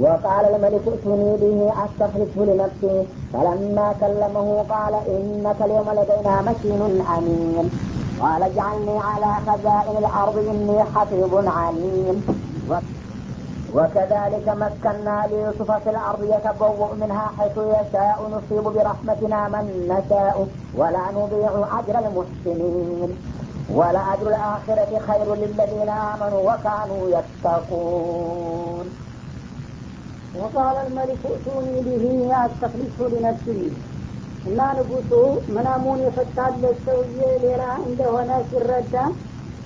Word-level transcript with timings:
وقال 0.00 0.44
الملك 0.54 0.88
ائتوني 0.88 1.36
به 1.36 1.72
أستخلصه 1.84 2.44
لنفسي. 2.44 3.06
فلما 3.32 3.94
كلمه 4.00 4.64
قال 4.68 4.94
إنك 4.94 5.56
اليوم 5.60 5.88
لدينا 5.90 6.42
مكين 6.42 7.04
أمين. 7.18 7.70
قال 8.20 8.42
اجعلني 8.42 8.98
على 8.98 9.30
خزائن 9.46 9.96
الأرض 9.98 10.36
إني 10.38 10.84
حفيظ 10.94 11.48
عليم. 11.48 12.16
وكذلك 13.74 14.48
مكنا 14.48 15.26
ليوسف 15.30 15.70
في 15.72 15.90
الأرض 15.90 16.22
يتبوأ 16.24 16.94
منها 17.00 17.30
حيث 17.38 17.56
يشاء. 17.58 18.18
نصيب 18.34 18.64
برحمتنا 18.64 19.48
من 19.48 19.64
نشاء. 19.88 20.46
ولا 20.76 21.04
نضيع 21.16 21.52
أجر 21.78 21.98
المحسنين. 21.98 23.10
ولأجر 23.74 24.26
الآخرة 24.26 24.98
خير 25.08 25.34
للذين 25.34 25.88
آمنوا 25.88 26.52
وكانوا 26.52 27.02
يتقون. 27.08 28.86
ወቃለ 30.34 30.76
ልመሊክ 30.86 31.24
እቱኒ 31.32 31.66
ብሂ 31.86 32.04
አስተክሊሱ 32.38 32.98
ሊነፍሲ 33.12 33.46
እና 34.44 34.60
ንጉሱ 34.78 35.10
ምናሙን 35.54 36.00
የፈታለት 36.04 36.78
ሰውዬ 36.86 37.20
ሌላ 37.44 37.62
እንደሆነ 37.84 38.30
ሲረዳ 38.48 38.94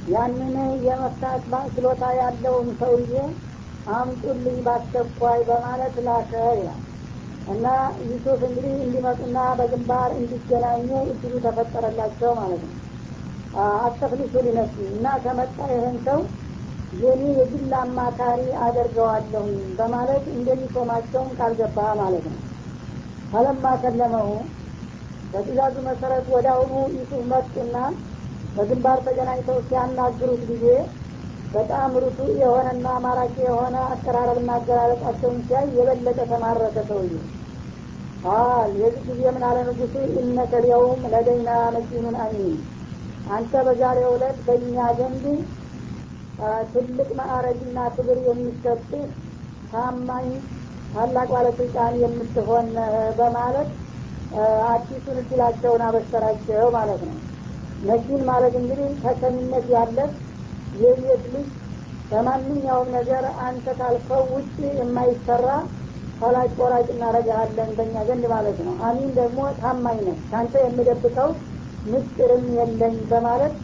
ያንን 0.06 0.56
የመፍታት 0.86 1.42
ችሎታ 1.74 2.04
ያለውን 2.18 2.68
ሰውዬ 2.80 3.14
አምጡልኝ 3.86 4.58
ባስቸኳይ 4.66 5.40
በማለት 5.48 5.96
ላከ 6.06 6.30
ይላል። 6.52 6.82
እና 7.46 7.66
ዩሱፍ 8.08 8.40
እንግዲህ 8.48 8.74
እንዲመጡና 8.84 9.38
በግንባር 9.58 10.10
እንዲገናኙ 10.18 10.88
እድሉ 11.12 11.34
ተፈጠረላቸው 11.44 12.32
ማለት 12.40 12.62
ነው። 12.66 12.76
አስተክሊሱ 13.84 14.34
ሊነፍሲ 14.46 14.78
እና 14.92 15.06
ከመጣ 15.22 15.58
ይህን 15.72 15.96
ሰው 16.06 16.20
የኔ 16.92 17.22
የግል 17.38 17.72
አማካሪ 17.78 18.42
አደርገዋለሁ 18.64 19.44
በማለት 19.78 20.24
እንደሚሾማቸውን 20.34 21.32
ቃል 21.38 21.52
ገባ 21.58 21.78
ማለት 22.00 22.26
ነው። 22.30 22.38
ፈለማ 23.32 23.64
ከለመሁ 23.82 24.28
በትእዛዙ 25.32 25.74
መሰረት 25.88 26.26
ወደ 26.34 26.46
አሁኑ 26.54 26.74
ዩሱፍ 26.94 27.24
መጡና 27.32 27.76
በግንባር 28.54 28.98
ተገናኝተው 29.06 29.58
ሲያናግሩት 29.66 30.44
ጊዜ 30.50 30.64
በጣም 31.52 31.90
ርቱ 32.02 32.20
የሆነና 32.40 32.86
ማራኪ 33.04 33.36
የሆነ 33.44 33.76
አቀራረብና 33.92 34.50
አገላለጻቸውን 34.58 35.38
ሲያይ 35.46 35.68
የበለጠ 35.76 36.18
ተማረከ 36.32 36.76
ሰውዬ 36.88 37.12
ቃል 38.24 38.70
የዚህ 38.80 39.04
ጊዜ 39.10 39.22
ምን 39.34 39.44
አለ 39.48 39.58
ንጉሱ 39.68 39.94
ኢነከ 40.22 40.52
ሊየውም 40.64 41.02
ለደይና 41.12 41.50
መኪኑን 41.76 42.16
አሚን። 42.24 42.56
አንተ 43.30 43.62
በዛሬው 43.66 44.12
ዕለት 44.16 44.38
በእኛ 44.46 44.76
ዘንድ 44.98 45.24
ትልቅ 46.72 47.08
ማዕረግና 47.18 47.78
ክብር 47.94 48.18
የሚሰጥህ 48.26 49.04
ታማኝ 49.72 50.28
ታላቅ 50.92 51.28
ባለስልጣን 51.32 51.94
የምትሆን 52.02 52.68
በማለት 53.18 53.70
አዲሱን 54.68 55.18
እድላቸውን 55.22 55.82
አበሰራቸው 55.86 56.66
ማለት 56.76 57.02
ነው። 57.08 57.16
ነኪን 57.82 58.22
ማለት 58.28 58.54
እንግዲህ 58.60 58.88
ተሰሚነት 59.02 59.66
ያለት 59.74 60.12
የቤት 60.80 61.24
ልጅ 61.34 61.48
በማንኛውም 62.10 62.88
ነገር 62.96 63.24
አንተ 63.46 63.66
ካልከው 63.78 64.22
ውጭ 64.34 64.48
የማይሰራ 64.78 65.46
ፈላጭ 66.20 66.50
ቆራጭ 66.58 66.86
እናረጋለን 66.94 67.70
በእኛ 67.76 67.96
ዘንድ 68.08 68.24
ማለት 68.32 68.58
ነው። 68.66 68.74
አሚን 68.86 69.10
ደግሞ 69.18 69.40
ታማኝ 69.60 69.98
ነህ 70.06 70.18
ከአንተ 70.30 70.54
የምደብቀው 70.64 71.30
ምስጢርም 71.86 72.46
የለኝ 72.58 72.96
በማለት 73.10 73.54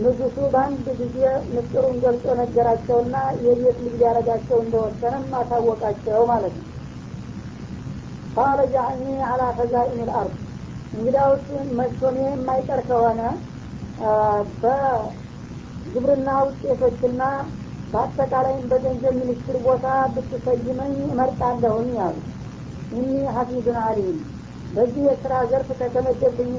ንጉሱ 0.00 0.36
በአንድ 0.52 0.86
ጊዜ 0.98 1.16
ምስጢሩን 1.52 1.96
ገልጾ 2.02 2.34
ነገራቸውና 2.40 3.14
የቤት 3.44 3.78
ልጅ 3.84 3.94
ሊያረጋቸው 4.00 4.58
እንደወሰነም 4.62 5.24
አሳወቃቸው 5.38 6.20
ማለት 6.30 6.54
ነው። 6.58 6.66
ቃለ 8.36 8.58
ጃዕኒ 8.74 9.02
አላ 9.28 9.42
ፈዛኢን 9.56 10.02
ልአርድ። 10.08 10.34
እንግዳውስ 10.92 11.46
መሾሜ 11.78 12.18
የማይቀር 12.26 12.80
ከሆነ 12.88 13.20
በግብርና 14.62 16.28
ውጤቶችና 16.44 17.22
በአጠቃላይም 17.92 18.64
በገንዘብ 18.70 19.14
ሚኒስትር 19.20 19.56
ቦታ 19.66 19.84
ብትሰይመኝ 20.14 20.94
እመርጣለሁኝ 21.06 21.92
አሉ። 22.06 22.16
እኒ 22.92 23.06
ሀፊዙን 23.36 23.78
አሊም 23.84 24.18
በዚህ 24.70 25.02
የስራ 25.08 25.34
ዘርፍ 25.50 25.68
ከተመደብኝ 25.80 26.54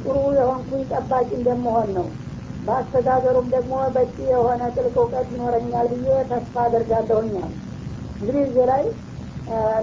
ጥሩ 0.00 0.16
የሆንኩኝ 0.36 0.82
ጠባቂ 0.92 1.28
እንደመሆን 1.36 1.90
ነው። 1.96 2.06
በአስተዳደሩም 2.62 3.46
ደግሞ 3.52 3.74
በቂ 3.94 4.14
የሆነ 4.30 4.62
ጥልቅ 4.74 4.94
እውቀት 4.98 5.28
ይኖረኛል 5.34 5.88
ብዬ 5.94 6.16
ተስፋ 6.30 6.54
አደርጋለሁኛል 6.64 7.52
እንግዲህ 8.20 8.40
እዚህ 8.46 8.64
ላይ 8.70 8.82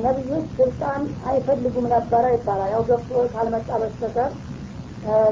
ነቢዮች 0.05 0.47
ስልጣን 0.57 1.01
አይፈልጉም 1.29 1.85
ነበረ 1.93 2.23
ይባላል። 2.33 2.69
ያው 2.73 2.83
ገብቶ 2.89 3.21
ካልመጣ 3.33 3.69
በስተቀር 3.81 4.31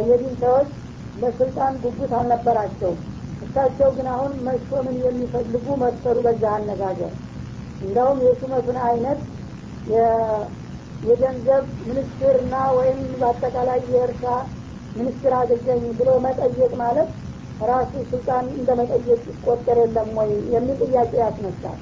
የዲን 0.08 0.34
ሰዎች 0.42 0.70
ለስልጣን 1.16 1.74
ጉጉት 1.84 2.14
አልነበራቸው 2.20 2.94
እሳቸው 3.42 3.90
ግን 3.96 4.08
አሁን 4.14 4.34
መሾምን 4.46 4.98
የሚፈልጉ 5.04 5.66
መሰሉ 5.84 6.18
በዛ 6.26 6.44
አነጋገር። 6.58 7.14
እንደውም 7.82 8.20
የሹመቱን 8.26 8.78
አይነት 8.88 9.22
የገንዘብ 11.04 11.64
ሚኒስትርና 11.88 12.56
ወይም 12.78 13.00
በአጠቃላይ 13.20 13.80
የእርሻ 13.94 14.24
ሚኒስትር 14.96 15.34
አገኘኝ 15.38 15.84
ብሎ 16.00 16.10
መጠየቅ 16.26 16.72
ማለት 16.82 17.10
ራሱ 17.64 17.94
ስልጣን 18.12 18.46
እንደ 18.56 18.70
መጠየቅ 18.80 19.22
ይቆጠር 19.32 19.78
የለም 19.82 20.10
ወይ 20.20 20.32
የሚል 20.54 20.80
ጥያቄ 20.86 21.12
ያስነሳል። 21.22 21.80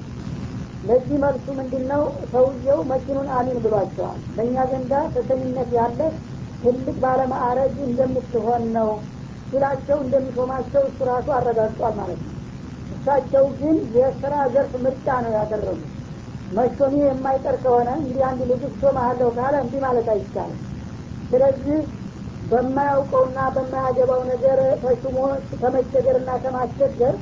ለዚህ 0.82 1.16
መልሱ 1.24 1.46
ምንድን 1.58 1.84
ነው 1.90 2.02
ሰውየው 2.32 2.78
መኪኑን 2.90 3.28
አሚን 3.36 3.58
ብሏቸዋል። 3.64 4.20
በእኛ 4.36 4.64
ዘንዳ 4.70 4.92
ተሰሚነት 5.14 5.70
ያለ 5.78 6.00
ትልቅ 6.62 6.96
ባለማዕረግ 7.04 7.74
እንደምትሆን 7.86 8.64
ነው 8.76 8.90
ሲላቸው 9.50 9.98
እንደሚሾማቸው 10.04 10.82
እሱ 10.88 10.98
ራሱ 11.10 11.28
አረጋግጧል 11.38 11.94
ማለት 12.00 12.20
ነው። 12.26 12.34
እሳቸው 12.94 13.44
ግን 13.60 13.76
የስራ 13.96 14.34
ዘርፍ 14.54 14.72
ምርጫ 14.84 15.06
ነው 15.24 15.32
ያደረጉት 15.38 15.91
መሾሜ 16.52 16.94
የማይቀር 17.02 17.56
ከሆነ 17.62 17.88
እንግዲህ 17.98 18.22
አንድ 18.28 18.40
ንጉስ 18.50 18.72
ሾመሃለሁ 18.80 19.28
ካለ 19.36 19.54
እንዲህ 19.64 19.80
ማለት 19.84 20.08
አይቻልም። 20.14 20.60
ስለዚህ 21.30 21.78
በማያውቀውና 22.42 23.38
በማያገባው 23.56 24.22
ነገር 24.30 24.58
ተሹሞ 24.82 25.18
ከመቸገርና 25.60 26.30
ከማስቸገር 26.44 27.14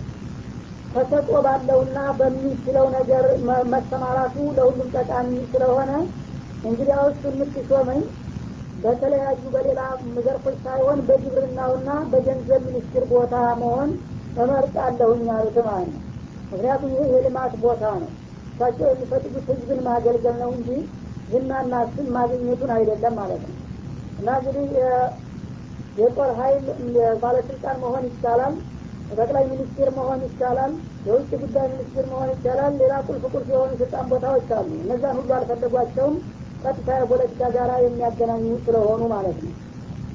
ተሰጦ 0.92 1.28
ባለውና 1.46 1.98
በሚችለው 2.18 2.86
ነገር 2.96 3.24
መሰማራቱ 3.72 4.36
ለሁሉም 4.56 4.88
ጠቃሚ 4.96 5.30
ስለሆነ 5.52 5.90
እንግዲያውስ 6.64 7.20
የምትሾመኝ 7.28 8.00
በተለያዩ 8.78 9.42
በሌላ 9.54 9.80
ዘርፎች 10.26 10.56
ሳይሆን 10.64 10.98
በግብርናውና 11.08 11.90
በገንዘብ 12.12 12.62
ሚኒስትር 12.68 13.04
ቦታ 13.12 13.32
መሆን 13.62 13.90
እመርጣለሁኝ 14.36 15.26
አሉት 15.34 15.58
ማለት 15.68 15.90
ነው። 15.94 16.02
ምክንያቱም 16.52 16.92
ይህ 16.94 17.08
የልማት 17.14 17.54
ቦታ 17.64 17.84
ነው 18.02 18.10
እሳቸው 18.60 18.86
የሚፈልጉት 18.88 19.46
ህዝብን 19.50 19.78
ማገልገል 19.84 20.34
ነው 20.40 20.50
እንጂ 20.54 20.70
ዝናና 21.28 21.74
ስም 21.92 22.06
ማግኘቱን 22.16 22.70
አይደለም 22.74 23.14
ማለት 23.20 23.42
ነው። 23.46 23.56
እና 24.18 24.28
እንግዲህ 24.40 24.66
የጦር 25.96 26.30
ሀይል 26.40 26.66
ባለስልጣን 27.22 27.78
መሆን 27.84 28.04
ይቻላል 28.08 28.54
ጠቅላይ 29.10 29.44
ሚኒስትር 29.52 29.88
መሆን 29.96 30.20
ይቻላል 30.26 30.72
የውጭ 31.06 31.30
ጉዳይ 31.42 31.66
ሚኒስትር 31.72 32.04
መሆን 32.12 32.28
ይቻላል 32.34 32.72
ሌላ 32.82 32.92
ቁልፍ 33.08 33.24
ቁልፍ 33.32 33.48
የሆኑ 33.54 33.70
ስልጣን 33.80 34.06
ቦታዎች 34.12 34.50
አሉ። 34.58 34.70
እነዛን 34.82 35.16
ሁሉ 35.18 35.30
አልፈለጓቸውም 35.38 36.16
ቀጥታ 36.62 36.88
የፖለቲካ 37.00 37.42
ጋራ 37.56 37.72
የሚያገናኙ 37.82 38.46
ስለሆኑ 38.66 39.02
ማለት 39.14 39.38
ነው። 39.42 39.54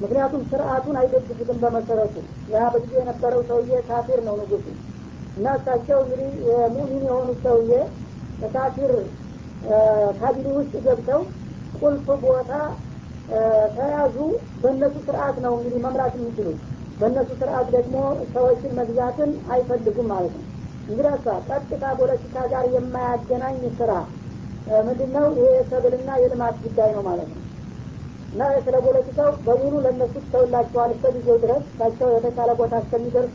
ምክንያቱም 0.00 0.42
ስርአቱን 0.50 0.96
አይደግፉትም 1.02 1.60
በመሰረቱ። 1.62 2.16
ያ 2.52 2.64
በጊዜ 2.72 2.94
የነበረው 3.00 3.42
ሰውዬ 3.50 3.80
ካፊር 3.88 4.20
ነው 4.26 4.36
ንጉሱ 4.40 4.66
እና 5.36 5.46
እሳቸው 5.58 5.98
እንግዲህ 6.04 6.28
ሙሚን 6.74 7.02
የሆኑት 7.08 7.38
ሰውዬ 7.46 7.72
በካፊር 8.38 8.92
ካቢኔ 10.18 10.46
ውስጥ 10.56 10.74
ገብተው 10.86 11.22
ቁልፍ 11.74 12.06
ቦታ 12.24 12.50
ተያዙ። 13.76 14.16
በእነሱ 14.62 14.96
ስርአት 15.06 15.36
ነው 15.44 15.54
እንግዲህ 15.58 15.80
መምራት 15.86 16.14
የሚችሉት። 16.18 16.58
በእነሱ 17.00 17.30
ስርአት 17.40 17.66
ደግሞ 17.76 17.96
ሰዎችን 18.34 18.76
መግዛትን 18.78 19.30
አይፈልጉም 19.52 20.08
ማለት 20.12 20.34
ነው። 20.36 20.46
እንግዲህ 20.88 21.14
ቀጥታ 21.48 21.84
ፖለቲካ 22.00 22.36
ጋር 22.52 22.64
የማያገናኝ 22.74 23.60
ስራ 23.78 23.92
ምንድን 24.86 25.10
ነው 25.16 25.26
ይሄ 25.32 25.48
የሰብልና 25.56 26.10
የልማት 26.20 26.56
ጉዳይ 26.64 26.90
ነው 26.94 27.02
ማለት 27.08 27.28
ነው። 27.32 27.42
እና 28.32 28.46
ስለ 28.64 28.76
ፖለቲካው 28.86 29.28
በሙሉ 29.44 29.74
ለእነሱ 29.84 30.14
ተውላቸዋል 30.32 30.90
እስከ 30.94 31.12
ጊዜው 31.16 31.36
ድረስ። 31.44 31.64
ታቸው 31.78 32.08
የተሻለ 32.14 32.50
ቦታ 32.60 32.74
እስከሚደርሱ 32.82 33.34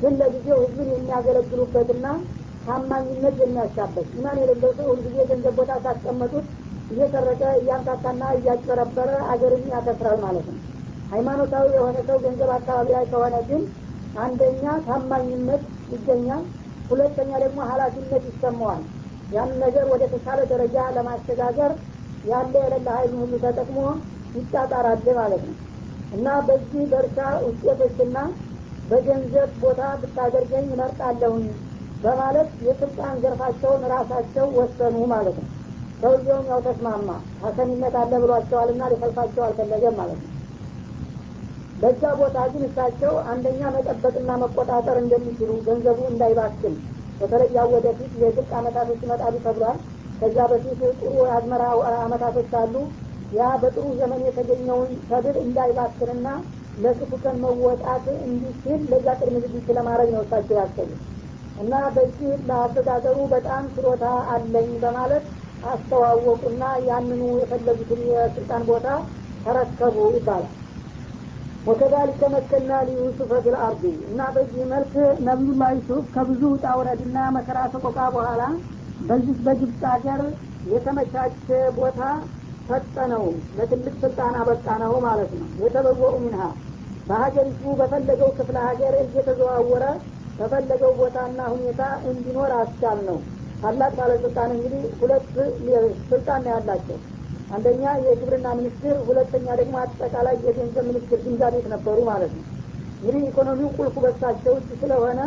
ግን 0.00 0.12
ለጊዜው 0.20 0.58
ህዝብን 0.64 0.90
የሚያገለግሉበትና 0.92 2.06
ታማኝነት 2.68 3.36
የሚያሻበት 3.42 4.08
ኢማን 4.14 4.38
የሌለው 4.40 4.72
ሰው 4.78 4.86
ሁልጊዜ 4.90 5.18
ገንዘብ 5.30 5.54
ቦታ 5.58 5.72
ካስቀመጡት 5.84 6.46
እየሰረቀ 6.90 7.42
እያምታታና 7.58 8.22
እያጭበረበረ 8.36 9.10
አገርን 9.32 9.64
ያከስራል 9.72 10.18
ማለት 10.24 10.46
ነው። 10.50 10.58
ሃይማኖታዊ 11.10 11.66
የሆነ 11.76 11.98
ሰው 12.08 12.18
ገንዘብ 12.24 12.50
አካባቢ 12.56 12.88
ላይ 12.96 13.04
ከሆነ 13.12 13.36
ግን 13.50 13.62
አንደኛ 14.16 14.64
ታማኝነት 14.86 15.62
ይገኛል 15.92 16.42
ሁለተኛ 16.90 17.30
ደግሞ 17.44 17.60
ሀላፊነት 17.70 18.24
ይሰማዋል። 18.30 18.82
ያን 19.30 19.50
ነገር 19.62 19.84
ወደ 19.92 20.02
ተሻለ 20.12 20.40
ደረጃ 20.52 20.76
ለማሸጋገር 20.96 21.72
ያለ 22.24 22.54
የሌለ 22.62 22.86
ሀይሉን 22.96 23.20
ሁሉ 23.22 23.34
ተጠቅሞ 23.42 23.78
ይጣጣራል 24.34 25.08
ማለት 25.18 25.42
ነው። 25.48 25.56
እና 26.12 26.28
በዚህ 26.46 26.84
በእርሻ 26.92 27.18
ውጤቶችና 27.46 28.18
በገንዘብ 28.86 29.50
ቦታ 29.62 29.80
ብታደርገኝ 30.02 30.66
እመርጣለሁኝ 30.68 31.46
በማለት 32.02 32.50
የስልጣን 32.66 33.14
ዘርፋቸውን 33.22 33.82
ራሳቸው 33.92 34.46
ወሰኑ 34.58 34.96
ማለት 35.12 35.38
ነው። 35.40 35.48
ሰውየውም 36.02 36.48
ያው 36.50 36.60
ተስማማ 36.66 37.08
ሀሰኒነት 37.42 37.94
አለ 38.00 38.12
ብሏቸዋልና 38.22 38.82
ሊፈልፋቸው 38.92 39.42
አልፈለገም 39.46 39.96
ማለት 40.00 40.20
ነው። 40.22 40.34
በዛ 41.78 42.02
ቦታ 42.20 42.38
ግን 42.52 42.62
እሳቸው 42.68 43.12
አንደኛ 43.32 43.60
መጠበቅና 43.74 44.30
መቆጣጠር 44.42 44.96
እንደሚችሉ 45.02 45.50
ገንዘቡ 45.66 45.98
እንዳይባክን 46.12 46.74
በተለይ 47.20 47.50
ያው 47.56 47.68
ወደፊት 47.74 48.12
የድርቅ 48.22 48.50
አመታቶች 48.58 49.00
ይመጣሉ 49.06 49.34
ተብሏል። 49.44 49.78
ከዛ 50.20 50.36
በፊት 50.52 50.80
ጥሩ 51.00 51.12
የአዝመራ 51.20 51.64
አመታቶች 52.00 52.52
አሉ። 52.60 52.74
ያ 53.32 53.48
በጥሩ 53.62 53.84
ዘመን 53.98 54.20
የተገኘውን 54.26 54.90
ሰብል 55.08 55.36
እንዳይባክንና 55.42 56.28
ለክፉ 56.76 57.10
ቀን 57.22 57.36
መወጣት 57.42 58.06
እንዲችል 58.26 58.80
ለዛ 58.90 59.06
ቅድመ 59.20 59.36
ዝግጅት 59.44 59.68
ለማድረግ 59.78 60.10
ነው 60.14 60.22
እሳቸው 60.24 60.56
ያሰቡ 60.60 60.88
እና 61.58 61.74
በዚህ 61.94 62.30
ለአስተዳደሩ 62.48 63.18
በጣም 63.32 63.64
ችሎታ 63.74 64.04
አለኝ 64.32 64.70
በማለት 64.82 65.24
አስተዋወቁና 65.64 66.64
ያንኑ 66.88 67.22
የፈለጉትን 67.40 68.02
የስልጣን 68.10 68.64
ቦታ 68.68 68.86
ተረከቡ 69.44 69.96
ይባላል። 70.16 70.54
ወከዛሊከ 71.66 72.22
መከና 72.34 72.72
ሊዩሱፈ 72.88 73.30
ፊልአርዲ 73.44 73.82
እና 74.08 74.20
በዚህ 74.34 74.62
መልክ 74.72 74.92
ነቢዩላህ 75.26 75.70
ዩሱፍ 75.78 76.04
ከብዙ 76.14 76.42
ውጣ 76.52 76.66
ውረድና 76.78 77.18
መከራ 77.36 77.58
ሰቆቃ 77.74 77.98
በኋላ 78.14 78.42
በዚህ 79.00 79.34
በግብፅ 79.46 79.82
ሀገር 79.90 80.22
የተመቻቸ 80.66 81.46
ቦታ 81.76 82.00
ሰጠነው። 82.68 83.26
ለትልቅ 83.58 83.94
ስልጣን 84.02 84.34
አበቃ 84.40 84.66
ነው 84.82 84.94
ማለት 85.06 85.32
ነው። 85.40 85.48
የተበወኡ 85.62 86.14
ሚንሃ 86.24 86.42
በሀገሪቱ 87.06 87.62
በፈለገው 87.78 88.30
ክፍለ 88.38 88.56
ሀገር 88.66 88.94
እየተዘዋወረ 89.02 89.84
በፈለገው 90.38 90.92
ቦታና 90.98 91.40
ሁኔታ 91.52 91.80
እንዲኖር 92.10 92.52
አስቻል 92.58 92.98
ነው 93.08 93.18
ታላቅ 93.62 93.92
ባለስልጣን 93.98 94.50
እንግዲህ 94.56 94.82
ሁለት 95.00 95.24
ስልጣን 96.10 96.42
ነው 96.44 96.52
ያላቸው። 96.54 96.98
አንደኛ 97.50 97.82
የግብርና 98.04 98.48
ሚኒስትር 98.58 98.96
ሁለተኛ 99.08 99.46
ደግሞ 99.60 99.76
አጠቃላይ 99.82 100.36
የገንዘብ 100.46 100.84
ሚኒስትር 100.90 101.18
ግምጃ 101.24 101.42
ቤት 101.54 101.66
ነበሩ 101.74 101.98
ማለት 102.10 102.32
ነው። 102.36 102.44
እንግዲህ 102.98 103.22
ኢኮኖሚው 103.28 103.68
ቁልፉ 103.78 103.96
በሳቸው 104.04 104.54
እጅ 104.58 104.70
ስለሆነ 104.82 105.20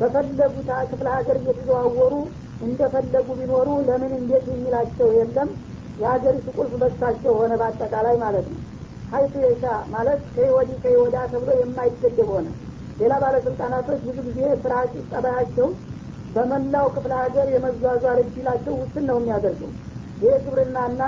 በፈለጉት 0.00 0.68
ክፍለ 0.90 1.06
ሀገር 1.16 1.36
እየተዘዋወሩ 1.40 2.14
እንደፈለጉ 2.60 3.28
ቢኖሩ 3.38 3.68
ለምን 3.88 4.12
እንዴት 4.18 4.46
የሚላቸው 4.52 5.08
የለም። 5.18 5.50
የሀገሪቱ 5.98 6.48
ቁልፍ 6.58 6.74
በሳቸው 6.82 7.32
ሆነ 7.40 7.52
በአጠቃላይ 7.60 8.16
ማለት 8.22 8.46
ነው። 8.52 8.60
ሀይቱ 9.12 9.34
የሻ 9.44 9.64
ማለት 9.92 10.20
ከወዲ 10.34 10.70
ከወዳ 10.82 11.16
ተብሎ 11.32 11.50
የማይገደብ 11.60 12.28
ሆነ 12.34 12.46
ሌላ 13.00 13.12
ባለስልጣናቶች 13.22 14.00
ብዙ 14.06 14.18
ጊዜ 14.28 14.40
ስራች 14.62 14.92
ጠባያቸው 15.12 15.68
በመላው 16.34 16.86
ክፍለ 16.96 17.12
ሀገር 17.22 17.46
የመዟዟር 17.54 18.18
እድላቸው 18.24 18.74
ውስን 18.80 19.04
ነው 19.10 19.16
የሚያደርገው። 19.20 19.70
ይህ 20.22 20.34
ግብርናና 20.44 21.02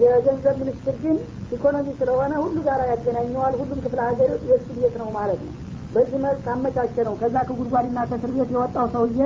የገንዘብ 0.00 0.56
ሚኒስትር 0.62 0.96
ግን 1.02 1.16
ኢኮኖሚ 1.52 1.86
ስለሆነ 2.00 2.32
ሁሉ 2.42 2.56
ጋር 2.68 2.80
ያገናኘዋል። 2.90 3.54
ሁሉም 3.60 3.78
ክፍለ 3.84 4.00
ሀገር 4.08 4.30
የእሱ 4.50 4.68
ቤት 4.76 4.94
ነው 5.00 5.08
ማለት 5.16 5.40
ነው። 5.46 5.54
በዚህ 5.94 6.18
መልክ 6.24 6.44
አመቻቸ 6.52 6.96
ነው። 7.08 7.14
ከዛ 7.20 7.36
ከጉድጓድና 7.48 7.98
ከእስር 8.10 8.32
ቤት 8.36 8.50
የወጣው 8.54 8.86
ሰውዬ 8.94 9.20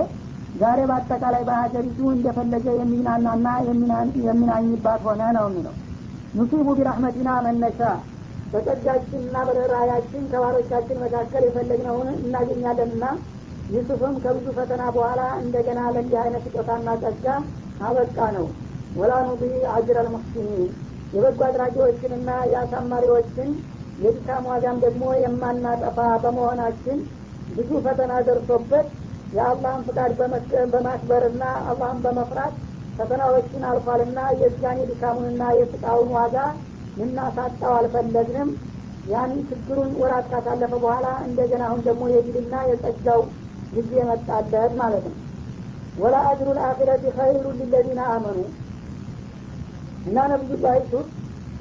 ዛሬ 0.60 0.80
በአጠቃላይ 0.90 1.42
በሀገሪቱ 1.48 2.00
እንደፈለገ 2.14 2.66
የሚናናና 2.80 3.46
የሚናኝባት 4.26 5.00
ሆነ 5.08 5.22
ነው 5.37 5.46
የሚለው። 5.48 5.75
ኑሲቡ 6.34 6.69
ቢራህመቲና 6.78 7.30
መነሻ 7.46 7.80
በጸጋችንና 8.54 9.36
በርኅራያችን 9.48 10.24
ከባሮቻችን 10.32 11.00
መካከል 11.04 11.42
የፈለግነውን 11.46 12.08
እናገኛለንና 12.18 13.04
ዩሱፍም 13.68 14.14
ከብዙ 14.24 14.46
ፈተና 14.56 14.82
በኋላ 14.96 15.22
እንደገና 15.42 15.80
ለእንዲህ 15.94 16.18
አይነት 16.22 16.42
ስጦታና 16.46 16.88
ጸጋ 17.02 17.26
አበቃ 17.80 18.18
ነው። 18.36 18.46
ወላ 18.96 19.12
ኑቢ 19.28 19.42
አጅር 19.74 19.96
አልሙሕሲኒን 20.00 20.66
የበጎ 21.12 21.40
አድራጊዎችንና 21.48 22.30
የአሳማሪዎችን 22.52 23.48
የድካም 23.98 24.44
ዋጋም 24.50 24.78
ደግሞ 24.84 25.04
የማናጠፋ 25.22 25.98
በመሆናችን 26.22 26.98
ብዙ 27.50 27.70
ፈተና 27.84 28.12
ደርሶበት 28.28 28.86
የአላህን 29.32 29.82
ፍቃድ 29.86 30.12
በማክበርና 30.72 31.42
አላህን 31.64 31.98
በመፍራት 32.04 32.54
ፈተናዎችን 32.98 33.62
አልፏልና 33.70 34.18
የዛኔ 34.40 34.80
ድካሙንና 34.90 35.44
የስቃውን 35.58 36.10
ዋጋ 36.16 36.36
ልናሳጣው 36.96 37.73
አልፈለግንም። 37.79 38.50
ያን 39.05 39.32
ችግሩን 39.49 39.91
ወራት 40.00 40.26
ካሳለፈ 40.32 40.73
በኋላ 40.82 41.06
እንደገና 41.26 41.62
አሁን 41.69 41.81
ደግሞ 41.87 42.05
የድልና 42.12 42.55
የጸጋው 42.69 43.23
ጊዜ 43.73 43.93
መጣለት 44.11 44.73
ማለት 44.81 45.05
ነው። 45.08 45.19
ወላ 45.96 46.17
አጅሩ 46.29 46.49
ልአኪረቲ 46.58 47.05
ኸይሩ 47.17 47.44
ሊለዚነ 47.58 48.00
አመኑ። 48.14 48.38
እና 50.06 50.17
ነብዩላህ 50.32 50.75
ዩሱፍ 50.79 51.08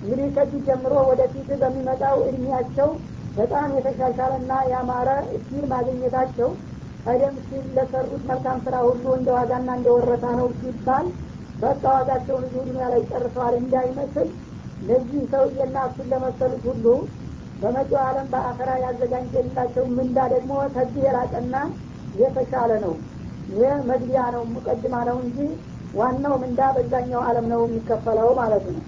እንግዲህ 0.02 0.30
ከዚህ 0.36 0.62
ጀምሮ 0.68 0.94
ወደፊት 1.10 1.50
በሚመጣው 1.62 2.18
እድሜያቸው 2.30 2.90
በጣም 3.38 3.70
የተሻሻለና 3.78 4.54
ያማረ 4.72 5.10
እድል 5.38 5.64
ማግኘታቸው 5.72 6.50
ቀደም 7.06 7.36
ሲል 7.46 7.66
ለሰሩት 7.78 8.24
መልካም 8.30 8.58
ስራ 8.66 8.76
ሁሉ 8.88 9.06
እንደ 9.18 9.30
ዋጋና 9.38 9.70
እንደ 9.78 9.88
ወረታ 9.96 10.26
ነው 10.40 10.48
ሲባል 10.60 11.08
በቃ 11.58 11.84
ዋጋቸውን 11.96 12.44
እዚሁ 12.48 12.62
ዱኒያ 12.68 12.86
ላይ 12.94 13.02
ጨርሰዋል 13.12 13.56
እንዳይመስል 13.62 14.28
ለዚህ 14.82 15.22
ሰውዬና 15.34 15.78
እሱን 15.88 16.08
ለመሰሉት 16.14 16.64
ሁሉ 16.70 16.86
በመጪው 17.62 18.00
ዓለም 18.06 18.28
በአኸራ 18.32 18.70
ያዘጋጀላቸው 18.84 19.84
ምንዳ 19.98 20.18
ደግሞ 20.34 20.54
ከዚህ 20.76 21.04
የላቀና 21.08 21.56
የተሻለ 22.16 22.72
ነው። 22.86 22.94
ይህ 23.54 23.72
መግቢያ 23.90 24.22
ነው 24.36 24.44
ሙቀድማ 24.52 24.96
ነው 25.10 25.18
እንጂ 25.24 25.38
ዋናው 25.94 26.36
ምንዳ 26.44 26.62
በዛኛው 26.76 27.22
ዓለም 27.28 27.46
ነው 27.52 27.62
የሚከፈለው 27.66 28.30
ማለት 28.40 28.66
ነው። 28.70 28.82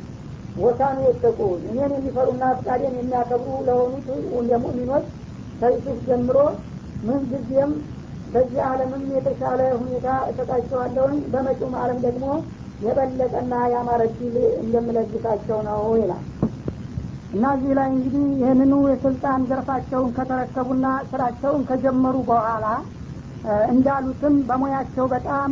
ወሳኑ 0.57 0.97
የተቁን 1.05 1.61
እኔን 1.69 1.91
የሚፈሩና 1.95 2.43
ፍቃዴን 2.59 2.95
የሚያከብሩ 2.99 3.49
ለሆኑት 3.67 4.07
የሙእሚኖች 4.51 5.07
ከዩሱፍ 5.59 5.99
ጀምሮ 6.07 6.37
ምን 7.03 7.21
ጊዜም 7.31 7.71
በዚህ 8.33 8.61
ዓለምም 8.69 9.03
የተሻለ 9.15 9.61
ሁኔታ 9.81 10.07
እሰጣቸዋለሁኝ። 10.29 11.19
በመጪውም 11.33 11.75
ዓለም 11.81 11.99
ደግሞ 12.05 12.25
የበለጠና 12.79 13.53
ያማረ 13.73 14.01
ድል 14.15 14.35
እንደምለግሳቸው 14.61 15.59
ነው 15.67 15.81
ይላል። 15.99 16.23
እና 17.33 17.45
እዚህ 17.55 17.71
ላይ 17.77 17.87
እንግዲህ 17.91 18.25
ይህንኑ 18.41 18.73
የስልጣን 18.89 19.41
ዘርፋቸውን 19.49 20.11
ከተረከቡና 20.17 20.87
ስራቸውን 21.09 21.63
ከጀመሩ 21.69 22.15
በኋላ 22.29 22.65
እንዳሉትም 23.71 24.35
በሙያቸው 24.47 25.05
በጣም 25.13 25.49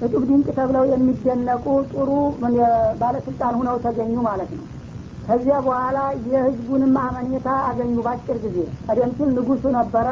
እጡብ 0.00 0.22
ድንቅ 0.28 0.46
ተብለው 0.56 0.84
የሚደነቁ 0.90 1.64
ጥሩ 1.90 2.10
ባለስልጣን 3.00 3.56
ሁነው 3.58 3.76
ተገኙ 3.84 4.14
ማለት 4.28 4.50
ነው። 4.58 4.66
ከዚያ 5.26 5.56
በኋላ 5.66 5.98
የህዝቡንም 6.30 6.94
አመኔታ 7.02 7.48
አገኙ 7.68 7.96
ባጭር 8.06 8.38
ጊዜ። 8.44 8.56
ቀደም 8.86 9.10
ሲል 9.18 9.28
ንጉሱ 9.36 9.64
ነበረ። 9.78 10.08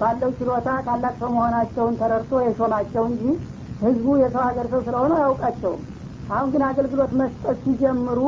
ባለው 0.00 0.30
ችሎታ 0.38 0.68
ታላቅ 0.86 1.14
ሰው 1.20 1.30
መሆናቸውን 1.34 1.98
ተረድቶ 2.00 2.40
የሾማቸው 2.44 3.04
እንጂ 3.10 3.24
ህዝቡ 3.80 4.06
የሰው 4.20 4.42
ሀገር 4.46 4.66
ሰው 4.72 4.80
ስለሆነ 4.86 5.12
አያውቃቸውም 5.18 5.82
አሁን 6.30 6.48
ግን 6.52 6.62
አገልግሎት 6.68 7.12
መስጠት 7.20 7.56
ሲጀምሩ 7.64 8.18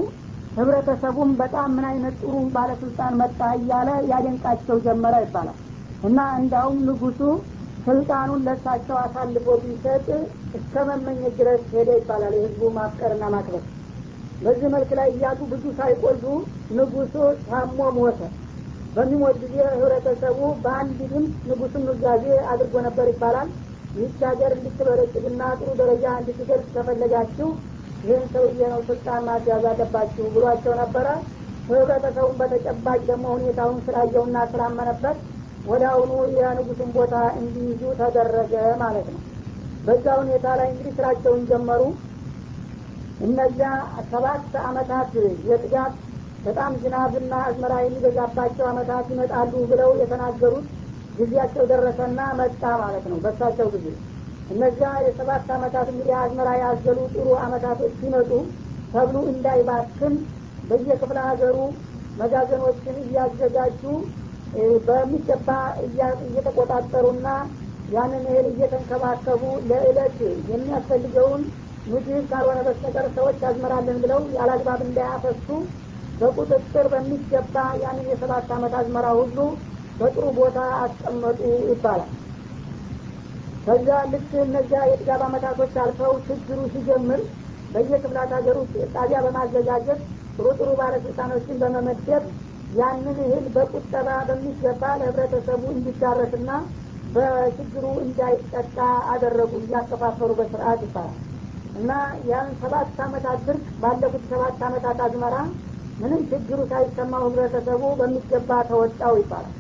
ህብረተሰቡም 0.57 1.31
በጣም 1.41 1.69
ምን 1.77 1.85
አይነት 1.85 2.15
ጥሩ 2.23 2.35
ባለስልጣን 2.55 3.15
መጣ 3.21 3.41
እያለ 3.59 3.89
ያደንቃቸው 4.11 4.77
ጀመረ 4.87 5.15
ይባላል። 5.25 5.59
እና 6.07 6.19
እንዳውም 6.39 6.79
ንጉሱ 6.89 7.21
ስልጣኑን 7.87 8.41
ለሳቸው 8.47 8.97
አሳልፎ 9.03 9.47
ቢሰጥ 9.63 10.07
እስከ 10.59 10.75
መመኘት 10.89 11.35
ድረስ 11.41 11.63
ሄደ 11.75 11.91
ይባላል 11.99 12.35
የህዝቡ 12.39 12.71
ማፍቀርና 12.77 13.25
ማክበር። 13.35 13.65
በዚህ 14.41 14.69
መልክ 14.75 14.91
ላይ 14.99 15.09
እያሉ 15.13 15.39
ብዙ 15.53 15.65
ሳይቆዩ 15.79 16.25
ንጉሱ 16.79 17.15
ታሞ 17.47 17.79
ሞተ። 17.99 18.21
በሚሞት 18.97 19.37
ጊዜ 19.43 19.57
ህብረተሰቡ 19.73 20.41
በአንድ 20.65 20.99
ድምፅ 21.11 21.33
ንጉሱን 21.49 21.83
ኑዛዜ 21.89 22.25
አድርጎ 22.53 22.75
ነበር 22.87 23.07
ይባላል። 23.13 23.49
ይህች 23.95 24.21
ሀገር 24.29 24.51
እንድትበረጭግና 24.57 25.43
ጥሩ 25.59 25.69
ደረጃ 25.81 26.05
እንድትደርስ 26.21 26.67
ከፈለጋችሁ 26.75 27.49
ይህን 28.03 28.25
ሰውዬ 28.33 28.61
ነው 28.73 28.81
ስልጣን 28.89 29.23
ማስያዝ 29.29 29.65
አለባችሁ 29.71 30.25
ብሏቸው 30.35 30.75
ነበረ? 30.81 31.07
ህብረተሰቡን 31.69 32.35
በተጨባጭ 32.41 33.01
ደግሞ 33.09 33.27
ሁኔታውን 33.37 33.79
ስላየውና 33.87 34.39
ስላመነበት 34.53 35.17
ወደ 35.65 35.83
አሁኑ 35.93 36.11
የንጉሱን 36.37 36.91
ቦታ 36.97 37.15
እንዲይዙ 37.41 37.83
ተደረገ 38.01 38.53
ማለት 38.83 39.09
ነው። 39.15 39.23
በዛ 39.85 40.07
ሁኔታ 40.21 40.47
ላይ 40.59 40.69
እንግዲህ 40.71 40.93
ስራቸውን 40.99 41.43
ጀመሩ። 41.51 41.83
እነዚያ 43.21 43.69
ሰባት 44.11 44.55
አመታት 44.65 45.13
የጥጋት 45.51 45.95
በጣም 46.45 46.73
ዝናብና 46.83 47.35
አዝመራ 47.47 47.75
የሚበዛባቸው 47.83 48.67
አመታት 48.71 49.07
ይመጣሉ 49.13 49.53
ብለው 49.71 49.91
የተናገሩት 50.01 50.67
ጊዜያቸው 51.15 51.65
ደረሰና 51.71 52.21
መጣ 52.41 52.63
ማለት 52.83 53.05
ነው 53.13 53.19
በሳቸው 53.25 53.69
ጊዜ 53.75 53.87
እነዚያ 54.51 54.89
የሰባት 55.05 55.49
አመታት 55.55 55.87
እንግዲህ 55.93 56.15
አዝመራ 56.21 56.49
ያዘሉ 56.63 56.99
ጥሩ 57.15 57.29
አመታቶች 57.45 57.93
ሲመጡ 58.01 58.31
ተብሉ 58.93 59.17
እንዳይባክን 59.33 60.15
በየክፍለ 60.63 61.19
ሀገሩ 61.29 61.57
መጋዘኖችን 62.17 62.97
እያዘጋጁ 63.03 63.83
በሚገባ 64.87 65.49
እየተቆጣጠሩና 66.27 67.29
ያንን 67.89 68.25
እህል 68.31 68.47
እየተንከባከቡ 68.53 69.43
ለእለት 69.71 70.17
የሚያስፈልገውን 70.51 71.43
ምግብ 71.87 72.23
ካልሆነ 72.31 72.61
በስተቀር 72.69 73.07
ሰዎች 73.17 73.37
ያዝመራለን 73.45 73.99
ብለው 74.05 74.23
ያላግባብ 74.37 74.81
እንዳያፈሱ 74.87 75.49
በቁጥጥር 76.21 76.87
በሚገባ 76.93 77.55
ያንን 77.83 78.07
የሰባት 78.11 78.49
አመት 78.57 78.75
አዝመራ 78.81 79.07
ሁሉ 79.21 79.39
በጥሩ 80.01 80.25
ቦታ 80.39 80.59
አስቀመጡ 80.85 81.41
ይባላል 81.71 82.11
ከዛ 83.67 83.89
ልክ 84.11 84.33
እነዚያ 84.43 84.81
የጥጋብ 84.89 85.23
አመታቶች 85.27 85.75
አልፈው 85.85 86.13
ችግሩ 86.27 86.59
ሲጀምር 86.73 87.21
በየክፍላት 87.71 88.31
ሀገር 88.37 88.57
ውስጥ 88.63 88.75
ጣቢያ 88.95 89.19
በማዘጋጀት 89.25 90.01
ጥሩ 90.39 90.47
ጥሩ 90.59 90.71
ባለስልጣኖችን 90.81 91.61
በመመደብ 91.63 92.25
ያንን 92.71 93.19
እህል 93.25 93.45
በቁጠባ 93.57 94.09
በሚገባ 94.29 94.83
ለህብረተሰቡ 95.01 95.63
እንዲዳረስና 95.75 96.51
በችግሩ 97.09 97.85
እንዳይጠቃ 98.05 98.77
አደረጉ 99.13 99.53
እያከፋፈሩ 99.63 100.31
በስርአት 100.39 100.81
ይባላል 100.87 101.19
እና 101.75 101.91
ያን 102.29 102.49
ሰባት 102.61 102.99
አመታት 103.07 103.41
ድርቅ 103.47 103.67
ባለፉት 103.83 104.25
ሰባት 104.31 104.61
አመታት 104.69 105.01
አዝመራ 105.07 105.37
ምንም 105.99 106.23
ችግሩ 106.31 106.61
ሳይሰማው 106.71 107.23
ህብረተሰቡ 107.27 107.83
በሚገባ 108.01 108.51
ተወጣው 108.71 109.15
ይባላል። 109.21 109.55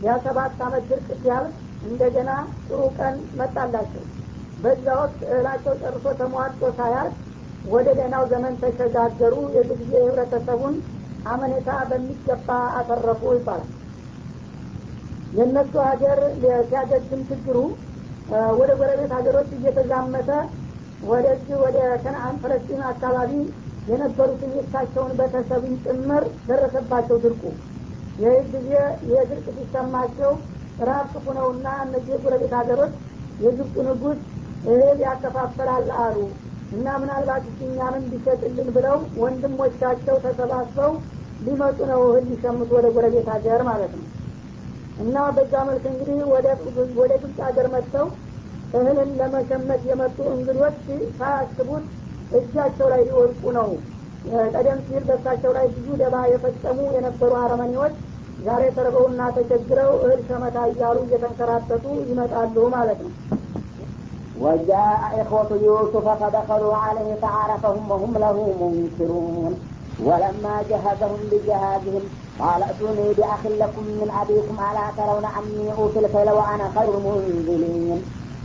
ያ 0.00 0.16
ሰባት 0.24 0.58
አመት 0.66 0.84
ድርቅ 0.90 1.08
ሲያልፍ 1.20 1.54
እንደገና 1.82 2.30
ጥሩ 2.66 2.80
ቀን 2.98 3.14
መጣላቸው። 3.38 4.04
በዛ 4.58 4.86
ወቅት 5.00 5.20
እህላቸው 5.28 5.74
ጨርሶ 5.82 6.04
ተሟጦ 6.18 6.60
ሳያልፍ 6.78 7.14
ወደ 7.66 7.88
ደህናው 7.98 8.24
ዘመን 8.32 8.54
ተሸጋገሩ። 8.62 9.34
የዚህ 9.56 9.76
ጊዜ 9.82 9.92
የህብረተሰቡን 9.98 10.74
አመኔታ 11.26 11.70
በሚገባ 11.90 12.48
አተረፉ 12.78 13.22
ይባላል። 13.36 13.70
የእነሱ 15.32 15.74
ሀገር 15.88 16.18
ሲያገግም 16.64 17.20
ችግሩ 17.28 17.58
ወደ 18.58 18.70
ጎረቤት 18.80 19.12
ሀገሮች 19.16 19.50
እየተዛመተ 19.56 20.30
ወደዚህ 21.08 21.56
ወደ 21.62 21.78
ከነአን 22.02 22.36
ፈለስጢን 22.42 22.82
አካባቢ 22.90 23.32
የነበሩትን 23.88 24.50
የእሳቸውን 24.56 25.12
ቤተሰብን 25.18 25.74
ጭምር 25.84 26.24
ደረሰባቸው 26.48 27.16
ድርቁ። 27.24 27.42
ይህ 28.18 28.36
ጊዜ 28.52 28.70
የድርቅ 29.12 29.46
ሲሰማቸው 29.56 30.32
ራብ 30.88 31.08
ነውና 31.36 31.66
እነዚህ 31.84 32.12
የጎረቤት 32.14 32.54
ሀገሮች 32.58 32.94
የግብፁ 33.40 33.74
ንጉስ 33.88 34.18
እህል 34.66 34.98
ያከፋፈላል 35.06 35.86
አሉ። 36.02 36.16
እና 36.72 36.86
ምናልባት 37.00 37.44
እኛንም 37.66 38.04
ቢሸጥልን 38.10 38.68
ብለው 38.76 38.98
ወንድሞቻቸው 39.22 40.16
ተሰባስበው 40.24 40.92
ሊመጡ 41.46 41.78
ነው 41.90 42.00
እህል 42.08 42.24
ሊሸምቱ 42.30 42.70
ወደ 42.78 42.88
ጎረቤት 42.96 43.28
ሀገር 43.34 43.62
ማለት 43.70 43.94
ነው። 43.98 44.06
እና 45.02 45.16
በዛ 45.36 45.54
መልክ 45.68 45.84
እንግዲህ 45.90 46.18
ወደ 46.32 46.46
ግብፅ 47.16 47.38
ሀገር 47.46 47.66
መጥተው 47.74 48.06
እህልን 48.74 49.10
ለመሸመት 49.18 49.82
የመጡ 49.90 50.18
እንግዶች 50.34 50.76
ሳያስቡት 51.18 51.86
እጃቸው 52.32 52.86
ላይ 52.92 53.02
ሊወድቁ 53.08 53.42
ነው። 53.58 53.70
ቀደም 54.54 54.78
ሲል 54.86 55.02
በሳቸው 55.08 55.52
ላይ 55.56 55.66
ብዙ 55.74 55.86
ደባ 56.00 56.16
የፈጸሙ 56.32 56.78
የነበሩ 56.96 57.32
አረመኔዎች 57.40 57.94
ዛሬ 58.47 58.63
ተርበውና 58.77 59.21
ተቸግረው 59.37 59.91
እህል 60.05 60.19
ሸመታ 60.29 60.57
እያሉ 60.71 60.97
እየተንከራተቱ 61.07 61.85
ይመጣሉ 62.11 62.55
ማለት 62.77 63.01
ነው 63.07 63.13
وجاء 64.43 65.01
إخوة 65.21 65.49
يوسف 65.61 66.05
فدخلوا 66.21 66.75
عليه 66.75 67.09
فعرفهم 67.21 67.91
وهم 67.91 68.13
له 68.17 68.37
منكرون 68.61 69.53
ولما 69.99 70.55
جهزهم 70.69 71.21
بجهازهم 71.31 72.03
قال 72.39 72.63
ائتوني 72.63 73.13
بأخ 73.13 73.41
لكم 73.61 73.83
من 74.01 74.09
أبيكم 74.21 74.55
ألا 74.67 74.85
ترون 74.97 75.25
أني 75.39 75.71
أوفي 75.77 75.99
الكيل 75.99 76.29
وأنا 76.31 76.65
خير 76.75 76.89
المنزلين 76.97 77.99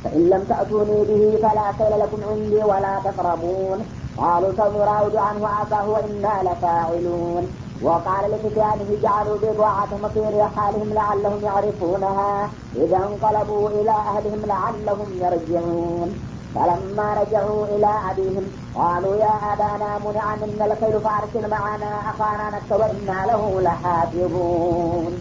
فإن 0.04 0.30
لم 0.30 0.42
تأتوني 0.44 0.98
به 1.04 1.22
فلا 1.42 1.66
كيل 1.78 1.92
لكم 2.00 2.20
عندي 2.30 2.60
ولا 2.70 2.94
تقربون 3.06 3.78
قالوا 4.16 4.52
سنراود 4.52 5.16
عنه 5.16 5.48
عصاه 5.48 5.88
وإنا 5.90 6.34
لفاعلون 6.46 7.44
وقال 7.82 8.30
لفتيانه 8.30 8.88
جعلوا 9.02 9.36
بضاعتهم 9.42 10.02
في 10.14 10.20
رحالهم 10.38 10.88
لعلهم 10.94 11.40
يعرفونها 11.42 12.32
إذا 12.76 12.96
انقلبوا 13.08 13.68
إلى 13.70 13.94
أهلهم 14.10 14.40
لعلهم 14.46 15.08
يرجعون 15.24 16.10
فلما 16.54 17.08
رجعوا 17.20 17.66
إلى 17.66 17.90
أبيهم 18.10 18.44
قالوا 18.74 19.16
يا 19.16 19.34
أبانا 19.52 19.90
منع 20.06 20.26
منا 20.36 20.64
الخيل 20.66 20.94
فأرسل 21.00 21.50
معنا 21.50 21.90
أخانا 22.10 22.46
نكتب 22.54 22.80
وإنا 22.80 23.18
له 23.26 23.42
لحافظون 23.60 25.12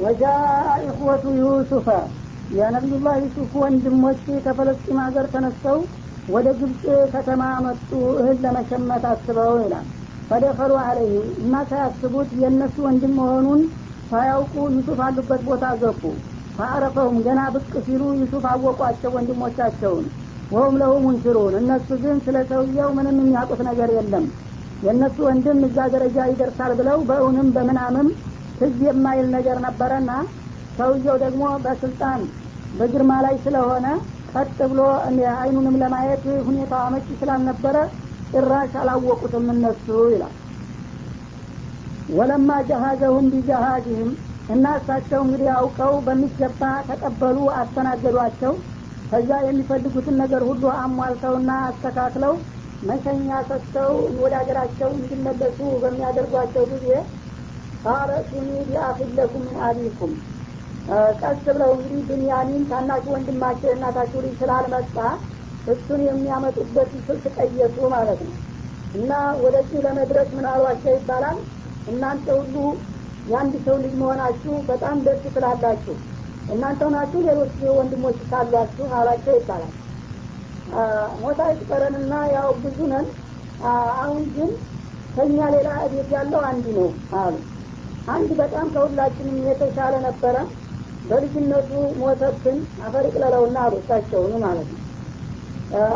وجاء 0.00 0.66
إخوة 0.90 1.24
يوسف 1.42 1.88
የነቢዩላህ 2.58 3.16
ዩሱፍ 3.24 3.52
ወንድሞች 3.62 4.22
ከፈለስጢን 4.44 4.98
ሀገር 5.04 5.26
ተነስተው 5.34 5.76
ወደ 6.34 6.46
ግብፅ 6.60 6.82
ከተማ 7.12 7.42
መጡ 7.66 7.90
እህል 8.20 8.38
ለመሸመት 8.44 9.04
አስበው 9.10 9.52
ይላል 9.64 9.86
ፈደኸሉ 10.29 10.73
አለይህ 10.83 11.15
እና 11.41 11.55
ሳያስቡት 11.69 12.29
የእነሱ 12.41 12.75
ወንድም 12.85 13.13
መሆኑን 13.19 13.61
ሳያውቁ 14.11 14.55
ዩሱፍ 14.75 14.99
አሉበት 15.05 15.41
ቦታ 15.47 15.65
ገቡ 15.81 16.01
ፈአረፈውም 16.57 17.17
ገና 17.25 17.41
ብቅ 17.55 17.71
ሲሉ 17.85 18.03
ዩሱፍ 18.19 18.45
አወቋቸው 18.51 19.11
ወንድሞቻቸውን። 19.15 20.05
ወሁም 20.51 20.75
ለሁ 20.81 20.93
ሙንክሩን 21.05 21.53
እነሱ 21.59 21.87
ግን 22.03 22.17
ስለ 22.25 22.37
ሰውየው 22.49 22.89
ምንም 22.97 23.17
የሚያውቁት 23.21 23.61
ነገር 23.69 23.89
የለም። 23.95 24.25
የእነሱ 24.81 25.17
ወንድም 25.27 25.59
እዛ 25.67 25.77
ደረጃ 25.93 26.17
ይደርሳል 26.31 26.71
ብለው 26.79 26.97
በእውንም 27.09 27.47
በምናምም 27.55 28.09
ትዝ 28.57 28.79
የማይል 28.87 29.27
ነገር 29.35 29.57
ነበረና 29.65 30.11
ሰውየው 30.77 31.17
ደግሞ 31.23 31.43
በስልጣን 31.65 32.21
በግርማ 32.73 33.11
ላይ 33.25 33.35
ስለሆነ 33.43 33.85
ቀጥ 34.33 34.57
ብሎ 34.71 34.81
አይኑንም 35.35 35.75
ለማየት 35.81 36.23
ሁኔታ 36.47 36.73
አመቺ 36.85 37.07
ስላልነበረ 37.19 37.75
ጭራሽ 38.35 38.73
አላወቁትም 38.79 39.45
እነሱ 39.51 39.85
ይላል። 40.13 40.33
ወለማ 42.09 42.49
ጀሃዘሁም 42.69 43.27
ቢጀሃዝህም 43.33 44.09
እና 44.49 44.65
እሳቸው 44.79 45.19
እንግዲህ 45.25 45.49
አውቀው 45.55 45.93
በሚገባ 46.05 46.61
ተቀበሉ 46.89 47.37
አስተናገዷቸው። 47.59 48.53
ከዛ 49.09 49.31
የሚፈልጉትን 49.43 50.15
ነገር 50.21 50.43
ሁሉ 50.49 50.63
አሟልተውና 50.75 51.51
አስተካክለው 51.65 52.33
መሸኛ 52.83 53.29
ሰጥተው 53.49 53.91
ወደ 54.21 54.33
ሀገራቸው 54.39 54.89
እንዲመለሱ 54.95 55.59
በሚያደርጓቸው 55.83 56.63
ጊዜ 56.73 56.87
ቃለ 57.83 58.11
ቢአፊለኩም 58.67 59.43
ምን 59.47 59.57
አቢኩም። 59.67 60.13
ቀስ 61.21 61.39
ብለው 61.47 61.71
እንግዲህ 61.75 62.01
ብንያሚን 62.09 62.63
ታናሹ 62.71 63.05
ወንድማቸው 63.13 63.69
የእናታችሁ 63.69 64.19
ልጅ 64.25 64.33
ስላልመጣ 64.41 64.97
እሱን 65.73 66.01
የሚያመጡበት 66.05 66.91
ስልት 67.05 67.25
ቀየሱ 67.37 67.77
ማለት 67.93 68.19
ነው። 68.25 68.33
እና 68.95 69.11
ወደዚህ 69.43 69.79
ለመድረስ 69.85 70.29
ምን 70.35 70.45
አሏቸው 70.51 70.93
ይባላል? 70.97 71.37
እናንተ 71.87 72.27
ሁሉ 72.39 72.55
የአንድ 73.27 73.55
ሰው 73.65 73.75
ልጅ 73.83 73.93
መሆናችሁ 74.01 74.53
በጣም 74.67 74.97
ደስ 75.05 75.23
ትላላችሁ። 75.35 75.95
እናንተ 76.53 76.89
ናችሁ 76.93 77.19
ሌሎች 77.27 77.55
ወንድሞች 77.77 78.17
ካሏችሁ 78.29 78.87
አሏቸው 78.97 79.35
ይባላል። 79.39 79.73
ሞታ 81.21 81.41
ይቅጠረንና 81.51 82.13
ያው 82.35 82.49
ብዙ 82.63 82.77
ነን። 82.91 83.07
አሁን 83.95 84.23
ግን 84.35 84.51
ከኛ 85.15 85.37
ሌላ 85.55 85.69
እቤት 85.85 86.09
ያለው 86.15 86.41
አንድ 86.49 86.65
ነው 86.77 86.87
አሉ። 87.19 87.35
አንድ 88.13 88.29
በጣም 88.39 88.65
ከሁላችንም 88.73 89.37
የተሻለ 89.47 89.93
ነበረ። 90.07 90.35
በልጅነቱ 91.09 91.71
ሞተብን 91.99 92.57
አፈር 92.85 93.05
ይቅለለውና 93.09 93.57
አሉ 93.65 93.73
እሳቸውን 93.81 94.33
ማለት 94.45 94.67
ነው 94.71 94.81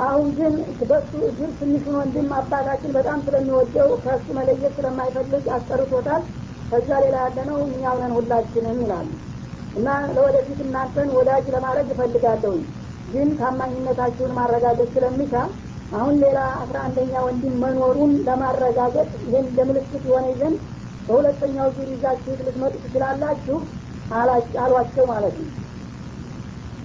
አሁን 0.03 0.27
ግን 0.37 0.53
በሱ 0.89 1.11
እግር 1.27 1.49
ትንሹን 1.57 1.95
ወንድም 1.99 2.29
አባታችን 2.37 2.95
በጣም 2.97 3.19
ስለሚወደው 3.25 3.89
ከእሱ 4.03 4.27
መለየት 4.37 4.73
ስለማይፈልግ 4.77 5.45
አስጠርቶታል። 5.55 6.23
ከዛ 6.71 6.89
ሌላ 7.03 7.15
ያለ 7.25 7.39
ነው 7.49 7.59
እኛው 7.67 7.95
ነን 8.01 8.13
ሁላችንም 8.17 8.79
ይላሉ 8.83 9.09
እና 9.75 9.87
ለወደፊት 10.15 10.59
እናንተን 10.65 11.09
ወዳጅ 11.17 11.45
ለማድረግ 11.55 11.87
እፈልጋለሁኝ። 11.93 12.63
ግን 13.07 13.29
ታማኝነታችሁን 13.39 14.35
ማረጋገጥ 14.37 14.89
ስለሚሻ 14.95 15.33
አሁን 15.91 16.15
ሌላ 16.23 16.39
አስራ 16.59 16.77
አንደኛ 16.87 17.13
ወንድም 17.25 17.55
መኖሩን 17.63 18.11
ለማረጋገጥ 18.27 19.09
ይህን 19.23 19.47
ለምልክት 19.57 20.03
የሆነ 20.03 20.27
ዘንድ 20.39 20.59
በሁለተኛው 21.07 21.69
ዙር 21.75 21.87
ይዛችሁ 21.93 22.33
ልትመጡ 22.39 22.73
ትችላላችሁ 22.83 23.57
አሏቸው 24.61 25.05
ማለት 25.11 25.35
ነው 25.39 25.49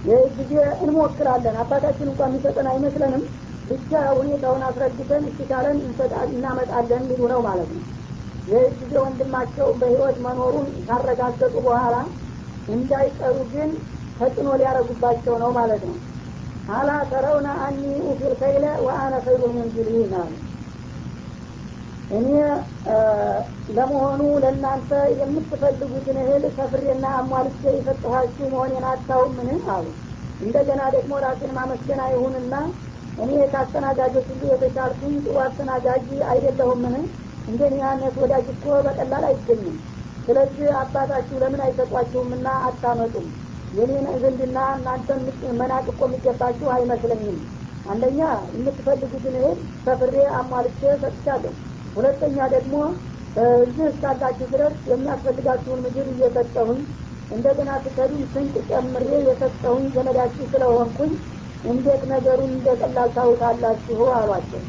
ይህ 0.05 0.23
ጊዜ 0.37 0.53
እንሞክራለን። 0.77 1.55
አባታችን 1.61 2.09
እንኳን 2.11 2.29
የሚሰጠን 2.29 2.67
አይመስለንም። 2.71 3.23
ብቻ 3.67 3.91
ሁኔታውን 4.17 4.63
አስረድተን 4.67 5.23
እስኪቻለን 5.29 5.77
እናመጣለን 6.29 7.03
ሊሉ 7.09 7.21
ነው 7.31 7.39
ማለት 7.47 7.69
ነው። 7.75 7.83
ይህ 8.47 8.65
ጊዜ 8.79 8.93
ወንድማቸው 9.03 9.67
በህይወት 9.79 10.17
መኖሩን 10.25 10.67
ካረጋገጡ 10.87 11.53
በኋላ 11.67 11.95
እንዳይቀሩ 12.67 13.37
ግን 13.53 13.69
ተጽዕኖ 14.19 14.49
ሊያረጉባቸው 14.59 15.35
ነው 15.43 15.49
ማለት 15.57 15.81
ነው። 15.89 15.97
አላ 16.71 16.91
ተረውነ 17.09 17.47
አኒ 17.65 17.81
ኡፊል 18.11 18.33
ከይለ 18.39 18.65
ወአነ 18.85 19.15
ኸይሩ 19.25 19.41
ሙንዚሊን 19.55 20.13
አሉ 20.19 20.31
እኔ 22.09 22.27
ለመሆኑ 23.75 24.21
ለእናንተ 24.43 24.89
የምትፈልጉትን 25.19 26.17
እህል 26.23 26.43
ሰፍሬና 26.57 27.05
አሟልቼ 27.19 27.61
የሰጠኋችሁ 27.75 28.45
መሆኔን 28.51 28.85
አታውምን? 28.89 29.49
አሉ። 29.67 29.85
እንደገና 30.39 30.81
ደግሞ 30.95 31.11
ራሴን 31.23 31.51
ማመስገን 31.57 32.01
አይሁንና 32.05 32.53
እኔ 33.17 33.31
ከአስተናጋጆች 33.51 34.27
ሁሉ 34.31 34.43
የተሻልኩኝ 34.51 35.13
ጥሩ 35.25 35.35
አስተናጋጅ 35.45 36.07
አይደለሁምን? 36.31 36.95
እንደኔ 37.47 37.75
አይነት 37.89 38.15
ወዳጅ 38.21 38.47
እኮ 38.53 38.65
በቀላል 38.85 39.25
አይገኝም። 39.29 39.77
ስለዚህ 40.27 40.69
አባታችሁ 40.79 41.35
ለምን 41.41 41.61
አይሰጧችሁምና 41.65 42.47
አታመጡም? 42.67 43.27
የኔን 43.73 44.07
ዝንድና 44.21 44.57
እናንተ 44.77 45.09
መናቅ 45.59 45.85
እኮ 45.93 46.01
የሚገባችሁ 46.07 46.67
አይመስለኝም። 46.75 47.39
አንደኛ 47.85 48.19
የምትፈልጉትን 48.53 49.35
እህል 49.39 49.57
ሰፍሬ 49.85 50.15
አሟልቼ 50.37 50.81
ሰጥቻለሁ 51.01 51.53
ሁለተኛ 51.95 52.37
ደግሞ 52.53 52.75
እዚህ 53.61 53.85
እስካላችሁ 53.87 54.47
ድረስ 54.51 54.75
የሚያስፈልጋችሁን 54.91 55.81
ምግብ 55.85 56.07
እየሰጠሁኝ 56.13 56.81
እንደገና 57.31 57.71
ትከዱም 57.83 58.23
ስንቅ 58.33 58.55
ጨምሬ 58.69 59.09
የሰጠሁኝ 59.27 59.85
ዘመዳችሁ 59.95 60.45
ስለሆንኩኝ 60.53 61.11
እንዴት 61.63 62.03
ነገሩን 62.11 62.51
እንደ 62.51 62.69
ቀላል 62.81 63.09
ታውታላችሁ 63.15 63.99
አሏቸው። 64.17 64.61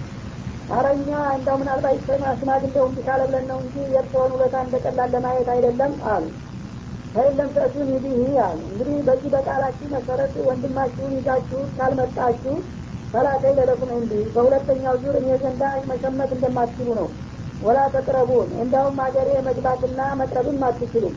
አረኛ 0.71 1.09
እንዳው 1.35 1.56
ምናልባት 1.61 1.99
ሽማግሌው 2.37 2.85
እንዲህ 2.88 3.04
ካለ 3.09 3.21
ብለን 3.28 3.45
ነው 3.50 3.59
እንጂ 3.64 3.76
የእርስዎን 3.87 4.33
ውለታ 4.35 4.56
እንደ 4.64 4.76
ቀላል 4.85 5.11
ለማየት 5.14 5.49
አይደለም 5.54 5.92
አሉ። 6.12 6.25
ከየለም 7.14 7.50
ተእቱን 7.54 7.90
ይዲህ 7.95 8.16
አሉ። 8.47 8.59
እንግዲህ 8.71 8.97
በዚህ 9.06 9.30
በቃላችሁ 9.35 9.87
መሰረት 9.92 10.35
ወንድማችሁን 10.49 11.14
ይዛችሁ 11.18 11.61
ካልመጣችሁ 11.76 12.54
ፈላተይ 13.12 13.52
ለለኩም 13.58 13.90
እንዲህ 13.96 14.22
በሁለተኛው 14.34 14.94
ዙር 15.02 15.16
እኔ 15.20 15.28
ዘንዳ 15.42 15.62
መሸመት 15.88 16.30
እንደማትችሉ 16.36 16.88
ነው። 17.00 17.08
ወላ 17.60 17.78
ተቅረቡን 17.94 18.48
እንዳውም 18.62 18.98
ሀገሬ 19.04 19.28
መግባትና 19.46 20.00
መቅረብም 20.20 20.64
አትችሉም። 20.66 21.14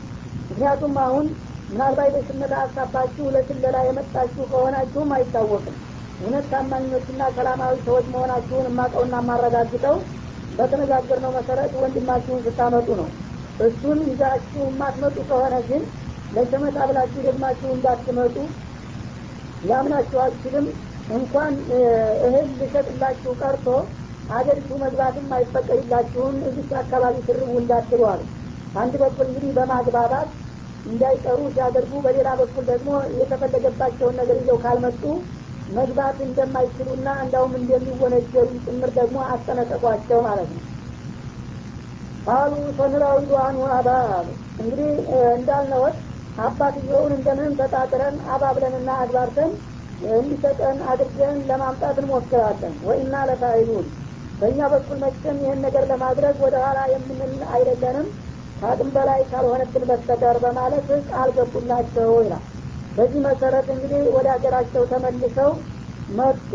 ምክንያቱም 0.50 0.94
አሁን 1.04 1.26
ምናልባት 1.70 2.12
በሽመታ 2.14 2.52
ሀሳባችሁ 2.62 3.24
ለስለላ 3.34 3.76
የመጣችሁ 3.86 4.44
ከሆናችሁም 4.52 5.10
አይታወቅም። 5.16 5.76
እውነት 6.20 6.46
ታማኞችና 6.52 7.22
ሰላማዊ 7.36 7.74
ሰዎች 7.84 8.06
መሆናችሁን 8.14 8.66
የማቀውና 8.68 9.14
የማረጋግጠው 9.22 9.96
በተነጋገርነው 10.56 11.32
መሰረት 11.36 11.72
ወንድማችሁን 11.82 12.42
ስታመጡ 12.46 12.88
ነው። 13.00 13.08
እሱን 13.60 13.98
ይዛችሁ 14.08 14.62
የማትመጡ 14.66 15.16
ከሆነ 15.30 15.54
ግን 15.68 15.82
ለሸመታ 16.32 16.78
ብላችሁ 16.88 17.20
ደግማችሁ 17.26 17.68
እንዳትመጡ 17.76 18.36
ሊያምናችሁ 19.62 20.18
አልችልም 20.24 20.66
እንኳን 21.10 21.54
እህል 22.24 22.48
ልሸጥላችሁ 22.60 23.32
ቀርቶ 23.40 23.66
አገሪቱ 24.28 24.70
መግባትም 24.82 25.32
አይፈቀድላችሁም 25.36 26.36
እዚች 26.48 26.72
አካባቢ 26.80 27.16
ስርቡ 27.28 27.50
እንዳትሉ 27.60 28.02
አሉ 28.10 28.20
አንድ 28.74 28.94
በኩል 29.02 29.26
እንግዲህ 29.28 29.52
በማግባባት 29.56 30.28
እንዳይቀሩ 30.84 31.38
ሲያደርጉ 31.54 31.92
በሌላ 32.04 32.28
በኩል 32.40 32.64
ደግሞ 32.70 32.90
የተፈለገባቸውን 33.16 34.18
ነገር 34.20 34.36
ይዘው 34.40 34.58
ካልመጡ 34.64 35.02
መግባት 35.68 36.18
እንደማይችሉና 36.26 37.08
እንዳውም 37.24 37.52
እንደሚወነጀሉ 37.58 38.50
ጭምር 38.64 38.90
ደግሞ 38.98 39.18
አስጠነቀቋቸው 39.28 40.20
ማለት 40.28 40.50
ነው። 40.54 40.62
ቃሉ 42.26 42.54
ሰንራዊ 42.78 43.18
ዱአኑ 43.28 43.58
አባ 43.76 43.88
እንግዲህ 44.58 44.90
እንዳልነወት 45.36 45.98
አባትየውን 46.38 47.12
እንደምንም 47.16 47.54
ተጣጥረን 47.60 48.16
አባብለንና 48.34 48.90
አግባርተን 49.02 49.52
እንዲሰጠን 50.00 50.78
አድርገን 50.90 51.38
ለማምጣት 51.48 51.96
እንሞክራለን። 52.02 52.74
ወይና 52.82 53.14
ለፋይሉን 53.28 53.86
በእኛ 54.40 54.60
በኩል 54.72 54.98
መቼም 55.02 55.38
ይህን 55.42 55.60
ነገር 55.66 55.84
ለማድረግ 55.90 56.36
ወደ 56.44 56.56
ኋላ 56.64 56.78
የምንል 56.92 57.42
አይደለንም። 57.54 58.06
ከአቅም 58.60 58.88
በላይ 58.94 59.20
ካልሆነብን 59.30 59.84
በስተቀር 59.90 60.36
በማለት 60.44 60.88
ቃል 61.10 61.30
ገቡላቸው 61.36 62.10
ይላል። 62.20 62.44
በዚህ 62.96 63.20
መሰረት 63.26 63.68
እንግዲህ 63.74 64.02
ወደ 64.16 64.26
ሀገራቸው 64.34 64.82
ተመልሰው 64.90 65.50
መጡ። 66.10 66.52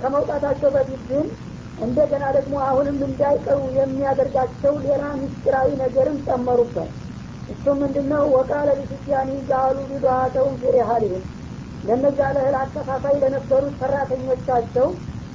ከመውጣታቸው 0.00 0.70
በፊት 0.74 1.02
ግን 1.10 1.26
እንደገና 1.78 2.24
ደግሞ 2.36 2.54
አሁንም 2.68 2.96
እንዳይቀሩ 3.08 3.58
የሚያደርጋቸው 3.76 4.74
ሌላ 4.86 5.02
ምስጢራዊ 5.20 5.68
ነገርም 5.82 6.16
ጨመሩበት። 6.26 6.90
እሱ 7.48 7.64
ምንድነው? 7.80 8.22
ወቃለ 8.34 8.68
ሊስቲያኒ 8.80 9.30
ጃአሉ 9.48 9.76
ቢዱሃተውን 9.90 10.54
ፊሪሃሊህም 10.62 11.24
ለነዛ 11.82 12.20
ለእህል 12.36 12.56
አከፋፋይ 12.60 13.16
ለነበሩት 13.22 13.74
ሰራተኞቻቸው 13.80 14.88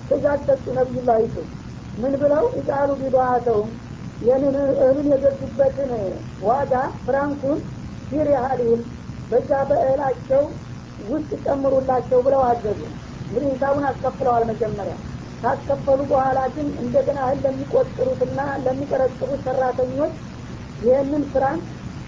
ትእዛዝ 0.09 0.41
ሰጡ 0.47 0.65
ነቢዩላ 0.77 1.11
ይሱፍ 1.21 1.49
ምን 1.97 2.13
ብለው? 2.21 2.43
ይቃሉ 2.57 2.89
ቢዱሃተውም 3.01 3.69
ይህንን 4.21 4.55
እህሉን 4.75 5.07
የገዙበትን 5.11 5.91
ዋጋ 6.47 6.73
ፍራንኩን 7.05 7.59
ፊሪሃሊህም 8.11 8.81
በዛ 9.29 9.51
በእህላቸው 9.69 10.43
ውስጥ 11.05 11.31
ጨምሩላቸው 11.45 12.19
ብለው 12.25 12.41
አዘዙ። 12.49 12.81
እንግዲህ 13.29 13.47
ሂሳቡን 13.53 13.85
አስከፍለዋል 13.89 14.43
መጀመሪያ። 14.51 14.95
ካስከፈሉ 15.43 15.99
በኋላ 16.11 16.39
ግን 16.55 16.67
እንደገና 16.83 17.19
እህል 17.25 17.39
ለሚቆጥሩትና 17.45 18.39
ለሚቀረጥሩት 18.65 19.41
ሰራተኞች 19.47 20.13
ይህንን 20.79 21.23
ስራን 21.33 21.59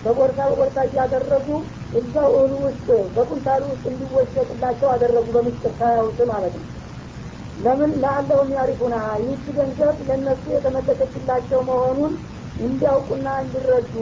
በቦርሳ 0.04 0.40
በቦርሳ 0.50 0.78
እያደረጉ 0.88 1.48
እዛው 1.96 2.30
እህሉ 2.36 2.54
ውስጥ 2.64 2.86
በቁንታሉ 3.16 3.64
ውስጥ 3.72 3.86
እንዲወሸጥላቸው 3.92 4.88
አደረጉ 4.94 5.28
በምስጢር 5.36 5.74
ሳያውት 5.80 6.20
ማለት 6.32 6.56
ነው። 6.60 6.68
ለምን? 7.58 7.92
ለአለሁም 8.02 8.50
ያሪፉና 8.56 8.96
ይህች 9.22 9.46
ገንዘብ 9.58 9.98
ለእነሱ 10.08 10.44
የተመለሰችላቸው 10.56 11.60
መሆኑን 11.70 12.14
እንዲያውቁና 12.60 13.28
እንዲረዱ 13.44 13.94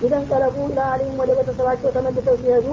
ይደንቀለቡ 0.00 0.56
ለአሊም 0.76 1.12
ወደ 1.20 1.30
ቤተሰባቸው 1.38 1.90
ተመልሰው 1.96 2.36
ሲሄዱ 2.40 2.66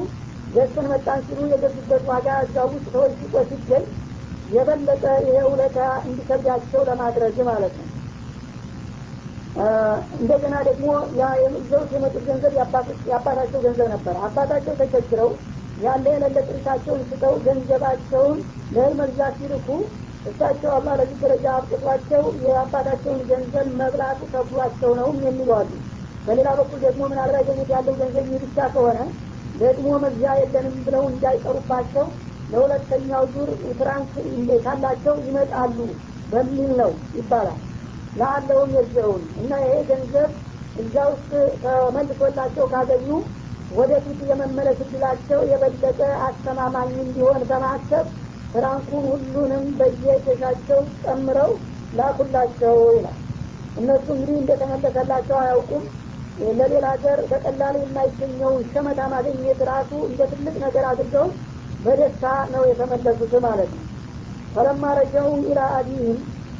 ገዝተን 0.50 0.88
መጣን 0.92 1.20
ሲሉ 1.28 1.40
የገዙበት 1.52 2.04
ዋጋ 2.10 2.28
እዛ 2.46 2.66
ውስጥ 2.70 2.86
ተወሽቆ 2.94 3.36
ሲገኝ 3.50 3.86
የበለጠ 4.50 5.04
ይሄ 5.22 5.38
ውለታ 5.52 5.78
እንዲከብዳቸው 6.08 6.82
ለማድረግ 6.90 7.38
ማለት 7.50 7.76
ነው 7.80 7.88
እንደገና 10.18 10.56
ደግሞ 10.68 10.88
ይዘውት 11.56 11.90
የመጡት 11.96 12.24
ገንዘብ 12.28 12.54
የአባታቸው 13.08 13.60
ገንዘብ 13.66 13.88
ነበር። 13.94 14.16
አባታቸው 14.28 14.74
ተቸግረው 14.80 15.30
ያለ 15.78 16.06
የሌለ 16.14 16.38
ጥሪታቸውን 16.48 17.02
ስተው 17.10 17.34
ገንዘባቸውን 17.46 18.40
ለእህል 18.72 18.94
መግዛት 19.00 19.36
ሲልኩ 19.40 19.68
እሳቸው 20.26 20.72
አላህ 20.76 20.94
ለዚህ 21.00 21.18
ደረጃ 21.24 21.46
አብቅቷቸው 21.56 22.24
የአባታቸውን 22.44 23.22
ገንዘብ 23.32 23.68
መብላቱ 23.80 24.22
ከብሏቸው 24.34 24.92
ነው 25.00 25.10
የሚሉ 25.20 25.50
አሉ። 25.58 25.72
በሌላ 26.28 26.50
በኩል 26.60 26.80
ደግሞ 26.86 27.02
ምናልባት 27.12 27.46
ገኘት 27.50 27.70
ያለው 27.76 27.96
ገንዘብ 28.02 28.28
ይህ 28.34 28.44
ከሆነ 28.68 29.00
ደግሞ 29.56 29.90
መግዣ 30.04 30.28
የለንም 30.40 30.78
ብለው 30.86 31.04
እንዳይቀሩባቸው 31.10 32.06
ለሁለተኛው 32.50 33.24
ዙር 33.34 33.50
ፍራንክ 33.80 34.14
ካላቸው 34.66 35.16
ይመጣሉ 35.28 35.78
በሚል 36.30 36.72
ነው 36.82 36.92
ይባላል 37.18 37.60
ለአለውም 38.16 38.72
የዘውን 38.78 39.24
እና 39.42 39.52
ይሄ 39.64 39.76
ገንዘብ 39.90 40.32
እዛ 40.76 40.96
ውስጥ 41.10 41.32
ተመልሶላቸው 41.64 42.66
ካገኙ 42.74 43.08
ወደፊት 43.72 44.20
የመመለስ 44.30 44.80
እድላቸው 44.86 45.40
የበለጠ 45.52 46.00
አስተማማኝ 46.28 46.92
እንዲሆን 47.04 47.42
በማሰብ 47.50 48.06
ፍራንኩን 48.54 49.06
ሁሉንም 49.12 49.64
በየኬሻቸው 49.80 50.82
ጨምረው 51.04 51.52
ላኩላቸው 51.94 52.76
ይላል። 52.96 53.18
እነሱ 53.76 54.06
እንግዲህ 54.16 54.38
እንደተመለሰላቸው 54.42 55.38
አያውቁም። 55.40 55.86
ለሌላ 56.52 56.86
ሀገር 56.94 57.20
በቀላሉ 57.32 57.76
የማይገኘውን 57.84 58.62
ሸመታ 58.72 59.02
ማግኘት 59.14 59.60
ራሱ 59.70 59.92
እንደ 60.08 60.22
ትልቅ 60.32 60.56
ነገር 60.64 60.86
አድርገው 60.92 61.28
በደስታ 61.80 62.26
ነው 62.54 62.64
የተመለሱት 62.70 63.34
ማለት 63.46 63.72
ነው። 63.76 63.86
ፈለማ 64.56 64.84
ኢላ 65.44 65.60
አቢህም 65.78 66.18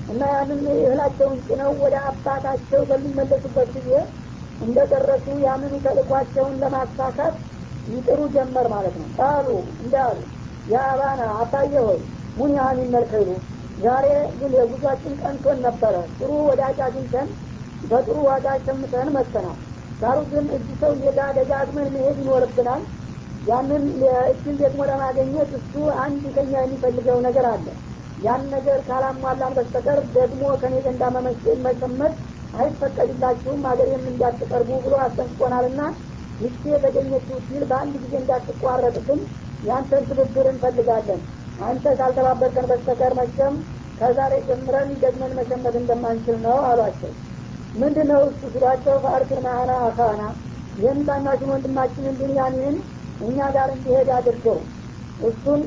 እና 0.08 0.22
ያንን 0.34 0.62
እህላቸውን 0.76 1.38
ጭነው 1.48 1.72
ወደ 1.84 1.96
አባታቸው 2.08 2.82
በሚመለሱበት 2.90 3.70
ጊዜ 3.78 3.92
እንደደረሱ 4.62 5.26
ያንኑ 5.46 5.74
ተልኳቸውን 5.86 6.56
ለማሳካት 6.64 7.36
ይጥሩ 7.88 8.20
ጀመር 8.36 8.68
ማለት 8.74 8.96
ነው። 9.00 9.08
ቃሉ 9.18 9.48
እንዳሉ 9.84 10.18
የአባና 10.68 11.22
አባየ 11.40 11.74
ሆይ 11.88 12.00
ሙኒሃን 12.38 12.78
ይመልከሉ 12.84 13.30
ዛሬ 13.78 14.08
ግን 14.40 14.52
የጉዟችን 14.58 15.14
ቀንቶን 15.22 15.58
ነበረ። 15.66 15.96
ጥሩ 16.18 16.32
ወዳጅ 16.50 16.78
አግኝተን 16.88 17.30
በጥሩ 17.84 18.18
ዋጋ 18.28 18.48
ሸምተን 18.66 19.08
መጥተናል። 19.16 19.58
ዳሩ 20.02 20.20
ግን 20.32 20.46
እጅ 20.56 20.68
ሰው 20.82 20.92
ሌላ 21.02 21.20
ደጋግመን 21.38 21.90
መሄድ 21.96 22.18
ይኖርብናል። 22.24 22.84
ያንን 23.44 23.84
እጅን 24.28 24.56
ደግሞ 24.62 24.82
ለማገኘት 24.90 25.50
እሱ 25.58 25.74
አንድ 26.04 26.24
ከኛ 26.36 26.54
የሚፈልገው 26.62 27.18
ነገር 27.26 27.46
አለ 27.50 27.66
ያን 28.24 28.44
ነገር 28.54 28.80
ካላሟላን 28.88 29.54
በስተቀር 29.58 30.00
ደግሞ 30.16 30.42
ከኔ 30.62 30.76
ዘንዳ 30.86 31.04
መመሸመት 31.16 32.14
አይፈቀድላችሁም 32.54 33.62
ሀገሬም 33.70 34.04
እንዳትቀርቡ 34.10 34.72
ብሎ 34.84 34.94
አስጠንቅቆናልና 35.06 35.82
ይቺ 36.40 36.62
የተገኘችው 36.74 37.38
ሲል 37.48 37.64
በአንድ 37.70 37.94
ጊዜ 38.04 38.14
እንዳትቋረጥ 38.20 38.96
ግን 39.08 39.20
ያንተን 39.64 40.04
ትብብር 40.10 40.48
እንፈልጋለን። 40.52 41.22
አንተ 41.62 41.86
ካልተባበርከን 42.00 42.68
በስተቀር 42.72 43.14
መቼም 43.20 43.56
ከዛሬ 44.00 44.34
ጀምረን 44.48 44.90
ደግመን 45.04 45.36
መሸመት 45.40 45.76
እንደማንችል 45.82 46.38
ነው 46.46 46.58
አሏቸው። 46.70 47.12
ምንድን 47.74 48.08
ነው 48.12 48.22
እሱ 48.30 48.42
ሲሏቸው 48.54 48.96
ፈአርክን 49.04 49.40
ማአና 49.46 49.72
አካና 49.86 50.22
ይህን 50.78 51.00
ታናሽን 51.08 51.52
ወንድማችንን 51.54 52.16
ብንያሚን 52.20 52.76
እኛ 53.20 53.40
ጋር 53.56 53.70
እንዲሄድ 53.76 54.10
አድርገው። 54.18 54.60
እሱን 55.20 55.62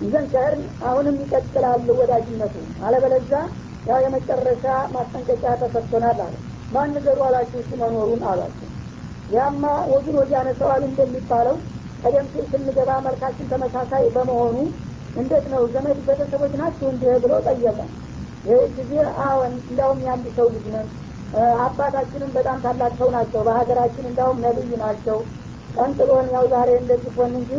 ይዘን 0.00 0.26
ከህርን 0.32 0.60
አሁንም 0.88 1.16
ይቀጥላል 1.22 1.88
ወዳጅነቱ። 1.98 2.54
አለበለዛ 2.84 3.32
ያው 3.86 3.98
የመጨረሻ 4.04 4.64
ማስጠንቀቂያ 4.94 5.52
ተሰጥቶናል 5.62 6.18
አለ 6.20 6.34
ማን 6.72 6.90
ነገሩ 6.96 7.18
አላችሁ? 7.28 7.60
መኖሩን 7.80 8.22
አሏቸው። 8.30 8.68
ያማ 9.30 9.64
ወግን 9.92 10.14
ወዲያ 10.20 10.38
ነሰዋል 10.48 10.82
እንደሚባለው 10.86 11.56
ቀደም 12.02 12.26
ሲል 12.32 12.44
ስንገባ 12.52 12.90
መልካችን 13.06 13.50
ተመሳሳይ 13.52 14.04
በመሆኑ 14.14 14.56
እንዴት 15.16 15.46
ነው 15.52 15.62
ዘመድ 15.74 15.98
ቤተሰቦች 16.06 16.52
ናቸው 16.60 16.86
እንዲህ 16.92 17.18
ብሎ 17.24 17.32
ጠየቀ። 17.46 17.78
ይህ 18.44 18.60
ጊዜ 18.76 18.92
አዎን 19.24 19.52
እንዲያውም 19.60 20.00
የአንድ 20.04 20.26
ሰው 20.36 20.46
ልጅ 20.54 20.66
ነን። 20.74 20.88
አባታችንም 21.64 22.30
በጣም 22.36 22.58
ታላቅ 22.64 22.92
ሰው 23.00 23.08
ናቸው። 23.16 23.40
በሀገራችን 23.48 24.08
እንዲያውም 24.10 24.40
ነብይ 24.44 24.72
ናቸው። 24.82 25.18
ቀንጥሎን 25.76 26.28
ያው 26.34 26.44
ዛሬ 26.52 26.70
እንደዚህ 26.80 27.12
ሆን 27.18 27.34
እንጂ 27.40 27.50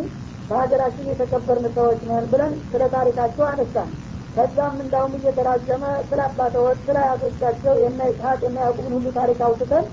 በሀገራችን 0.48 1.10
የተከበርን 1.10 1.66
ሰዎች 1.76 2.00
ነን 2.08 2.24
ብለን 2.32 2.54
ስለ 2.70 2.82
ታሪካቸው 2.94 3.44
አነሳን። 3.48 3.90
ከዛም 4.36 4.76
እንዳውም 4.82 5.14
እየተራዘመ 5.18 5.82
ስለ 6.08 6.20
አባተወት 6.26 6.78
ስለ 6.86 6.96
አያቶቻቸው 7.04 7.74
የነ 7.82 8.00
ይስሐቅ 8.10 8.40
የነ 8.46 8.58
ያዕቁብን 8.64 8.94
ሁሉ 8.96 9.08
ታሪክ 9.18 9.40
አውጥተን 9.46 9.86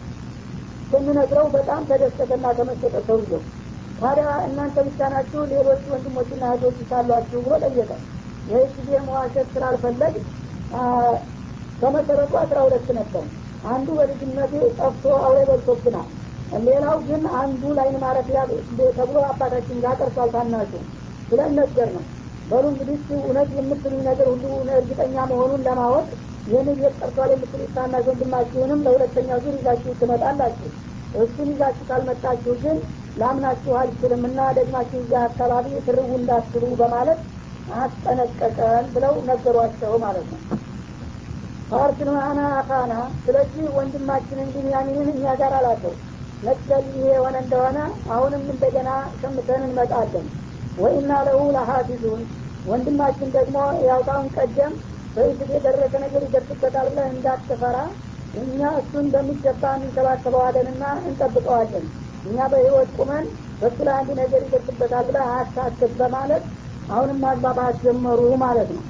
ስንነግረው 0.92 1.48
በጣም 1.56 1.82
ተደሰተና 1.90 2.46
ተመሰጠ 2.60 2.96
ሰውየው። 3.10 3.42
ታዲያ 4.00 4.28
እናንተ 4.46 4.78
ብቻ 4.88 5.10
ናችሁ 5.14 5.42
ሌሎች 5.52 5.82
ወንድሞችና 5.92 6.44
እህቶች 6.52 6.78
ሳሏችሁ 6.92 7.40
ብሎ 7.46 7.54
ጠየቀ። 7.66 7.92
ይህ 8.48 8.70
ጊዜ 8.78 8.92
መዋሸት 9.08 9.48
ስላልፈለግ 9.56 10.16
ከመሰረቱ 11.82 12.34
አስራ 12.42 12.58
ሁለት 12.66 12.88
ነበር። 12.98 13.26
አንዱ 13.70 13.88
በልጅነቱ 13.98 14.54
ጠፍቶ 14.80 15.06
አውሬ 15.20 15.40
በልቶብናል 15.50 16.08
ሌላው 16.66 16.98
ግን 17.08 17.24
አንዱ 17.40 17.64
ላይን 17.78 17.98
ማረፊያ 18.04 18.40
ተብሎ 18.98 19.18
አባታችን 19.28 19.82
ጋር 19.84 19.96
ቀርቷል 20.02 20.30
ታናሹ 20.36 20.72
ብለን 21.30 21.52
ነገር 21.60 21.90
ነው 21.96 22.04
በሉ 22.50 22.64
እንግዲህ 22.72 23.00
እውነት 23.18 23.50
የምትሉኝ 23.58 24.02
ነገር 24.08 24.28
ሁሉ 24.34 24.46
እርግጠኛ 24.78 25.26
መሆኑን 25.32 25.64
ለማወቅ 25.68 26.08
ይህን 26.48 26.70
ቤት 26.80 26.96
ቀርቷል 27.02 27.32
የምትሉት 27.34 27.72
ታናሽ 27.76 28.06
ወንድማችሁንም 28.10 28.80
ለሁለተኛ 28.86 29.38
ዙር 29.44 29.56
ይዛችሁ 29.60 29.92
ትመጣላችሁ። 30.00 30.70
እሱን 31.22 31.50
ይዛችሁ 31.52 31.84
ካልመጣችሁ 31.90 32.54
ግን 32.64 32.78
ላምናችሁ 33.18 33.74
አልችልም 33.80 34.24
እና 34.30 34.40
ደግማችሁ 34.58 35.00
እዚያ 35.02 35.22
አካባቢ 35.30 35.68
ትርቡ 35.88 36.10
እንዳትሉ 36.20 36.66
በማለት 36.82 37.20
አስጠነቀቀን 37.80 38.86
ብለው 38.94 39.16
ነገሯቸው 39.30 39.94
ማለት 40.06 40.28
ነው። 40.34 40.42
ፓርትን 41.72 42.10
ማና 42.16 42.40
አካና 42.60 42.94
ስለዚህ 43.26 43.66
ወንድማችንን 43.76 44.48
ቢንያሚንን 44.54 45.10
እኛ 45.14 45.34
ጋር 45.42 45.54
አላቸው 45.60 45.94
መቅደል 46.44 46.86
ይሄ 46.92 47.08
የሆነ 47.12 47.36
እንደሆነ 47.44 47.78
አሁንም 48.14 48.44
እንደገና 48.54 48.90
ሸምተን 49.20 49.64
እንመጣለን። 49.66 50.28
ወኢና 50.78 51.12
ለሁ 51.28 51.40
ለሀፊዙን 51.56 52.22
ወንድማችን 52.66 53.30
ደግሞ 53.36 53.58
ያውታውን 53.88 54.28
ቀደም 54.38 54.74
በይስት 55.16 55.50
የደረሰ 55.56 55.94
ነገር 56.04 56.22
ይደርስበታል 56.26 56.88
ብለህ 56.92 57.08
እንዳትፈራ። 57.14 57.78
እኛ 58.34 58.60
እሱን 58.80 59.06
በሚገባ 59.14 59.64
እንንከባከበዋለንና 59.78 60.84
እንጠብቀዋለን። 61.02 61.86
እኛ 62.26 62.48
በህይወት 62.52 62.90
ቁመን 62.98 63.26
በሱ 63.62 63.78
ላይ 63.88 63.96
አንድ 64.00 64.10
ነገር 64.22 64.42
ይደርስበታል 64.46 65.04
ብለህ 65.10 65.26
አያሳስብ 65.30 65.94
በማለት 66.02 66.44
አሁንም 66.90 67.18
ማግባባት 67.24 67.76
ጀመሩ 67.84 68.22
ማለት 68.44 68.70
ነው 68.76 68.84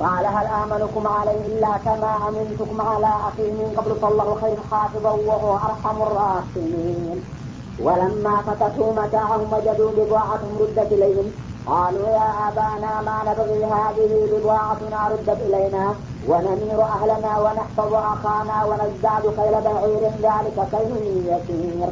قال 0.00 0.26
هل 0.26 0.46
آمنكم 0.46 1.06
عليه 1.06 1.46
إلا 1.46 1.72
كما 1.84 2.28
أمنتكم 2.28 2.80
على 2.80 3.10
أخي 3.28 3.50
من 3.50 3.74
قبل 3.76 3.94
فالله 4.02 4.38
خير 4.40 4.56
حافظا 4.70 5.10
وهو 5.10 5.54
أرحم 5.54 6.02
الراحمين. 6.02 7.24
ولما 7.82 8.36
فتحوا 8.46 8.92
متاعهم 8.92 9.52
وجدوا 9.52 9.90
بضاعتهم 9.96 10.58
ردت 10.60 10.92
إليهم 10.92 11.32
قالوا 11.66 12.08
يا 12.08 12.28
أبانا 12.48 12.92
ما 13.06 13.16
نبغي 13.28 13.64
هذه 13.64 14.28
بضاعتنا 14.32 15.08
ردت 15.12 15.38
إلينا 15.46 15.94
ونمير 16.28 16.82
أهلنا 16.82 17.38
ونحفظ 17.40 17.94
أخانا 17.94 18.64
ونزداد 18.64 19.24
خيل 19.36 19.54
بعير 19.66 20.02
ذلك 20.22 20.68
كيل 20.72 21.26
يسير. 21.26 21.90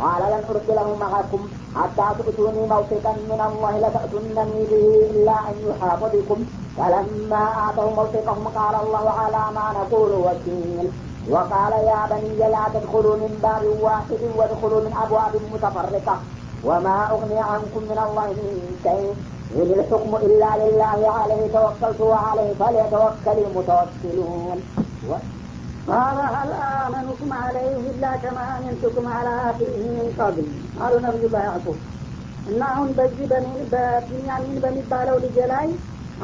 قال 0.00 0.22
لن 0.32 0.42
أرسله 0.50 0.96
معكم 1.00 1.48
حتى 1.76 2.06
تؤتوني 2.18 2.66
موثقا 2.66 3.12
من 3.12 3.40
الله 3.48 3.72
لتأتونني 3.78 4.64
به 4.70 4.84
إلا 5.10 5.32
أن 5.48 5.54
يحاط 5.68 6.02
بكم. 6.14 6.44
فلما 6.76 7.70
آتوا 7.70 7.90
موثقهم 7.96 8.48
قال 8.48 8.74
الله 8.84 9.10
على 9.10 9.42
ما 9.54 9.66
نقول 9.78 10.10
وكيل. 10.26 10.90
وقال 11.30 11.72
يا 11.72 12.00
بني 12.10 12.38
لا 12.38 12.64
تدخلوا 12.74 13.16
من 13.16 13.32
باب 13.42 13.62
واحد 13.82 14.22
وادخلوا 14.36 14.80
من 14.80 14.92
أبواب 15.04 15.32
متفرقة. 15.52 16.16
وما 16.64 17.08
أغني 17.10 17.38
عنكم 17.38 17.82
من 17.90 17.98
الله 18.06 18.26
من 18.26 18.78
شيء. 18.82 19.14
إن 19.56 19.70
الحكم 19.78 20.16
إلا 20.16 20.50
لله 20.62 21.00
عليه 21.18 21.42
توكلت 21.52 22.00
وعليه 22.00 22.52
فليتوكل 22.60 23.38
المتوكلون. 23.46 24.58
قال 25.87 26.17
هل 26.35 26.49
آمنكم 26.79 27.29
عليه 27.35 27.77
إلا 27.91 28.11
كما 28.15 28.43
أمنتكم 28.57 29.05
على 29.07 29.33
أخيه 29.49 29.77
من 29.89 30.07
قبل 30.19 30.45
قالوا 30.79 31.01
نبي 31.01 31.25
الله 31.27 31.43
يعقوب 31.43 31.79
እና 32.49 32.61
አሁን 32.73 32.89
በዚህ 32.97 33.25
በቢንያሚን 33.71 34.55
በሚባለው 34.63 35.15
ልጅ 35.23 35.35
ላይ 35.51 35.67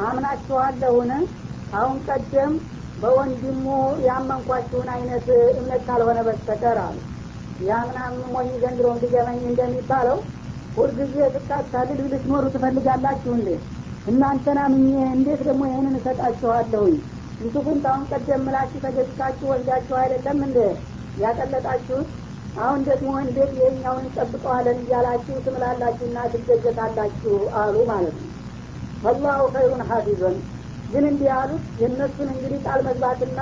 አምናችኋለሁን 0.06 1.10
አሁን 1.78 1.96
ቀደም 2.06 2.52
በወንድሙ 3.02 3.66
ያመንኳችሁን 4.06 4.88
አይነት 4.94 5.26
እምነት 5.58 5.82
ካልሆነ 5.88 6.18
በስተቀር 6.28 6.78
አሉ 6.86 6.96
ያምናም 7.68 8.16
ሞኝ 8.34 8.48
ዘንድሮ 8.62 8.86
እንዲገመኝ 8.94 9.38
እንደሚባለው 9.50 10.18
ሁልጊዜ 10.78 11.14
ስታታልል 11.36 12.00
ልትኖሩ 12.12 12.44
ትፈልጋላችሁ 12.56 13.32
እንዴ 13.38 13.48
እናንተና 14.12 14.60
ምኜ 14.74 14.90
እንዴት 15.16 15.40
ደግሞ 15.48 15.62
ይህንን 15.70 15.96
እሰጣችኋለሁኝ 16.00 16.96
ዩሱፍን 17.43 17.79
ታሁን 17.83 18.03
ቀደም 18.11 18.41
ምላችሁ 18.45 18.79
ተገዝታችሁ 18.83 19.45
ወልዳችሁ 19.51 19.95
አይደለም 20.01 20.39
እንደ 20.45 20.59
ያቀለጣችሁት 21.17 22.09
አሁን 22.57 22.79
ደግሞ 22.87 23.11
እንዴት 23.23 23.51
ይህኛውን 23.57 24.03
እንጠብቀዋለን 24.03 24.79
እያላችሁ 24.83 25.35
ትምላላችሁና 25.45 26.17
ትገዘታላችሁ 26.33 27.33
አሉ 27.61 27.75
ማለት 27.91 28.15
ነው። 28.19 28.29
አላሁ 29.09 29.45
ኸይሩን 29.55 29.83
ሀፊዘን 29.89 30.35
ግን 30.91 31.05
እንዲህ 31.11 31.29
ያሉት 31.31 31.63
የእነሱን 31.81 32.29
እንግዲህ 32.33 32.59
ቃል 32.65 32.81
መግባትና 32.87 33.39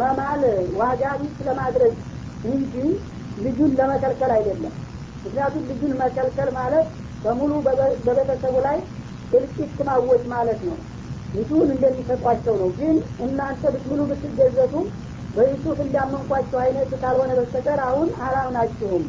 መማል 0.00 0.42
ዋጋ 0.78 1.02
ቢስ 1.20 1.38
ለማድረግ 1.48 1.94
እንጂ 2.52 2.74
ልጁን 3.38 3.72
ለመከልከል 3.78 4.32
አይደለም። 4.36 4.74
ምክንያቱም 5.24 5.62
ልጁን 5.70 5.92
መከልከል 6.02 6.50
ማለት 6.58 6.88
በሙሉ 7.24 7.52
በቤተሰቡ 8.06 8.56
ላይ 8.66 8.78
እልቂት 9.32 9.78
ማወጅ 9.88 10.24
ማለት 10.32 10.60
ነው 10.68 10.76
ልጁን 11.34 11.68
እንደሚሰጧቸው 11.74 12.54
ነው። 12.60 12.70
ግን 12.78 12.96
እናንተ 13.24 13.62
ብትምሉ 13.74 14.00
ብትገዘቱ 14.10 14.74
በዩሱፍ 15.36 15.78
እንዳመንኳቸው 15.84 16.58
አይነት 16.64 16.90
ካልሆነ 17.00 17.30
በስተቀር 17.38 17.80
አሁን 17.86 18.08
አላምናችሁም። 18.26 19.04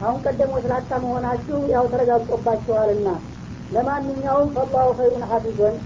አሁን 0.00 0.18
ቀደም 0.24 0.50
ወስላታ 0.54 0.90
መሆናችሁ 1.04 1.58
ያው 1.72 1.84
ተረጋግጦባችኋልና። 1.92 3.08
ለማንኛውም 3.72 4.50
ፈላሁ 4.56 4.88
ኸይሩን 4.98 5.24
ሀፊዞን 5.30 5.76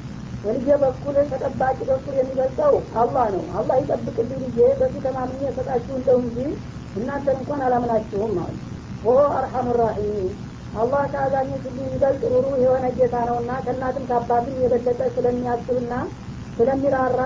በልጄ 0.43 0.69
በኩል 0.83 1.17
ተጠባቂ 1.33 1.79
በኩል 1.89 2.15
የሚበልጠው 2.19 2.75
አላህ 3.01 3.27
ነው። 3.35 3.43
አላህ 3.59 3.77
ይጠብቅልኝ 3.83 4.39
ልጄ 4.45 4.59
በሱ 4.81 4.95
ተማምኜ 5.07 5.43
ሰጣችሁ 5.59 5.95
እንደው 5.99 6.19
እንጂ 6.25 6.39
እናንተን 6.97 7.37
እንኳን 7.37 7.61
አላምናችሁም 7.67 8.33
ማለት 8.39 8.61
ወሆ 9.05 9.19
አርሐሙ 9.37 9.67
ራሒሚን 9.81 10.31
አላህ 10.73 11.03
ከአዛኞች 11.13 11.63
ሁሉ 11.69 11.79
ይበልጥ 11.87 12.23
ሩሩ 12.33 12.47
የሆነ 12.63 12.87
ጌታ 12.97 13.17
ነውና 13.29 13.53
ከእናትም 13.65 14.05
ከአባትም 14.11 14.59
የበለጠ 14.63 15.01
ስለሚያስብና 15.15 15.95
ስለሚራራ 16.57 17.21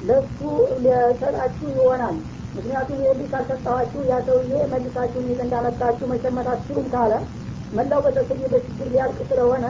ለሱ 0.00 0.38
ሊሰጣችሁ 0.84 1.68
ይሆናል። 1.74 2.16
ምክንያቱም 2.54 3.00
ይህ 3.02 3.28
ካልሰጠኋችሁ 3.32 4.00
ያ 4.10 4.16
ሰውዬ 4.26 4.52
መልሳችሁ 4.72 5.22
ይዘ 5.26 5.40
እንዳመጣችሁ 5.46 6.06
መሸመት 6.12 6.48
ካለ 6.92 7.12
መላው 7.72 8.00
ቤተሰብ 8.06 8.40
በችግር 8.52 8.86
ሊያልቅ 8.92 9.18
ስለሆነ 9.30 9.64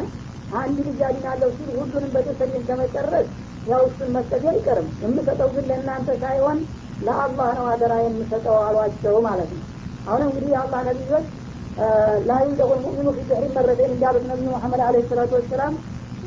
አንድ 0.52 0.76
ልጅ 0.87 1.00
አድናለሁ 1.09 1.48
ሲል 1.57 1.70
ሁሉንም 1.78 2.12
ቤተሰብን 2.16 2.62
ከመጨረስ 2.68 3.26
ያው 3.66 3.83
እሱን 3.88 4.12
መስጠት 4.16 4.44
አይቀርም። 4.52 4.88
የምሰጠው 5.02 5.48
ግን 5.54 5.66
ለእናንተ 5.70 6.11
ሳይሆን 6.22 6.59
ለአላህ 7.00 7.48
ነው 7.59 7.66
አደራ 7.72 7.94
የምሰጠው 8.04 8.57
አሏቸው 8.62 9.16
ማለት 9.26 9.50
ነው። 9.57 9.64
አሁን 10.07 10.22
እንግዲህ 10.28 10.50
የአላህ 10.54 10.81
ነቢዮች 10.88 11.26
ላ 12.29 12.37
ዩንደቁል 12.45 12.79
ሙእሚኑ 12.85 13.09
ፊ 13.17 13.21
መረቴን 13.57 13.91
እንዳሉት 13.93 14.25
ነቢዩ 14.31 14.49
መሐመድ 14.55 14.81
አለ 14.87 15.03
ሰላቱ 15.11 15.33
ወሰላም 15.38 15.75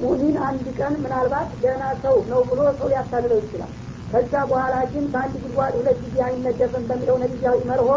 ሙሚን 0.01 0.35
አንድ 0.47 0.65
ቀን 0.77 0.93
ምናልባት 1.01 1.49
ገና 1.63 1.83
ሰው 2.03 2.15
ነው 2.29 2.41
ብሎ 2.49 2.59
ሰው 2.79 2.87
ሊያታልለው 2.91 3.39
ይችላል። 3.41 3.71
ከዛ 4.11 4.33
በኋላ 4.49 4.75
ግን 4.93 5.05
በአንድ 5.11 5.35
ጉድጓድ 5.43 5.73
ሁለት 5.79 5.99
ጊዜ 6.05 6.17
አይነደፍም 6.27 6.85
በሚለው 6.89 7.17
ነቢያዊ 7.23 7.59
መርሆ 7.69 7.89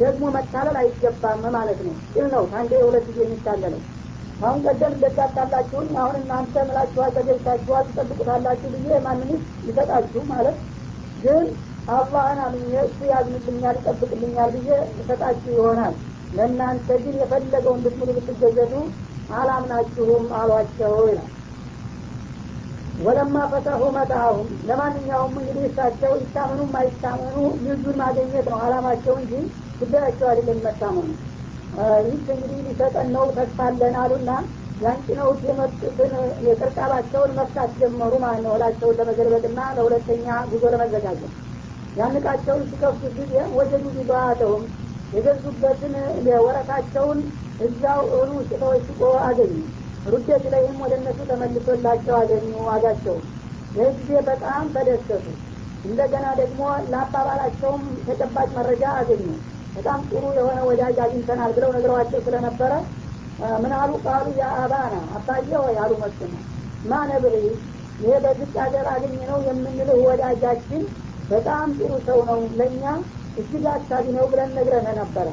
ደግሞ 0.00 0.24
መታለል 0.36 0.76
አይገባም 0.82 1.42
ማለት 1.56 1.80
ነው። 1.86 1.94
ይህ 2.16 2.26
ነው 2.34 2.44
አንዴ 2.58 2.72
የሁለት 2.80 3.06
ጊዜ 3.08 3.18
የሚታለለው። 3.24 3.80
አሁን 4.42 4.60
ቀደም 4.66 4.92
እንደጋጣላችሁኝ 4.96 5.88
አሁን 6.02 6.14
እናንተ 6.20 6.54
ምላችኋል 6.68 7.10
ተገኝታችኋል 7.16 7.84
ትጠብቁታላችሁ 7.88 8.68
ብዬ 8.76 9.00
ማንንስ 9.06 9.32
ይሰጣችሁ 9.66 10.22
ማለት 10.30 10.56
ግን 11.24 11.44
አላህን 11.90 12.38
አምኜ 12.44 12.72
እሱ 12.86 12.98
ያዝንልኛል 13.10 13.76
ይጠብቅልኛል 13.80 14.50
ብዬ 14.56 14.70
ይሰጣችሁ 14.94 15.50
ይሆናል 15.56 15.94
ለእናንተ 16.32 16.88
ግን 17.02 17.14
የፈለገውን 17.20 17.80
ብትምሉ 17.84 18.10
ብትገዘቱ 18.18 18.74
አላምናችሁም 19.34 20.26
አሏቸው 20.38 20.94
ይላል። 21.08 21.28
ወለማ 22.98 23.36
ፈተሁ 23.52 23.82
መጣሁም። 23.96 24.48
ለማንኛውም 24.68 25.34
እንግዲህ 25.40 25.64
እሳቸው 25.68 26.12
ይታመኑም 26.20 26.72
አይታመኑ 26.80 27.36
ልጁን 27.64 27.96
ማገኘት 28.00 28.46
ነው 28.52 28.58
አላማቸው 28.64 29.14
እንጂ 29.20 29.32
ጉዳያቸው 29.80 30.26
አይደለም 30.30 30.58
መታመኑ። 30.66 31.08
ይህ 32.06 32.24
እንግዲህ 32.34 32.58
ሊሰጠን 32.66 33.08
ነው 33.14 33.24
ተስፋ 33.36 33.58
አለን 33.68 33.96
አሉና 34.02 34.30
ያንጭነውት 34.80 35.40
የመጡትን 35.46 36.12
የቅርቃባቸውን 36.46 37.32
መፍታት 37.38 37.70
ጀመሩ 37.80 38.12
ማለት 38.22 38.42
ነው። 38.46 38.52
እላቸውን 38.56 38.98
ለመገልበጥና 39.00 39.60
ለሁለተኛ 39.76 40.26
ጉዞ 40.50 40.64
ለመዘጋጀት። 40.74 41.32
ያንቃቸውን 41.96 42.62
ሲከፍቱ 42.70 43.02
ጊዜ 43.16 43.32
ወጀዱ 43.54 43.84
ቢባተውም 43.96 44.64
የገዙበትን 45.12 45.94
ወረታቸውን 46.40 47.20
እዛው 47.60 48.00
ውስጥ 48.32 48.52
ተወሽቆ 48.60 49.00
አገኙ። 49.26 49.54
ሩዴት 50.06 50.44
ላይም 50.52 50.76
ወደ 50.82 50.92
እነሱ 51.00 51.18
ተመልሶላቸው 51.30 52.14
አገኙ 52.20 52.50
ዋጋቸው 52.68 53.16
ይህ 53.74 53.88
ጊዜ 53.98 54.12
በጣም 54.28 54.62
ተደሰቱ። 54.74 55.26
እንደገና 55.84 56.26
ደግሞ 56.40 56.60
ለአባባላቸውም 56.88 57.82
ተጨባጭ 58.06 58.48
መረጃ 58.56 58.84
አገኙ። 59.00 59.26
በጣም 59.76 60.00
ጥሩ 60.08 60.24
የሆነ 60.38 60.58
ወዳጅ 60.68 60.96
አግኝተናል 61.04 61.50
ብለው 61.56 61.70
ነግረዋቸው 61.76 62.20
ስለነበረ 62.26 62.72
ምን 63.62 63.72
አሉ? 63.76 63.90
ቃሉ 64.04 64.26
ያ 64.38 64.46
አባና 64.62 64.94
አባዬ 65.16 65.50
ሆይ 65.60 65.76
አሉ 65.82 65.92
መስነ 66.02 66.32
ማ 66.84 66.98
ነብሪ 67.10 67.36
ይሄ 68.00 68.12
በግጭ 68.24 68.52
ሀገር 68.62 68.86
አገኘ 68.92 69.18
ነው 69.30 69.38
የምንልህ 69.46 69.98
ወዳጃችን 70.04 70.82
በጣም 71.28 71.66
ጥሩ 71.78 71.92
ሰው 72.06 72.18
ነው 72.28 72.40
ለእኛ 72.58 72.84
እጅግ 73.36 73.64
አሳቢ 73.72 74.06
ነው 74.16 74.24
ብለን 74.30 74.50
ነግረነ 74.56 74.88
ነበረ። 74.98 75.28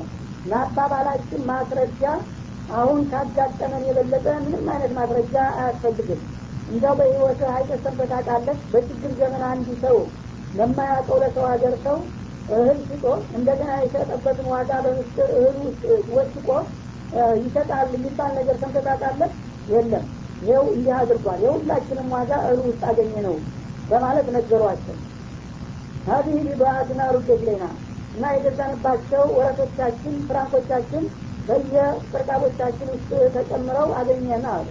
ለአባባላችን 0.46 1.42
ማስረጃ 1.50 2.04
አሁን 2.72 3.02
ካጋጠመን 3.12 3.84
የበለጠ 3.88 4.26
ምንም 4.46 4.66
አይነት 4.74 4.92
ማስረጃ 4.98 5.36
አያስፈልግም። 5.56 6.22
እንደው 6.68 6.94
በህይወት 7.00 7.42
አይተሰበት 7.52 8.12
አቃለች 8.18 8.62
በችግር 8.72 9.12
ዘመን 9.20 9.44
አንድ 9.50 9.68
ሰው 9.84 9.98
ለማያውቀው 10.54 11.18
ለሰው 11.24 11.46
ሀገር 11.52 11.76
ሰው 11.86 11.98
እህል 12.50 12.78
ሽጦ 12.88 13.06
እንደገና 13.38 13.72
የሸጠበትን 13.80 14.48
ዋጋ 14.54 14.72
በምስጢር 14.86 15.30
እህል 15.38 15.58
ውስጥ 15.64 15.82
ወስቆ 16.16 16.48
ይሰጣል 17.42 17.90
የሚባል 17.96 18.32
ነገር 18.40 18.56
ሰምተታቃለች 18.62 19.34
የለም። 19.68 20.06
ይኸው 20.42 20.66
እንዲህ 20.74 20.94
አድርጓል። 20.98 21.40
የሁላችንም 21.46 22.10
ዋጋ 22.16 22.32
እህል 22.44 22.60
ውስጥ 22.66 22.82
አገኘ 22.90 23.14
ነው 23.28 23.36
በማለት 23.90 24.28
ነገሯቸው። 24.36 24.96
ሀዚህ 26.06 26.36
ሊባአትና 26.48 27.02
ሩዴት 27.16 27.42
ሌና 27.48 27.64
እና 28.18 28.28
የገዛንባቸው 28.36 29.24
ወረቶቻችን 29.36 30.14
ፍራንኮቻችን 30.28 31.04
በየቅርቃቦቻችን 31.48 32.88
ውስጥ 32.94 33.10
ተጨምረው 33.36 33.90
አገኘን 34.00 34.46
አሉ። 34.54 34.66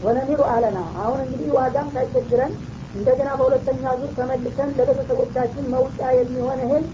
ወነሚሩ 0.00 0.40
አለና። 0.52 0.78
አሁን 1.02 1.18
እንግዲህ 1.24 1.48
ዋጋም 1.56 1.88
ሳይቸግረን 1.94 2.52
እንደገና 2.94 3.30
በሁለተኛ 3.38 3.94
ዙር 4.00 4.10
ተመልሰን 4.18 4.70
ለቤተሰቦቻችን 4.78 5.64
መውጫ 5.74 6.00
የሚሆን 6.18 6.60
እህል 6.66 6.84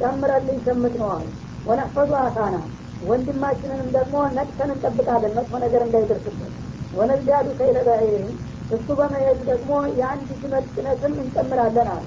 ጨምረልኝ 0.00 0.58
ሸምት 0.66 0.94
ነው 1.00 1.10
አሉ። 1.14 1.26
ወነፈዙ 1.66 2.10
አሳና። 2.22 2.56
ወንድማችንንም 3.02 3.90
ደግሞ 3.96 4.16
ነቅተን 4.36 4.72
እንጠብቃለን። 4.74 5.34
መጥፎ 5.38 5.52
ነገር 5.64 5.82
እንዳይደርስበት 5.86 6.54
ወነዚያዱ 6.92 7.48
ከይለባይህም 7.58 8.24
እሱ 8.70 8.88
በመሄዱ 8.98 9.38
ደግሞ 9.50 9.70
የአንድ 9.98 10.30
ግመል 10.42 10.64
ጭነትም 10.74 11.14
እንጨምራለን 11.22 11.88
አሉ 11.94 12.04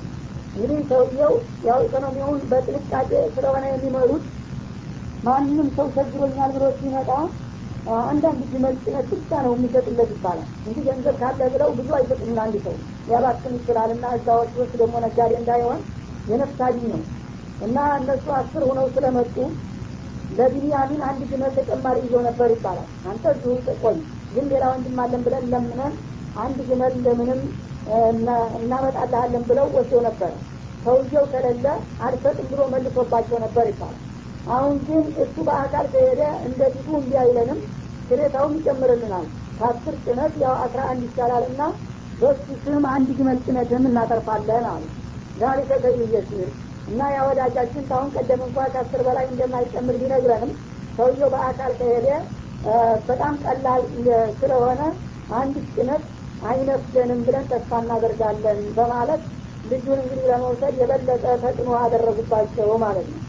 እንግዲህ 0.56 0.80
ሰውየው 0.90 1.34
ያው 1.68 1.80
ኢኮኖሚውን 1.86 2.40
በጥንቃቄ 2.50 3.12
ስለሆነ 3.36 3.64
የሚመሩት 3.72 4.26
ማንም 5.24 5.68
ሰው 5.76 5.88
ቸግሮኛል 5.96 6.52
ብሎ 6.56 6.66
ሲመጣ 6.80 7.10
አንዳንድ 8.04 8.42
ግመል 8.52 8.76
ጭነት 8.84 9.08
ብቻ 9.14 9.40
ነው 9.46 9.54
የሚሰጥለት 9.56 10.12
ይባላል። 10.14 10.50
እንጂ 10.66 10.78
ገንዘብ 10.88 11.16
ካለ 11.22 11.50
ብለው 11.54 11.70
ብዙ 11.78 11.90
አይሰጥም 11.98 12.32
ለአንድ 12.38 12.56
ሰው። 12.66 12.76
ሊያባክን 13.08 13.56
ይችላል 13.58 13.90
እና 13.96 14.14
እዛ 14.18 14.28
ወስዶስ 14.40 14.72
ደግሞ 14.76 14.96
ነጋዴ 15.06 15.34
እንዳይሆን 15.42 15.80
አድኝ 16.62 16.86
ነው። 16.92 17.02
እና 17.60 17.78
እነሱ 17.98 18.26
አስር 18.38 18.64
ሆነው 18.70 18.88
ስለመጡ 18.96 19.36
ለቢንያሚን 20.30 21.02
አንድ 21.10 21.22
ግመል 21.32 21.52
ተጨማሪ 21.58 21.98
ይዞ 22.06 22.16
ነበር 22.28 22.50
ይባላል። 22.54 22.88
አንተ 23.10 23.24
እዚሁ 23.36 23.52
ቆይ 23.84 23.98
ግን 24.34 24.46
ሌላ 24.52 24.64
ወንድም 24.72 25.00
አለን 25.04 25.22
ብለን 25.26 25.46
ለምነን 25.54 25.94
አንድ 26.36 26.60
ግመል 26.70 26.94
እንደምንም 26.98 27.42
እናመጣልሃለን 28.60 29.44
ብለው 29.50 29.68
ወስደው 29.76 30.02
ነበረ 30.08 30.32
ሰውየው 30.86 31.26
ከሌለ 31.32 31.66
አልሰጥም 32.06 32.48
ብሎ 32.52 32.62
መልሶባቸው 32.74 33.38
ነበር 33.46 33.66
ይባላል። 33.72 34.02
አሁን 34.48 34.76
ግን 34.88 35.04
እሱ 35.24 35.36
በአካል 35.48 35.86
ከሄደ 35.94 36.22
እንደዚሁ 36.48 36.88
እንዲ 37.00 37.14
አይለንም 37.22 37.60
ክሬታውም 38.10 38.56
ይጨምርልናል። 38.58 39.28
ከአስር 39.60 39.96
ጭነት 40.06 40.34
ያው 40.44 40.54
አስራ 40.64 40.82
አንድ 40.92 41.04
ይቻላል 41.08 41.44
እና 41.52 41.62
በሱ 42.20 42.46
ስም 42.64 42.86
አንድ 42.94 43.10
ግመል 43.18 43.38
ጭነትም 43.46 43.86
እናተርፋለን 43.90 44.66
አሉ። 44.74 44.84
ዛሊከ 45.36 45.72
ከይየሲር 45.84 46.50
እና 46.88 47.02
ያ 47.14 47.20
ወዳጃችን 47.28 47.86
ታሁን 47.90 48.10
ቀደም 48.16 48.42
እንኳ 48.48 48.66
ከአስር 48.74 49.02
በላይ 49.08 49.26
እንደማይጨምር 49.30 49.96
ቢነግረንም 50.02 50.52
ሰውየው 50.98 51.30
በአካል 51.34 51.72
ከሄደ 51.80 52.08
በጣም 53.08 53.34
ቀላል 53.46 53.82
ስለሆነ 54.42 54.82
አንድ 55.36 55.56
ጭነት 55.76 56.04
አይነፍገንም 56.44 57.20
ብለን 57.28 57.46
ተስፋ 57.52 57.80
እናደርጋለን 57.84 58.60
በማለት 58.78 59.22
ልጁን 59.64 60.00
እንግዲህ 60.04 60.26
ለመውሰድ 60.32 60.76
የበለጠ 60.82 61.26
ተጽዕኖ 61.44 61.70
አደረጉባቸው 61.82 62.70
ማለት 62.84 63.08
ነው። 63.14 63.22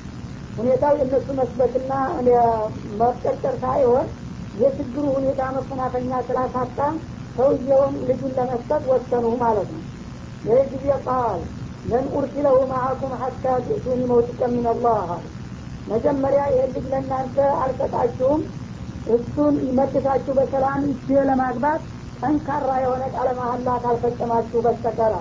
ሁኔታው 0.57 0.95
የእነሱ 0.99 1.29
መስበትና 1.39 1.93
መቀጨር 3.01 3.55
ሳይሆን 3.63 4.07
የችግሩ 4.55 5.05
ሁኔታ 5.17 5.43
መፈናፈኛ 5.57 6.21
ስላሳጣ 6.27 6.79
ሰውየውን 7.37 7.95
ልጁን 8.09 8.35
ለመስጠት 8.39 8.83
ወሰኑ 8.91 9.27
ማለት 9.43 9.69
ነው። 9.75 9.83
ይህ 10.45 10.61
ጊዜ 10.73 10.87
ቃል 11.07 11.41
ለን 11.85 12.05
ኡርሲለሁ 12.17 12.59
ማአኩም 12.71 13.13
ሐታ 13.23 13.45
ትእቱኒ 13.65 14.03
መውቲቀ 14.11 14.41
ምን 14.53 14.67
አላህ 14.71 15.09
መጀመሪያ 15.87 16.43
ይህን 16.53 16.71
ልጅ 16.77 16.87
ለእናንተ 16.93 17.37
አልሰጣችሁም 17.63 18.43
እሱን 19.15 19.57
መልሳችሁ 19.79 20.35
በሰላም 20.39 20.83
እጅ 20.91 21.09
ለማግባት 21.31 21.83
ጠንካራ 22.21 22.71
የሆነ 22.83 23.05
ቃለ 23.15 23.29
መሀላ 23.39 23.69
ካልፈጸማችሁ 23.85 24.59
በስተቀር 24.67 25.15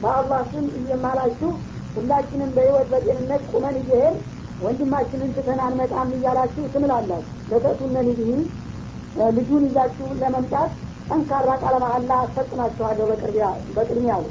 በአላህ 0.00 0.42
ስም 0.50 0.66
እየማላችሁ 0.78 1.50
ሁላችንም 1.96 2.50
በህይወት 2.56 2.88
በጤንነት 2.92 3.44
ቁመን 3.52 3.76
እየሄድ 3.80 4.16
ወንድማችንን 4.60 5.30
ትተን 5.36 5.60
አንመጣም 5.64 6.10
እያላችሁ 6.16 6.64
ትምላላችሁ። 6.72 7.20
ለተቱነ 7.50 7.96
ልጅህ 8.08 8.30
ልጁን 9.36 9.64
ይዛችሁ 9.68 10.08
ለመምጣት 10.20 10.72
ጠንካራ 11.08 11.50
ቃለ 11.62 11.74
መሀላ 11.84 12.12
አስፈጽማችኋለሁ 12.24 13.06
በቅድሚያ 13.76 14.14
አሉ 14.16 14.26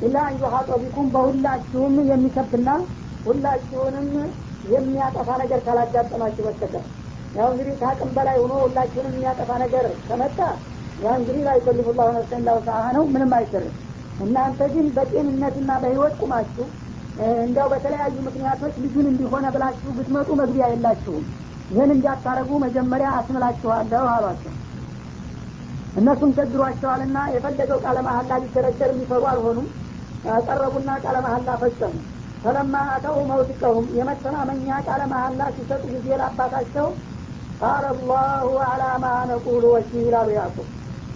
ኢላ 0.00 0.16
አንዩሀጦ 0.28 0.70
ቢኩም 0.82 1.08
በሁላችሁም 1.14 1.96
የሚከብና 2.10 2.68
ሁላችሁንም 3.26 4.06
የሚያጠፋ 4.66 5.28
ነገር 5.42 5.60
ካላጋጠማችሁ 5.66 6.42
በስተቀር። 6.46 6.84
ያው 7.34 7.48
እንግዲህ 7.52 7.74
ከአቅም 7.80 8.10
በላይ 8.16 8.36
ሆኖ 8.42 8.52
ሁላችሁንም 8.64 9.12
የሚያጠፋ 9.12 9.50
ነገር 9.64 9.86
ከመጣ 10.06 10.38
ያ 11.00 11.14
እንግዲህ 11.18 11.42
ላይ 11.46 11.58
ከልፍ 11.64 11.86
ነፍሰን 12.10 12.42
ላውሳሀ 12.46 12.84
ነው 12.96 13.04
ምንም 13.12 13.32
አይሰርም 13.36 13.74
እናንተ 14.24 14.60
ግን 14.72 14.86
በጤንነትና 14.96 15.70
በህይወት 15.82 16.14
ቁማችሁ 16.22 16.64
እንዲያው 17.40 17.68
በተለያዩ 17.72 18.16
ምክንያቶች 18.26 18.74
ልጁን 18.82 19.06
እንዲሆነ 19.10 19.46
ብላችሁ 19.54 19.90
ብትመጡ 19.96 20.28
መግቢያ 20.40 20.66
የላችሁም። 20.70 21.24
ይህን 21.70 21.90
እንዲያታረጉ 21.94 22.50
መጀመሪያ 22.64 23.08
አስምላችኋለሁ 23.18 24.04
አሏቸው። 24.12 24.54
እነሱም 26.00 26.30
ቸግሯቸዋልና 26.36 27.18
የፈለገው 27.34 27.78
ቃለ 27.84 27.98
መሀላ 28.06 28.38
ሊደረደር 28.42 28.90
የሚፈሩ 28.94 29.22
አልሆኑም። 29.32 29.68
ቀረቡና 30.46 30.90
ቃለ 31.04 31.16
መሀላ 31.26 31.50
ፈጸሙ። 31.62 31.94
ፈለማ 32.42 32.74
አተው 32.92 33.16
መውቲቀሁም 33.30 33.86
የመተማመኛ 33.98 34.68
ቃለ 34.86 35.02
መሀላ 35.12 35.40
ሲሰጡ 35.56 35.82
ጊዜ 35.94 36.08
ለአባታቸው 36.20 36.86
ቃለ 37.60 37.86
አላሁ 37.92 38.52
አላ 38.68 38.84
ማ 39.02 39.08
ነቁሉ 39.30 39.64
ወኪል 39.74 40.14
አሉ 40.20 40.30
ያዕቁብ 40.36 40.68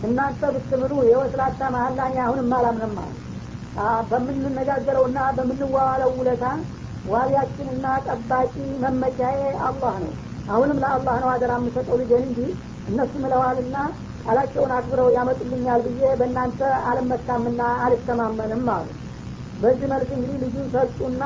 እናንተ 0.05 0.43
ብትምሉ 0.55 0.93
የወስላታ 1.09 1.61
መሀላ 1.75 2.01
እኔ 2.11 2.19
አሁንም 2.25 2.51
አላምንም 2.57 2.95
አሉ። 3.03 3.13
በምንነጋገረውና 4.11 5.19
በምንዋዋለው 5.37 6.11
ውለታ 6.19 6.45
ዋቢያችንና 7.05 7.87
ጠባቂ 8.07 8.53
መመቻዬ 8.83 9.39
አላህ 9.69 9.95
ነው። 10.05 10.13
አሁንም 10.49 10.79
ለአላህ 10.83 11.17
ነው 11.23 11.29
አደራ 11.33 11.53
የምሰጠው 11.59 11.97
ልጅን 12.01 12.25
እንጂ 12.29 12.39
እነሱ 12.89 13.13
ምለዋልና 13.23 13.77
ቃላቸውን 14.25 14.73
አክብረው 14.77 15.09
ያመጡልኛል 15.17 15.81
ብዬ 15.87 16.13
በእናንተ 16.21 16.61
አልመካምና 16.91 17.63
አልተማመንም 17.87 18.65
አሉ። 18.75 18.87
በዚህ 19.63 19.87
መልክ 19.93 20.11
እንግዲህ 20.17 20.39
ልጁን 20.45 20.67
ሰጡና 20.75 21.23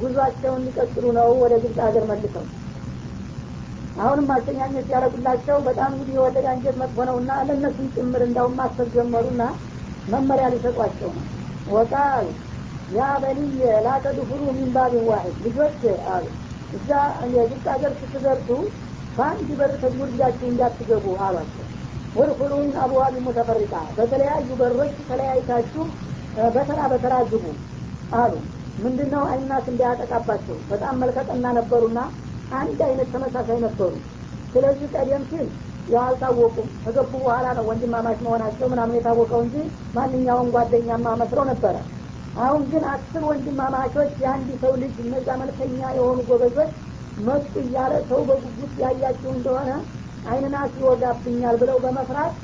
ጉዟቸውን 0.00 0.64
ሊቀጥሉ 0.66 1.04
ነው 1.18 1.28
ወደ 1.42 1.54
ግብፅ 1.62 1.78
ሀገር 1.86 2.04
መልሰው 2.10 2.44
አሁንም 3.98 4.26
ማስተኛኘት 4.30 4.86
ያደረጉላቸው 4.92 5.56
በጣም 5.66 5.90
እንግዲህ 5.94 6.14
የወለደ 6.16 6.46
አንጀት 6.52 6.76
መጥፎ 6.80 7.04
ነውና 7.08 7.30
ለእነሱም 7.48 7.86
ጭምር 7.94 8.22
እንዳውም 8.26 8.56
ማሰብ 8.60 8.88
ጀመሩና 8.96 9.42
መመሪያ 10.12 10.46
ሊሰጧቸው 10.54 11.10
ነው። 11.16 11.24
ወቃል 11.74 12.26
ያ 12.96 13.06
በልየ 13.22 13.62
ላተድፍሩ 13.86 14.42
ሚን 14.56 14.68
ባቢን 14.74 15.06
ዋሂድ 15.08 15.38
ልጆች 15.46 15.80
አሉ። 16.14 16.26
እዛ 16.76 16.90
የግብፅ 17.34 17.64
ሀገር 17.72 17.92
ስትደርሱ 18.00 18.48
በአንድ 19.16 19.48
በር 19.58 19.72
ተጉርጃችሁ 19.82 20.46
እንዳትገቡ 20.50 21.06
አሏቸው። 21.26 21.64
ወድኩሉን 22.16 22.68
አብዋቢ 22.82 23.16
ሙተፈሪቃ 23.24 23.74
በተለያዩ 23.96 24.48
በሮች 24.60 24.94
ተለያይታችሁ 25.08 25.84
በተራ 26.54 26.80
በተራ 26.92 27.14
ግቡ 27.30 27.44
አሉ። 28.16 28.32
ምንድን 28.84 29.08
ነው 29.14 29.22
አይናት 29.30 29.66
እንዳያጠቃባቸው? 29.72 30.56
በጣም 30.70 30.94
መልከጠና 31.02 31.46
ነበሩና 31.58 31.98
አንድ 32.54 32.78
አይነት 32.82 33.08
ተመሳሳይ 33.14 33.58
ነበሩ። 33.64 33.92
ስለዚህ 34.52 34.88
ቀደም 34.94 35.22
ሲል 35.30 35.46
ያው 35.88 36.02
አልታወቁም 36.04 36.68
ከገቡ 36.84 37.12
በኋላ 37.18 37.46
ነው 37.56 37.64
ወንድማማች 37.68 38.18
መሆናቸው 38.24 38.66
ምናምን 38.72 38.96
የታወቀው 38.96 39.40
እንጂ 39.44 39.56
ማንኛውም 39.94 40.48
ጓደኛማ 40.54 41.14
መስለው 41.20 41.44
ነበረ። 41.50 41.74
አሁን 42.36 42.62
ግን 42.70 42.82
አስር 42.92 43.22
ወንድማማቾች 43.28 44.10
የአንድ 44.22 44.48
ሰው 44.62 44.72
ልጅ 44.82 44.96
እነዛ 45.04 45.28
መልከኛ 45.42 45.80
የሆኑ 45.96 46.18
ጎበዞች 46.30 46.72
መጡ 47.18 47.52
እያለ 47.62 47.92
ሰው 48.10 48.20
በጉጉት 48.28 48.72
ያያችሁ 48.82 49.30
እንደሆነ 49.36 49.70
አይንና 50.24 50.56
ይወጋብኛል 50.72 51.56
ብለው 51.60 51.78
በመፍራት 51.84 52.34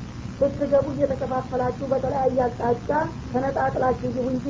ስትገቡ 0.44 0.86
እየተከፋፈላችሁ 0.94 1.86
በተለያየ 1.90 2.38
አቅጣጫ 2.46 2.88
ተነጣጥላችሁ 3.30 4.08
ግቡ 4.14 4.26
እንጂ 4.32 4.46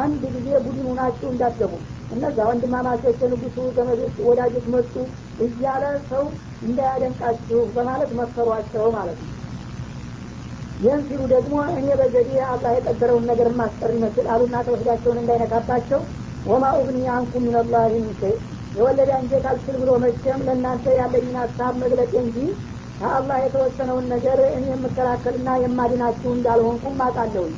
አንድ 0.00 0.22
ጊዜ 0.34 0.48
ቡድን 0.64 0.86
ሁናችሁ 0.90 1.28
እንዳትገቡ። 1.30 1.72
እነዛ 2.10 2.38
ወንድማማቾች 2.48 3.18
የንጉሱ 3.24 3.56
ዘመዶች 3.76 4.16
ወዳጆች 4.28 4.66
መጡ 4.74 4.94
እያለ 5.40 5.82
ሰው 6.10 6.24
እንዳያደንቃችሁ 6.66 7.60
በማለት 7.76 8.10
መከሯቸው 8.20 8.86
ማለት 8.96 9.18
ነው። 9.22 9.36
ይህን 10.80 11.02
ሲሉ 11.08 11.20
ደግሞ 11.32 11.54
እኔ 11.72 11.88
በዘዴ 12.00 12.30
አላህ 12.46 12.70
የቀደረውን 12.76 13.26
ነገር 13.30 13.48
ማስቀር 13.58 13.90
ይመስል 13.96 14.26
አሉና 14.34 14.56
ተወስዳቸውን 14.66 15.20
እንዳይነካባቸው 15.22 16.00
ወማ 16.46 16.66
ኡግኒ 16.78 17.00
አንኩም 17.14 17.44
ሚነላህ 17.46 17.84
ምን 17.96 18.14
ሸይ። 18.20 18.34
የወለደ 18.74 19.10
አንጀት 19.16 19.44
አልችል 19.50 19.76
ብሎ 19.82 19.90
መቼም 20.04 20.44
ለእናንተ 20.46 20.86
ያለኝን 20.98 21.36
ሀሳብ 21.42 21.72
መግለጤ 21.82 22.12
እንጂ 22.22 22.36
ከአላህ 23.00 23.36
የተወሰነውን 23.42 24.06
ነገር 24.12 24.38
እኔ 24.50 24.64
የምከላከልና 24.70 25.50
የማድናችሁ 25.62 26.30
እንዳልሆንኩም 26.34 26.98
አውቃለሁኝ። 27.04 27.54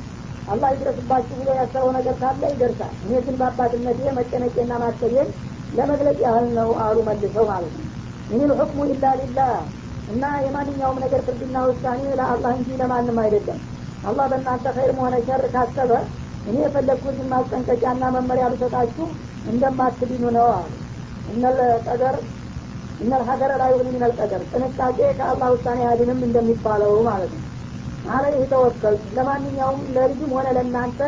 አላህ 0.47 0.69
ይድረስባችሁ 0.73 1.35
ብሎ 1.39 1.49
ያሰበው 1.59 1.89
ነገር 1.97 2.15
ካለ 2.21 2.43
ይደርሳል። 2.53 2.93
እኔ 3.03 3.11
ግን 3.25 3.35
በአባትነቴ 3.39 3.99
መጨነቄና 4.17 4.73
ማሰቤን 4.83 5.29
ለመግለጽ 5.73 6.19
ያህል 6.25 6.47
ነው 6.57 6.69
አሉ 6.83 6.97
መልሰው 7.07 7.45
ማለት 7.51 7.73
ነው። 7.77 7.87
إن 8.29 8.51
الحكم 8.59 8.79
إلا 8.91 9.05
لله 9.19 9.53
እና 10.07 10.23
የማንኛውም 10.45 10.97
ነገር 11.03 11.21
ፍርድና 11.27 11.57
ውሳኔ 11.67 12.03
ለአላህ 12.19 12.51
እንጂ 12.57 12.69
ለማንም 12.81 13.19
አይደለም። 13.23 13.59
አላህ 14.03 14.25
በእናንተ 14.31 14.65
ኸይርም 14.77 14.99
ሆነ 15.03 15.15
ሸር 15.27 15.43
ካሰበ 15.53 15.91
እኔ 16.45 16.55
የፈለግኩትን 16.63 17.27
ማስጠንቀቂያና 17.33 18.03
መመሪያ 18.15 18.45
ልሰጣችሁ 18.53 19.05
እንደማትድኑ 19.51 20.23
ነው 20.37 20.47
አሉ። 20.55 20.71
እነል 21.33 21.57
ቀደር 21.87 22.15
እነል 22.99 23.23
ሀገረ 23.29 23.51
ላይ 23.61 23.69
ዩግኒ 23.73 23.89
ሚነል 23.95 24.13
ቀደር 24.19 24.41
ጥንቃቄ 24.51 24.99
ከአላህ 25.17 25.49
ውሳኔ 25.55 25.79
አያድንም 25.85 26.19
እንደሚባለው 26.27 26.93
ማለት 27.07 27.31
ነው። 27.35 27.43
አለይህ 28.05 28.43
ተወከል። 28.51 28.95
ለማንኛውም 29.17 29.79
ለልጅም 29.95 30.31
ሆነ 30.35 30.47
ለእናንተ 30.57 30.99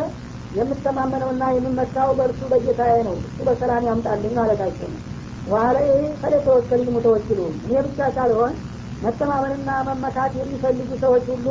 የምተማመነውና 0.51 1.43
የምመካው 1.55 2.09
በእርሱ 2.17 2.41
በጌታዬ 2.51 2.95
ነው። 3.07 3.15
እሱ 3.27 3.37
በሰላም 3.47 3.87
ያምጣልኝ 3.89 4.33
ማለታቸው 4.39 4.89
ነው። 4.93 5.01
ዋለይህ 5.45 6.05
ፈለተወከል 6.21 6.83
ሙተወኪሉን 6.93 7.55
እኔ 7.65 7.73
ብቻ 7.87 8.07
ሳልሆን 8.15 8.53
መተማመንና 9.01 9.69
መመካት 9.87 10.33
የሚፈልጉ 10.39 10.89
ሰዎች 11.03 11.25
ሁሉ 11.33 11.47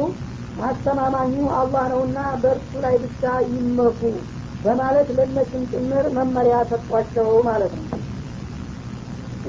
አስተማማኙ 0.63 1.35
አላህ 1.59 1.85
ነውና 1.93 2.19
በእርሱ 2.43 2.73
ላይ 2.85 2.95
ብቻ 3.05 3.23
ይመኩ 3.51 4.01
በማለት 4.63 5.09
ለእነሱም 5.17 5.63
ጭምር 5.73 6.05
መመሪያ 6.17 6.57
ሰጧቸው 6.71 7.31
ማለት 7.49 7.73
ነው 7.79 7.87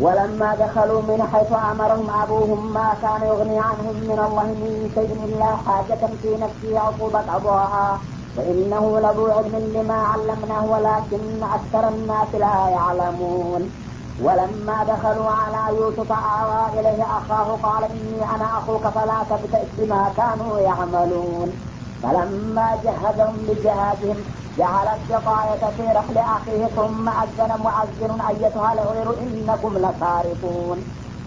ولما 0.02 0.56
دخلوا 0.56 1.02
من 1.02 1.20
حيث 1.34 1.52
أمرهم 1.72 2.10
أبوهم 2.24 2.74
ما 2.74 2.94
كان 3.02 3.22
يغني 3.28 3.60
عنهم 3.60 3.96
من 4.12 4.20
الله 4.28 4.44
من 4.44 4.92
شيء 4.96 5.12
إلا 5.26 5.46
حاجة 5.66 6.02
في 6.22 6.38
نفسه 6.44 6.80
عقوبة 6.80 7.20
قضاها 7.20 8.00
وإنه 8.38 9.00
لذو 9.00 9.32
علم 9.32 9.56
لما 9.76 9.94
علمناه 9.94 10.66
ولكن 10.74 11.44
أكثر 11.44 11.88
الناس 11.90 12.28
لا 12.34 12.70
يعلمون. 12.70 13.72
ولما 14.24 14.78
دخلوا 14.84 15.30
على 15.30 15.78
يوسف 15.78 16.12
آوى 16.12 16.80
إليه 16.80 17.04
أخاه 17.04 17.58
قال 17.64 17.84
إني 17.84 18.36
أنا 18.36 18.48
أخوك 18.58 18.88
فلا 18.88 19.20
تبتئس 19.30 19.70
بما 19.78 20.12
كانوا 20.18 20.60
يعملون. 20.60 21.75
فلما 22.06 22.78
جهزهم 22.84 23.36
بجهازهم 23.48 24.18
جعل 24.58 24.88
السقاية 24.88 25.63
في 25.78 25.84
رحل 25.84 26.18
أخيه 26.18 26.65
ثم 26.65 27.10
أذن 27.10 27.52
مؤذن 27.63 28.22
أيتها 28.30 28.74
العير 28.74 29.08
إنكم 29.20 29.78
لسارقون. 29.78 30.78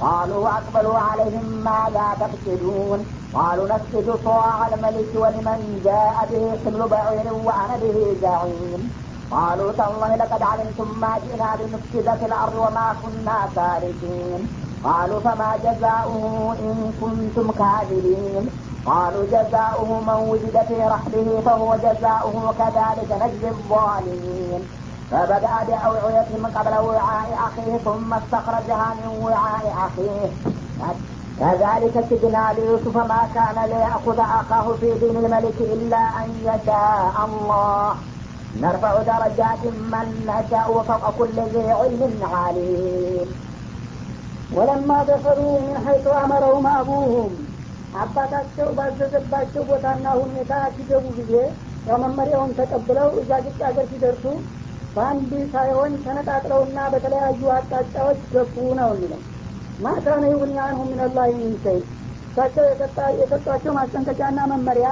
قالوا 0.01 0.45
وأقبلوا 0.45 0.99
عليهم 0.99 1.47
ماذا 1.65 2.07
تفسدون؟ 2.21 3.07
قالوا 3.35 3.69
نفسد 3.69 4.15
صواع 4.25 4.69
الملك 4.69 5.11
ولمن 5.15 5.81
جاء 5.85 6.29
به 6.31 6.45
حمل 6.65 6.89
بعير 6.89 7.27
وأنا 7.47 7.77
به 7.83 8.17
زعيم. 8.23 8.93
قالوا 9.31 9.73
تالله 9.73 10.17
لقد 10.17 10.43
علمتم 10.43 11.01
ما 11.01 11.19
جئنا 11.25 11.51
لنفسد 11.61 12.19
في 12.19 12.27
الأرض 12.27 12.55
وما 12.55 12.95
كنا 13.03 13.39
سارقين. 13.55 14.41
قالوا 14.85 15.21
فما 15.21 15.51
جزاؤه 15.65 16.57
إن 16.61 16.93
كنتم 17.01 17.51
كاذبين؟ 17.51 18.68
قالوا 18.87 19.25
جزاؤه 19.27 20.01
من 20.01 20.29
وجد 20.31 20.57
في 20.69 20.75
رحله 20.75 21.43
فهو 21.45 21.77
جزاؤه 21.77 22.55
كذلك 22.59 23.23
نجزي 23.23 23.49
الظالمين. 23.49 24.63
فبدأ 25.11 25.55
بأوعيتهم 25.69 26.47
قبل 26.47 26.75
وعاء 26.87 27.39
أخيه 27.47 27.79
ثم 27.85 28.15
استخرجها 28.15 28.95
من 28.95 29.25
وعاء 29.25 29.75
أخيه. 29.87 30.31
كذلك 31.41 32.05
كدنا 32.11 32.53
ليوسف 32.57 32.97
ما 32.97 33.29
كان 33.35 33.65
ليأخذ 33.65 34.19
أخاه 34.21 34.73
في 34.81 34.99
دين 34.99 35.17
الملك 35.17 35.59
إلا 35.61 35.97
أن 35.97 36.29
يشاء 36.43 37.15
الله. 37.25 37.95
نرفع 38.61 39.03
درجات 39.03 39.63
من 39.65 40.07
نشاء 40.27 40.71
وفوق 40.71 41.11
كل 41.19 41.41
ذي 41.53 41.71
علم 41.71 42.21
عليم. 42.33 43.29
ولما 44.55 45.05
دخلوا 45.05 45.61
من 45.61 45.85
حيث 45.87 46.07
أمرهم 46.07 46.67
أبوهم 46.67 47.48
አባታቸው 47.95 48.69
ባዘዘባቸው 48.77 49.63
ቦታና 49.69 50.07
ሁኔታ 50.21 50.53
ሲገቡ 50.75 51.05
ጊዜ 51.19 51.33
ያው 51.87 51.99
መመሪያውን 52.03 52.51
ተቀብለው 52.59 53.09
እዛ 53.21 53.31
ግጭ 53.45 53.59
ሀገር 53.69 53.87
ሲደርሱ 53.93 54.25
በአንድ 54.97 55.33
ሳይሆን 55.53 55.93
ተነጣጥለውና 56.05 56.79
በተለያዩ 56.93 57.41
አቅጣጫዎች 57.57 58.21
ገቡ 58.33 58.57
ነው 58.81 58.91
የሚለው። 58.93 59.21
ማካነ 59.79 60.23
ይሁን 60.33 60.53
አንሁ 60.63 60.81
ሚንላህ 60.91 61.29
ሚንሸይ 61.37 61.79
እሳቸው 62.31 62.65
የሰጧቸው 63.21 63.73
ማስጠንቀቂያና 63.79 64.41
መመሪያ 64.53 64.89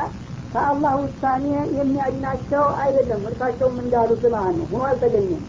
ከአላህ 0.53 0.95
ውሳኔ 1.01 1.45
የሚያድናቸው 1.79 2.65
አይደለም። 2.83 3.23
እርሳቸውም 3.31 3.77
እንዳሉት 3.83 4.25
ማለት 4.35 4.57
ነው። 4.61 4.67
ሆኖ 4.73 4.83
አልተገኘም። 4.91 5.43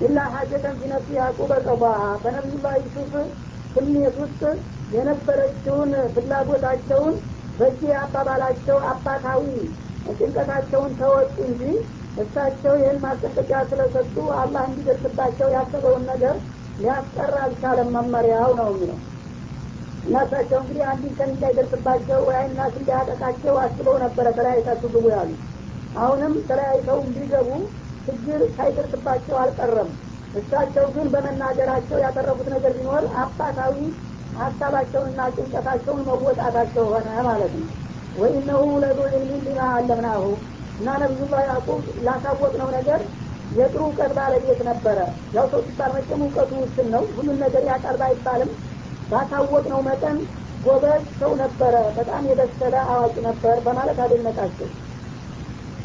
ኢላ 0.00 0.18
ሀጀተን 0.34 0.76
ፊነፍሲ 0.80 1.10
ያዕቁበ 1.18 1.52
ቀባሃ 1.66 2.02
በነቢዩላህ 2.22 2.74
ዩሱፍ 2.84 3.12
ስሜት 3.74 4.16
ውስጥ 4.22 4.40
የነበረችውን 4.94 5.92
ፍላጎታቸውን 6.14 7.14
በዚህ 7.58 7.90
አባባላቸው 8.00 8.78
አባታዊ 8.90 9.44
ጭንቀታቸውን 10.14 10.92
ተወጡ 10.98 11.36
እንጂ 11.48 11.62
እሳቸው 12.16 12.74
ይህን 12.80 12.98
ማስጠንቀቂያ 13.04 13.60
ስለሰጡ 13.70 14.16
አላህ 14.40 14.62
እንዲደርስባቸው 14.68 15.48
ያሰበውን 15.56 16.04
ነገር 16.10 16.34
ሊያስቀር 16.78 17.32
አልቻለም። 17.42 17.90
መመሪያው 17.96 18.50
ነው 18.60 18.68
የሚለው 18.72 18.98
እና 20.04 20.16
እንግዲህ 20.58 20.82
አንድን 20.90 21.12
ቀን 21.18 21.30
እንዳይደርስባቸው 21.34 22.18
ወይ 22.28 22.36
አይናት 22.40 22.74
እንዳያጠቃቸው 22.80 23.54
አስበው 23.62 23.96
ነበረ 24.04 24.26
ተለያይታችሁ 24.38 24.88
ግቡ 24.94 25.06
ያሉ 25.14 25.30
አሁንም 25.96 26.34
ተለያይተው 26.48 26.98
እንዲገቡ 27.06 27.48
ችግር 28.06 28.40
ሳይደርስባቸው 28.56 29.36
አልቀረም 29.42 29.90
እሳቸው 30.34 30.86
ግን 30.94 31.06
በመናገራቸው 31.12 31.98
ያተረፉት 32.04 32.48
ነገር 32.54 32.72
ቢኖር 32.78 33.04
አባታዊ 33.22 33.76
ሀሳባቸውንና 34.34 35.20
ጭንቀታቸውን 35.36 36.02
መወጣታቸው 36.08 36.86
ሆነ 36.92 37.08
ማለት 37.28 37.52
ነው። 37.58 37.68
ወኢነሁ 38.14 38.62
ለዙ 38.82 38.98
ዕልሚን 39.10 39.42
ሊማ 39.46 39.60
አለምናሁ 39.74 40.24
እና 40.78 40.88
ነቢዩላህ 41.02 41.42
ያዕቁብ 41.48 41.82
ላሳወቅነው 42.06 42.68
ነገር 42.76 43.00
የጥሩ 43.52 43.80
እውቀት 43.86 44.12
ባለቤት 44.18 44.60
ነበረ። 44.68 44.98
ያው 45.34 45.44
ሰው 45.52 45.60
ሲባል 45.66 45.90
መቼም 45.96 46.22
እውቀቱ 46.26 46.52
ውስን 46.62 46.88
ነው 46.94 47.04
ሁሉን 47.16 47.38
ነገር 47.44 47.62
ያቃል 47.70 47.96
ባይባልም 48.00 48.50
ባሳወቅነው 49.10 49.80
መጠን 49.88 50.18
ጎበዝ 50.64 51.04
ሰው 51.20 51.32
ነበረ 51.42 51.74
በጣም 51.96 52.22
የበሰለ 52.30 52.74
አዋቂ 52.92 53.14
ነበር 53.26 53.56
በማለት 53.66 53.98
አደነቃቸው 54.04 54.68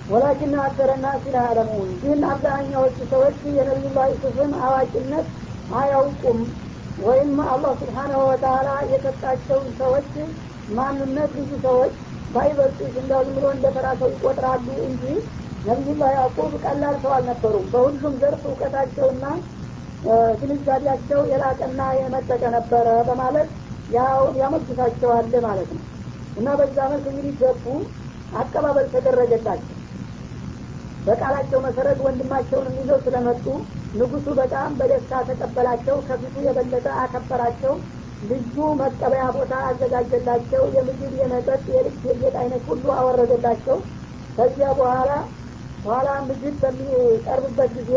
ወላኪን 0.10 0.54
አክተረና 0.62 1.08
ሲላ 1.24 1.38
አለሙን 1.50 1.90
ግን 2.02 2.22
አብዛኛዎቹ 2.30 2.98
ሰዎች 3.12 3.40
የነቢዩላህ 3.58 4.06
ዩሱፍን 4.14 4.52
አዋቂነት 4.64 5.28
አያውቁም። 5.72 6.40
ወይም 6.98 7.34
አላህ 7.48 7.74
ስብሓናሁ 7.82 8.22
ወተላ 8.30 8.70
የሰጣቸውን 8.92 9.68
ሰዎች 9.80 10.10
ማንነት 10.70 11.32
ብዙ 11.38 11.52
ሰዎች 11.66 11.94
ባይበልጡ 12.30 12.80
እንዳው 12.94 13.22
ዝም 13.28 13.36
ብሎ 13.38 13.46
እንደ 13.56 13.68
ተራ 13.76 13.88
ሰው 14.02 14.10
ይቆጥራሉ 14.14 14.68
እንጂ 14.88 15.04
ነቢዩላህ 15.64 16.10
ያዕቁብ 16.18 16.52
ቀላል 16.66 16.98
ሰው 17.04 17.14
አልነበሩም። 17.16 17.66
በሁሉም 17.72 18.14
ዘርፍ 18.22 18.44
እውቀታቸውና 18.50 19.24
ግንዛቤያቸው 20.42 21.22
የላቀና 21.32 21.82
የመጠቀ 22.00 22.44
ነበረ 22.58 22.88
በማለት 23.10 23.50
ያው 23.90 24.22
ያመግሳቸዋል 24.42 25.34
ማለት 25.48 25.72
ነው። 25.76 25.84
እና 26.36 26.50
በዛ 26.60 26.78
መልክ 26.92 27.06
እንግዲህ 27.12 27.34
ገቡ 27.42 27.66
አቀባበል 28.34 28.88
ተደረገላቸው 28.94 29.79
በቃላቸው 31.10 31.60
መሰረት 31.66 32.00
ወንድማቸውን 32.06 32.68
ይዘው 32.76 33.00
ስለመጡ 33.06 33.46
ንጉሱ 33.94 34.28
በጣም 34.40 34.70
በደስታ 34.80 35.22
ተቀበላቸው 35.30 35.96
ከፊቱ 36.08 36.36
የበለጠ 36.48 36.88
አከበራቸው። 37.04 37.74
ልዩ 38.22 38.56
መቀበያ 38.80 39.26
ቦታ 39.36 39.54
አዘጋጀላቸው 39.68 40.64
የምግብ 40.76 41.14
የመጠጥ 41.20 41.64
የልብስ 41.74 42.02
የጌጥ 42.10 42.36
አይነት 42.42 42.64
ሁሉ 42.72 42.86
አወረደላቸው። 42.98 43.78
ከዚያ 44.38 44.70
በኋላ 44.80 45.12
በኋላ 45.84 46.10
ምግብ 46.28 46.56
በሚቀርብበት 46.64 47.72
ጊዜ 47.78 47.94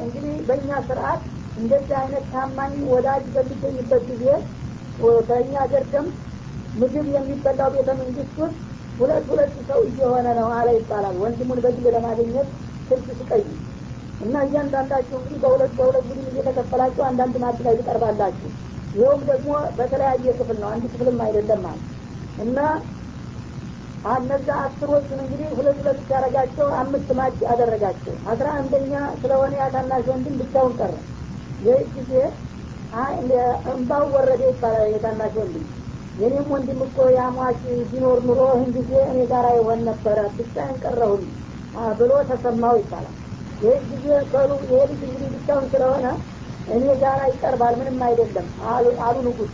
እንግዲህ 0.00 0.34
በእኛ 0.48 0.70
ስርአት 0.88 1.22
እንደዚህ 1.56 1.96
አይነት 2.00 2.24
ታማኝ 2.32 2.74
ወዳጅ 2.90 3.24
በሚገኝበት 3.34 4.02
ጊዜ 4.10 4.24
በእኛ 5.28 5.52
ሀገር 5.64 5.84
ምግብ 6.74 7.06
የሚበላው 7.14 7.70
ቤተ 7.74 7.90
መንግስት 8.00 8.34
ውስጥ 8.42 8.56
ሁለት 8.98 9.24
ሁለት 9.30 9.54
ሰው 9.68 9.80
እየሆነ 9.88 10.26
ነው 10.38 10.48
አለ 10.56 10.68
ይባላል። 10.76 11.16
ወንድሙን 11.22 11.60
በግል 11.64 11.86
ለማግኘት 11.96 12.48
ስልክ 12.88 13.08
ስቀይ 13.18 13.42
እና 14.20 14.34
እያንዳንዳችሁ 14.46 15.16
እንግዲህ 15.18 15.38
በሁለት 15.42 15.72
በሁለት 15.78 16.04
ቡድን 16.08 16.28
እየተከፈላችሁ 16.30 17.02
አንዳንድ 17.08 17.34
ማድ 17.42 17.58
ላይ 17.66 17.74
ትቀርባላችሁ። 17.80 18.50
ይኸውም 18.94 19.22
ደግሞ 19.30 19.48
በተለያየ 19.78 20.34
ክፍል 20.38 20.56
ነው። 20.62 20.68
አንድ 20.68 20.84
ክፍልም 20.92 21.18
አይደለም 21.24 21.60
ማለት 21.64 21.84
እና 22.38 22.58
እነዛ 24.12 24.48
አስሮቹን 24.64 25.20
እንግዲህ 25.22 25.48
ሁለት 25.58 25.78
ሁለት 25.80 25.98
ሲያደረጋቸው 26.02 26.66
አምስት 26.80 27.08
ማጭ 27.18 27.38
አደረጋቸው። 27.52 28.14
አስራ 28.32 28.48
አንደኛ 28.58 28.92
ስለሆነ 29.22 29.52
ያታናሽ 29.60 30.04
ወንድም 30.12 30.36
ብቻውን 30.42 30.74
ቀረ። 30.80 30.92
ይህ 31.60 31.80
ጊዜ 31.94 32.12
እንባው 33.72 34.04
ወረደ 34.14 34.42
ይባላል 34.50 34.86
የታናሽ 34.92 35.32
ወንድም 35.40 35.64
የኔም 36.16 36.46
ወንድም 36.52 36.78
እኮ 36.84 36.98
ያሟች 37.16 37.60
ቢኖር 37.90 38.18
ኑሮ 38.26 38.40
ይህን 38.52 38.70
ጊዜ 38.76 38.92
እኔ 39.08 39.18
ጋር 39.32 39.46
ይሆን 39.56 39.80
ነበረ። 39.88 40.18
ብቻዬን 40.36 40.76
ቀረሁኝ 40.82 41.24
ብሎ 41.98 42.12
ተሰማው 42.30 42.74
ይባላል። 42.80 43.16
ይህ 43.60 43.76
ጊዜ 43.90 44.06
ከሉ 44.30 44.50
ይሄ 44.64 44.80
ልጅ 44.90 45.02
እንግዲህ 45.06 45.28
ብቻውን 45.34 45.66
ስለሆነ 45.72 46.06
እኔ 46.68 46.84
ጋር 47.02 47.20
ይቀርባል 47.30 47.74
ምንም 47.80 48.00
አይደለም 48.06 48.46
አሉ 49.02 49.16
ንጉስ 49.26 49.52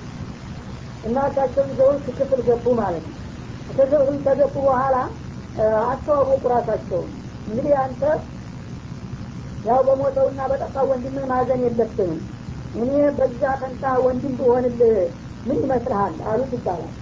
እናታቸው 1.05 1.65
ይዘውት 1.71 2.07
ክፍል 2.19 2.41
ገቡ 2.49 2.75
ማለት 2.81 3.05
ነው። 3.09 3.19
ከገቡ 3.71 4.09
ከገቡ 4.25 4.55
በኋላ 4.67 4.97
አስተዋወቁ 5.87 6.43
ራሳቸውን። 6.53 7.11
እንግዲህ 7.47 7.75
አንተ 7.83 8.03
ያው 9.65 9.81
በሞተውና 9.87 10.41
በጠፋው 10.51 10.87
ወንድምህ 10.93 11.27
ማዘን 11.33 11.61
የለብንም 11.67 12.21
እኔ 12.75 12.89
በዛ 13.19 13.43
ፈንታ 13.61 13.85
ወንድም 14.05 14.33
ብሆንልህ 14.39 14.97
ምን 15.47 15.59
ይመስልሃል? 15.63 16.15
አሉት 16.31 16.53
ይባላል። 16.57 16.93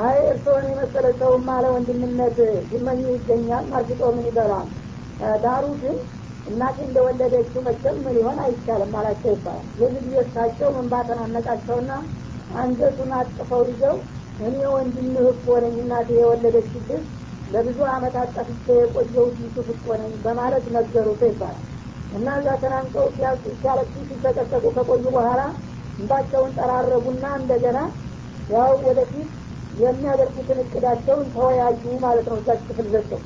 አይ 0.00 0.18
እርስዎን 0.28 0.64
የመሰለ 0.68 1.06
ሰውማ 1.20 1.48
ለወንድምነት 1.64 2.38
ሲመኝ 2.68 3.00
ይገኛል 3.10 3.64
ማርግጦ 3.72 4.02
ምን 4.14 4.26
ይበላል? 4.28 4.68
ዳሩ 5.42 5.64
ግን 5.82 5.96
እናቴ 6.46 6.78
እንደወለደችው 6.86 7.60
መቸም 7.66 7.98
ሊሆን 8.08 8.38
አይቻልም 8.44 8.94
አላቸው 9.00 9.30
ይባላል። 9.34 9.66
የዚህ 9.80 10.00
ጊዜ 10.06 10.16
እሳቸው 10.24 10.70
አነቃቸውና 11.24 11.92
አንገቱን 12.54 13.12
አጥፈው 13.18 13.62
ይዘው 13.70 13.96
እኔ 14.38 14.56
ወንድምህ 14.74 15.26
እኮ 15.32 15.46
ነኝ 15.64 15.76
እናቴ 15.82 16.08
የወለደችልህ 16.18 17.02
ለብዙ 17.46 17.78
አመታት 17.92 18.28
ጠፍቼ 18.36 18.66
የቆየሁት 18.78 19.36
ዩሱፍ 19.42 19.68
እኮ 19.74 19.86
ነኝ 20.00 20.12
በማለት 20.24 20.64
ነገሩት 20.76 21.22
ይባላል። 21.28 21.64
እና 22.10 22.28
እዛ 22.40 22.48
ተናንቀው 22.62 23.06
ሲያለቅሱ 23.14 23.94
ሲሰቀሰቁ 24.08 24.64
ከቆዩ 24.76 25.04
በኋላ 25.16 25.40
እንባቸውን 25.98 26.52
ጠራረጉና 26.58 27.24
እንደገና 27.40 27.78
ያው 28.48 28.72
ወደፊት 28.84 29.30
የሚያደርጉትን 29.74 30.58
እቅዳቸውን 30.64 31.26
ተወያዩ 31.34 31.84
ማለት 32.04 32.26
ነው። 32.30 32.38
እዛች 32.40 32.62
ክፍል 32.68 32.88
ዘቸው 32.94 33.20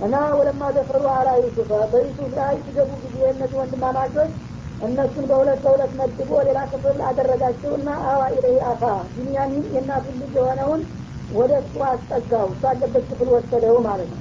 እና 0.00 0.14
ወለማ 0.38 0.62
ደፈሩ 0.76 1.04
አላ 1.12 1.28
ዩሱፍ 1.42 1.70
በዩሱፍ 1.92 2.32
ላይ 2.38 2.54
ሲገቡ 2.64 2.90
ጊዜ 3.04 3.20
እነዚህ 3.30 3.56
ወንድማማቾች 3.60 4.32
እነሱን 4.80 5.24
በሁለት 5.30 5.60
በሁለት 5.64 5.92
መድቦ 5.98 6.30
ሌላ 6.46 6.60
ክፍል 6.72 6.98
አደረጋቸው 7.08 7.72
እና 7.78 7.90
አዋ 8.10 8.22
ኢለይ 8.34 8.56
አፋ 8.70 8.82
ቢንያሚን 9.14 9.66
የእናቱን 9.74 10.16
ልጅ 10.22 10.32
የሆነውን 10.38 10.82
ወደ 11.30 11.52
እሱ 11.62 11.76
አስጠጋው። 11.88 12.48
እሱ 12.54 12.64
አለበት 12.70 13.04
ክፍል 13.10 13.28
ወሰደው 13.34 13.76
ማለት 13.86 14.10
ነው። 14.14 14.20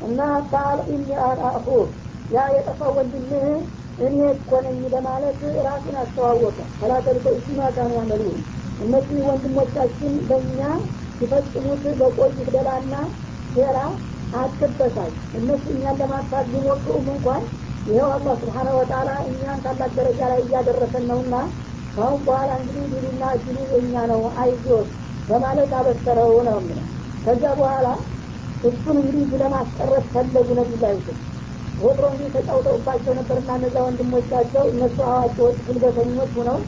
እና 0.00 0.20
ቃል 0.50 0.78
ኢኒ 0.94 1.08
አኹ 1.50 1.66
ያ 2.30 2.44
የጠፋው 2.54 2.92
ወንድምህ 2.98 3.46
እኔ 3.98 4.18
እኮ 4.32 4.50
ነኝ 4.64 4.80
በማለት 4.92 5.38
ራሱን 5.66 5.96
አስተዋወቀ። 6.00 6.58
ፈላተልከ 6.78 7.26
እሱማ 7.36 7.68
ካኑ 7.76 7.92
ያመሉ 7.98 8.24
እነዚህ 8.78 9.20
ወንድሞቻችን 9.28 10.12
በእኛ 10.28 10.60
ሲፈጽሙት 11.18 11.84
በቆዩት 12.00 12.48
ደላና 12.56 12.94
ሴራ 13.54 13.78
አትበሳጭ 14.32 15.10
እነሱ 15.38 15.64
እኛን 15.74 15.96
ለማጥፋት 16.00 16.46
ቢሞክሩም 16.52 17.06
እንኳን 17.14 17.42
ይኸው 17.86 18.10
አላህ 18.14 18.34
ስብሓነ 18.42 18.68
ወተላ 18.78 19.10
እኛን 19.28 19.58
ታላቅ 19.64 19.90
ደረጃ 19.98 20.20
ላይ 20.32 20.40
እያደረሰን 20.44 21.04
ነውና 21.10 21.34
ካሁን 21.94 22.20
በኋላ 22.26 22.50
እንግዲህ 22.60 22.84
ድሉና 22.92 23.24
እድሉ 23.36 23.58
የእኛ 23.70 23.94
ነው 24.10 24.22
አይዞት 24.42 24.88
በማለት 25.28 25.70
አበሰረው 25.78 26.32
ነው 26.48 26.58
የሚለው። 26.60 26.86
ከዚያ 27.24 27.52
በኋላ 27.60 27.86
እሱን 28.62 28.96
እንግዲህ 29.00 29.38
ለማስቀረት 29.42 30.04
ፈለጉ 30.12 30.48
ነቢላ 30.60 30.84
ይስል 30.94 31.16
ወትሮ 31.78 32.04
እንግዲህ 32.10 32.30
ተጫውተውባቸው 32.36 33.12
ነበርና 33.18 33.50
እነዛ 33.58 33.76
ወንድሞቻቸው 33.86 34.64
እነሱ 34.72 34.98
አዋቂዎች 35.08 35.58
ጉልበተኞች 35.66 36.32
ሁነው 36.38 36.58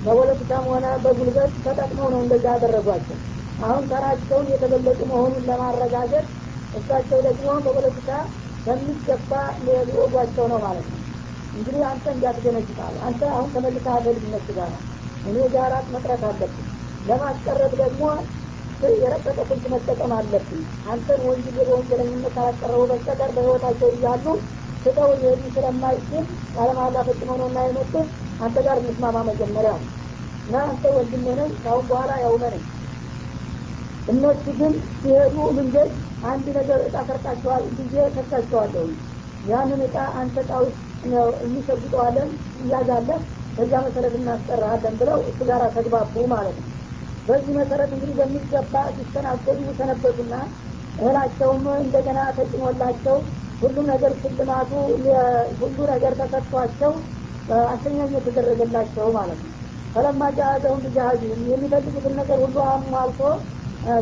በፖለቲካም 0.00 0.64
ሆነ 0.72 0.86
በጉልበት 1.02 1.52
ተጠቅመው 1.64 2.08
ነው 2.12 2.20
እንደዛ 2.24 2.44
ያደረጓቸው። 2.54 3.18
አሁን 3.58 3.82
ተራቸውን 3.90 4.46
የተበለጡ 4.52 5.00
መሆኑን 5.10 5.42
ለማረጋገጥ 5.48 6.26
እሳቸው 6.72 7.18
ደግሞ 7.26 7.48
በፖለቲካ 7.64 8.10
በሚገባ 8.66 9.32
ሊወጓቸው 9.88 10.44
ነው 10.52 10.58
ማለት 10.64 10.86
ነው። 10.92 11.00
እንግዲህ 11.54 11.82
አንተ 11.90 12.04
እንዲያትገነጭታል 12.14 12.94
አንተ 13.06 13.22
አሁን 13.34 13.48
ተመልካ 13.54 13.96
በልጅነት 14.04 14.48
ጋር። 14.58 14.72
እኔ 15.24 15.38
ጋራት 15.54 15.86
መቅረት 15.94 16.22
አለብን 16.28 16.68
ለማስቀረት 17.04 17.72
ደግሞ 17.82 18.04
የረቀቀ 19.00 19.38
ስልት 19.48 19.64
መጠቀም 19.72 20.12
አለብን 20.16 20.60
አንተን 20.92 21.20
ወንጀል 21.28 21.58
በወንጀለኝነት 21.60 22.32
ካላቀረቡ 22.36 22.82
በስተቀር 22.90 23.30
በህይወታቸው 23.36 23.88
እያሉ 23.96 24.26
ስጠው 24.84 25.10
ሊሄዱ 25.16 25.42
ስለማይችል 25.56 26.24
ቃለማላ 26.54 27.02
ፈጽመው 27.08 27.36
ነው 27.40 27.48
እና 27.50 27.60
የመጡት 27.66 28.08
አንተ 28.40 28.56
ጋር 28.66 28.76
እንስማማ 28.82 29.18
መጀመሪያ 29.30 29.72
እና 30.46 30.56
አንተ 30.68 30.84
ወንድሜ 30.96 31.26
ነኝ 31.40 31.50
ካሁን 31.64 31.84
በኋላ 31.90 32.12
ያውመነኝ 32.24 32.62
እነሱ 34.08 34.44
ግን 34.60 34.72
ሲሄዱ 34.96 35.36
መንገድ 35.58 35.90
አንድ 36.30 36.46
ነገር 36.58 36.80
እጣ 36.86 36.96
ሰርቃቸዋል 37.08 37.62
ብዬ 37.76 38.06
ከሳቸዋለሁ 38.16 38.86
ያንን 39.42 39.82
እጣ 39.86 39.98
አንተ 40.20 40.36
እጣ 40.44 40.52
ውስጥ 40.64 40.78
እንሸጉጠዋለን 41.46 42.30
እያዛለህ 42.62 43.20
በዛ 43.56 43.72
መሰረት 43.86 44.14
እናስጠራሃለን 44.18 44.94
ብለው 45.00 45.18
እሱ 45.30 45.38
ጋር 45.50 45.62
ተግባቡ 45.76 46.24
ማለት 46.34 46.56
ነው 46.60 46.68
በዚህ 47.30 47.52
መሰረት 47.58 47.90
እንግዲህ 47.94 48.14
በሚገባ 48.20 48.74
ሲስተናገዱ 48.96 49.58
ሰነበቱና 49.78 50.34
እህላቸውም 50.98 51.64
እንደገና 51.78 52.20
ተጭኖላቸው 52.38 53.16
ሁሉም 53.60 53.86
ነገር 53.92 54.12
ሽልማቱ 54.20 54.70
ሁሉ 55.60 55.78
ነገር 55.92 56.12
ተሰጥቷቸው 56.20 56.92
አሰኛኝ 57.68 58.10
የተደረገላቸው 58.16 59.06
ማለት 59.18 59.40
ነው። 59.44 59.54
ፈለማ 59.94 60.22
ጃአዘሁም 60.36 60.80
ብጃሃዚህም 60.84 61.40
የሚፈልጉትን 61.52 62.14
ነገር 62.20 62.38
ሁሉ 62.44 62.56
አሟልቶ 62.68 63.20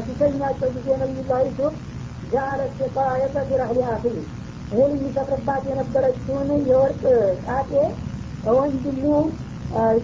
ሲሰኛቸው 0.02 0.68
ጊዜ 0.76 0.88
ነቢዩላህ 1.02 1.40
ዩሱፍ 1.46 1.74
ጃአለ 2.22 2.60
ሲቃየተ 2.76 3.36
ፊረህሊ 3.48 3.80
አኺህ 3.92 4.16
እህል 4.70 4.90
የሚሰፍርባት 4.96 5.64
የነበረችውን 5.70 6.50
የወርቅ 6.70 7.02
ጣጤ 7.46 7.70
ወንድሙ 8.52 9.04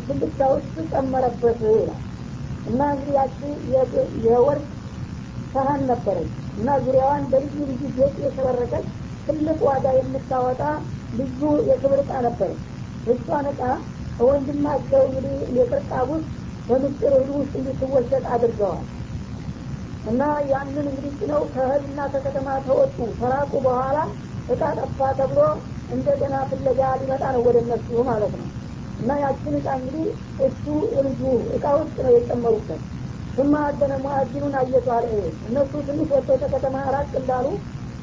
ትልቅታ 0.01 0.43
ውስጥ 0.55 0.77
ጨመረበት 0.93 1.61
ይላል 1.71 2.01
እና 2.67 2.81
እንግዲህ 2.93 3.15
ያቺ 3.19 3.39
የወርቅ 4.27 4.67
ሰሀን 5.55 5.83
ነበረች 5.91 6.31
እና 6.57 6.77
ዙሪያዋን 6.85 7.25
በልዩ 7.33 7.57
ልዩ 7.71 7.83
ጌጥ 7.97 8.15
የሸበረቀች 8.25 8.87
ትልቅ 9.29 9.59
ዋጋ 9.69 9.87
የምታወጣ 9.99 10.63
ልዩ 11.13 11.41
የክብር 11.69 12.01
እቃ 12.05 12.13
ነበረች። 12.27 12.63
እሷን 13.07 13.47
እቃ 13.53 13.63
ወንድማቸው 14.21 15.03
እንግዲህ 15.09 15.37
የቅርጣብ 15.57 16.09
ውስጥ 16.15 16.29
በምስጢር 16.69 17.13
እህል 17.17 17.31
ውስጥ 17.37 17.53
እንድትወሰድ 17.61 18.27
አድርገዋል። 18.35 18.85
እና 20.05 20.23
ያንን 20.51 20.87
እንግዲህ 20.91 21.13
ጭነው 21.21 21.43
ከእህልና 21.53 22.01
ከከተማ 22.13 22.49
ተወጡ። 22.67 22.99
ተራቁ 23.21 23.53
በኋላ 23.67 23.99
እቃ 24.49 24.63
ጠፋ 24.79 25.11
ተብሎ 25.19 25.41
እንደገና 25.91 26.35
ፍለጋ 26.51 26.81
ሊመጣ 27.01 27.25
ነው 27.35 27.43
ወደ 27.47 27.57
እነሱ 27.65 28.05
ማለት 28.11 28.35
ነው 28.41 28.49
እና 28.99 29.13
ያችን 29.23 29.55
እቃ 29.59 29.69
እንግዲህ 29.79 30.07
እሱ 30.47 30.65
ልጁ 30.99 31.23
እቃ 31.57 31.65
ውስጥ 31.79 31.97
ነው 32.05 32.13
የጨመሩበት 32.15 32.83
ስማ 33.37 33.55
አደነ 33.69 33.93
ሙአዚኑን 34.03 34.55
አለ 34.57 34.73
እነሱ 35.45 35.73
ትንሽ 35.87 36.11
ወጥተው 36.13 36.37
ከከተማ 36.43 36.83
ራቅ 36.95 37.11
እንዳሉ 37.21 37.47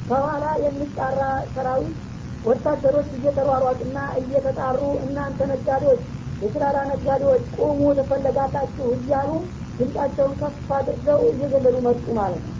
ከኋላ 0.08 0.44
የሚጣራ 0.64 1.20
ሰራዊት 1.54 1.98
ወታደሮች 2.44 3.10
እየተሯሯጡና 3.16 3.98
እየተጣሩ 4.20 4.80
እናንተ 5.04 5.46
ነጋዴዎች 5.52 6.02
የስራራ 6.42 6.78
ነጋዴዎች 6.90 7.42
ቁሙ 7.58 7.80
ተፈለጋላችሁ 7.98 8.86
እያሉ 8.96 9.30
ድምጻቸውን 9.78 10.34
ከፍ 10.40 10.70
አድርገው 10.78 11.20
እየገለሉ 11.30 11.76
መጡ 11.86 12.04
ማለት 12.18 12.42
ነው። 12.46 12.56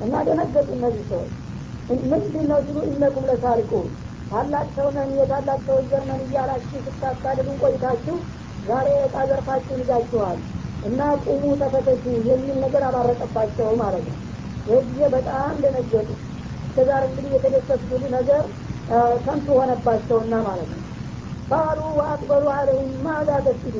እና 0.00 0.22
ደነገጡ 0.28 0.68
እነዚህ 0.76 1.04
ሰዎች። 1.10 1.32
ምንድን 2.10 2.46
ነው 2.50 2.58
ሲሉ 2.66 2.78
እነኩም 2.88 3.24
ለሳሪቁ 3.30 3.72
ታላቅ 4.30 4.66
ሰው 4.74 4.88
ነን 4.94 5.10
የታላቅ 5.18 5.58
ሰው 5.66 5.78
ዘር 5.86 6.02
ነን 6.08 6.20
እያላችሁ 6.24 6.80
ስታሳድዱን 6.86 7.56
ቆይታችሁ 7.62 8.16
ዛሬ 8.66 8.88
እቃ 9.06 9.16
ዘርፋችሁን 9.30 9.80
ይዛችኋል 9.82 10.38
እና 10.82 11.00
ቁሙ 11.24 11.44
ተፈተሹ 11.62 12.04
የሚል 12.28 12.58
ነገር 12.64 12.82
አባረቀባቸው 12.88 13.70
ማለት 13.80 14.04
ነው። 14.08 14.18
ይህ 14.66 14.80
ጊዜ 14.88 15.00
በጣም 15.14 15.54
ደነገጡ። 15.62 16.08
እስከዛር 16.62 17.02
እንግዲህ 17.08 17.32
የተደሰቱት 17.36 18.04
ነገር 18.16 18.42
ከንቱ 19.24 19.46
ሆነባቸውና 19.58 20.34
ማለት 20.46 20.70
ነው። 20.74 20.80
ባሉ 21.50 21.80
ወአክበሩ 21.98 22.44
አለይም 22.56 22.90
ማዛ 23.04 23.30
ተስዱ 23.46 23.76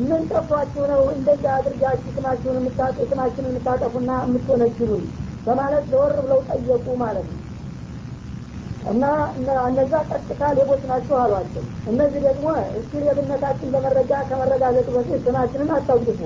ምን 0.00 0.22
ጠፏችሁ 0.30 0.84
ነው? 0.92 1.02
እንደዚህ 1.14 1.50
አድርጋችሁ 1.56 2.10
ስማችሁን 2.16 2.68
ስማችሁን 3.10 3.48
የምታጠፉና 3.50 4.10
የምትወነጅሉን 4.24 5.04
በማለት 5.46 5.84
ዘወር 5.92 6.14
ብለው 6.20 6.40
ጠየቁ 6.50 6.86
ማለት 7.02 7.26
ነው 7.30 7.41
እና 8.84 9.04
እነዛ 9.66 9.92
ቀጥታ 10.10 10.42
ሌቦች 10.56 10.82
ናቸው 10.90 11.16
አሏቸው። 11.20 11.62
እነዚህ 11.86 12.20
ደግሞ 12.28 12.46
እስኪ 12.78 13.02
ሌብነታችን 13.04 13.72
በመረጃ 13.74 14.12
ከመረጋገጡ 14.28 14.88
በፊት 14.96 15.20
ስማችንን 15.26 15.70
አታውቅፉ 15.76 16.20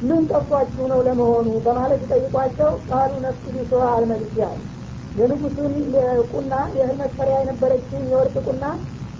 ምን 0.00 0.22
ጠፏችሁ 0.30 0.84
ነው 0.92 1.00
ለመሆኑ 1.06 1.48
በማለት 1.64 2.02
ጠይቋቸው 2.10 2.70
ቃሉ 2.90 3.12
ነፍሱ 3.24 3.44
ሰዋ 3.70 3.84
አልመልስ 3.94 4.34
ያል 4.40 4.58
የንጉሱን 5.14 5.74
ቁና 6.32 6.54
የእህል 6.76 6.96
መስፈሪያ 7.02 7.36
የነበረችን 7.40 8.02
የወርቅ 8.10 8.36
ቁና 8.46 8.64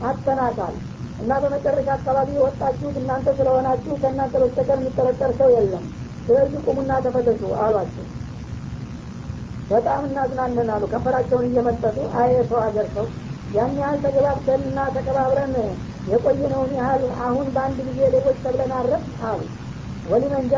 አተናታል 0.01 0.75
እና 1.19 1.31
በመጨረሻ 1.43 1.89
አካባቢ 1.97 2.29
የወጣችሁት 2.37 2.97
እናንተ 3.01 3.29
ስለሆናችሁ 3.39 3.93
ከእናንተ 4.03 4.35
በስተቀር 4.43 4.79
የሚጠረጠር 4.81 5.33
ሰው 5.41 5.49
የለም። 5.55 5.87
ስለዚህ 6.29 6.61
ቁሙና 6.67 6.93
ተፈተሹ 7.05 7.51
አሏቸው 7.65 8.07
በጣም 9.71 10.03
እናዝናለን 10.09 10.69
አሉ። 10.75 10.85
ከንፈራቸውን 10.93 11.47
እየመጠጡ 11.49 11.97
አየ 12.21 12.35
ሰው 12.51 12.59
ሀገር 12.65 12.87
ሰው 12.95 13.07
ያን 13.55 13.73
ያህል 13.81 13.99
ተገባብተንና 14.05 14.79
ተከባብረን 14.97 15.55
የቆየነውን 16.09 16.73
ያህል 16.79 17.05
አሁን 17.27 17.47
በአንድ 17.55 17.79
ጊዜ 17.89 18.01
ሌቦች 18.15 18.39
ተብለን 18.45 18.73
አረፍ 18.79 19.05
አሉ። 19.31 19.41
ወሊመን 20.07 20.45
ጃ 20.51 20.57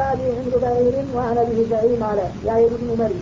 ባይሪን 0.57 1.09
ዋአነ 1.17 1.39
ቢህ 1.49 1.69
ዘዒም 1.73 2.03
አለ 2.09 2.19
የአይሁድኑ 2.47 2.91
መሪ። 3.01 3.15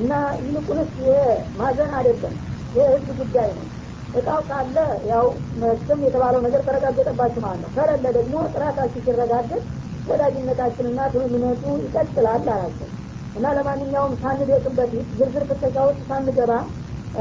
እና 0.00 0.12
ይልቁንስ 0.42 0.90
ይሄ 1.00 1.14
ማዘን 1.56 1.92
አይደለም 1.98 2.34
የህዝብ 2.76 3.08
ጉዳይ 3.20 3.48
ነው። 3.56 3.66
እቃው 4.14 4.40
ካለ 4.48 4.76
ያው 5.10 5.26
መቼም 5.60 6.00
የተባለው 6.06 6.40
ነገር 6.46 6.62
ተረጋገጠባችሁ 6.66 7.40
ማለት 7.44 7.60
ነው። 7.64 7.70
ከሌለ 7.76 8.04
ደግሞ 8.18 8.34
ጥራታችሁ 8.54 9.00
ሲረጋገጥ 9.06 9.62
ወዳጅነታችንና 10.08 11.00
ትምምነቱ 11.12 11.64
ይቀጥላል 11.84 12.46
አላቸው 12.48 12.88
እና 13.34 13.46
ለማንኛውም 13.56 14.14
ሳንደቅም 14.20 14.74
በፊት 14.78 15.06
ዝርዝር 15.18 15.44
ፍተሻ 15.50 15.76
ውስጥ 15.88 16.02
ሳንገባ 16.08 16.52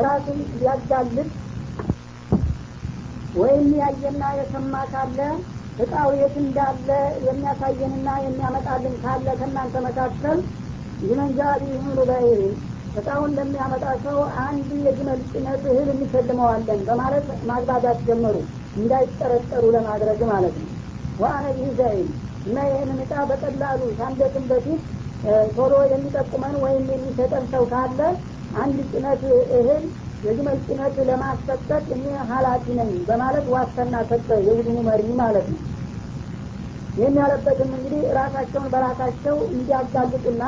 ራሱን 0.06 0.40
ሊያጋልጥ 0.54 1.30
ወይም 3.36 3.68
ያየና 3.80 4.24
የሰማ 4.38 4.76
ካለ 4.92 5.20
እቃው 5.80 6.10
የት 6.20 6.36
እንዳለ 6.42 6.90
የሚያሳየንና 7.28 8.10
የሚያመጣልን 8.26 8.96
ካለ 9.04 9.28
ከእናንተ 9.40 9.76
መካከል 9.86 10.40
ይመንጃ 11.04 11.40
ቢህምሉ 11.62 12.00
በይሪ 12.10 12.42
እቃውን 13.00 13.32
ለሚያመጣ 13.38 13.86
ሰው 14.06 14.18
አንድ 14.44 14.70
የግመል 14.86 15.20
ጭነት 15.32 15.64
እህል 15.72 15.90
እንሸልመዋለን 15.94 16.82
በማለት 16.90 17.28
ማግባባት 17.50 18.00
ጀመሩ። 18.08 18.36
እንዳይጠረጠሩ 18.76 19.64
ለማድረግ 19.76 20.20
ማለት 20.32 20.56
ነው። 20.62 20.70
ቢህ 21.56 21.72
ዘይን 21.80 22.08
እና 22.46 22.58
ይህንን 22.68 23.00
እቃ 23.04 23.14
በቀላሉ 23.30 23.82
ሳንደቅም 23.98 24.46
በፊት 24.52 24.82
ቶሎ 25.56 25.74
የሚጠቁመን 25.90 26.56
ወይም 26.64 26.86
የሚሰጠን 26.94 27.44
ሰው 27.52 27.64
ካለ 27.72 28.00
አንድ 28.56 28.78
ጭነት 28.92 29.22
እህል 29.58 29.84
የግመል 30.24 30.58
ጭነት 30.66 30.96
ለማሰጠት 31.10 31.86
እኔ 31.96 32.02
ሀላፊ 32.32 32.66
ነኝ 32.80 32.92
በማለት 33.08 33.46
ዋስትና 33.54 33.96
ሰጠ 34.10 34.30
የቡድኑ 34.48 34.78
መሪ 34.90 35.06
ማለት 35.22 35.48
ነው። 35.54 35.62
ይህን 36.98 37.16
ያለበትም 37.22 37.70
እንግዲህ 37.78 38.02
ራሳቸውን 38.18 38.68
በራሳቸው 38.74 39.36
እንዲያጋልጡና 39.52 40.44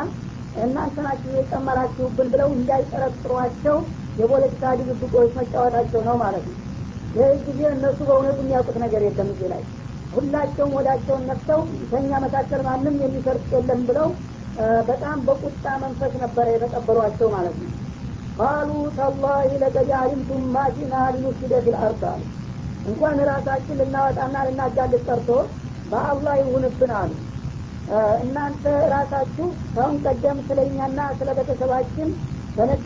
እናንተ 0.64 0.96
ናችሁ 1.06 1.32
የጨመራችሁብን 1.36 2.28
ብለው 2.34 2.50
እንዳይጠረጥሯቸው 2.58 3.78
የፖለቲካ 4.20 4.74
ድብብቆች 4.80 5.32
መጫወታቸው 5.40 6.02
ነው 6.10 6.18
ማለት 6.24 6.44
ነው። 6.50 6.58
ይህ 7.16 7.32
ጊዜ 7.48 7.62
እነሱ 7.72 7.98
በእውነቱ 8.08 8.38
የሚያውቁት 8.44 8.78
ነገር 8.84 9.02
የለም 9.08 9.32
እዚህ 9.34 9.50
ላይ። 9.54 9.64
ሁላቸውም 10.14 10.76
ወዳቸውን 10.78 11.24
ነፍተው 11.30 11.60
ከኛ 11.92 12.12
መካከል 12.26 12.62
ማንም 12.68 12.96
የሚሰርቅ 13.04 13.48
የለም 13.56 13.82
ብለው 13.88 14.08
በጣም 14.88 15.18
በቁጣ 15.28 15.66
መንፈስ 15.84 16.14
ነበረ 16.24 16.46
የተቀበሏቸው 16.54 17.28
ማለት 17.36 17.58
ነው። 17.62 17.72
ቃሉ 18.38 18.70
ተላሂ 18.98 19.50
ለቀድ 19.64 19.90
ማጂና 20.54 20.96
ሊኑፍሲደ 21.16 21.54
ፊልአርድ 21.66 22.04
አሉ። 22.12 22.22
እንኳን 22.86 23.18
ራሳችን 23.30 23.78
ልናወጣና 23.82 24.36
ልናጋልጥ 24.48 25.04
ቀርቶ 25.08 25.30
በአላህ 25.86 26.34
ይሁንብን 26.42 26.92
አሉ። 27.00 27.12
እናንተ 28.24 28.66
ራሳችሁ 28.94 29.46
ከአሁን 29.74 29.98
ቀደም 30.06 30.38
ስለ 30.48 30.60
እኛና 30.68 31.00
ስለ 31.20 31.30
ቤተሰባችን 31.40 32.10
በነጭ 32.56 32.84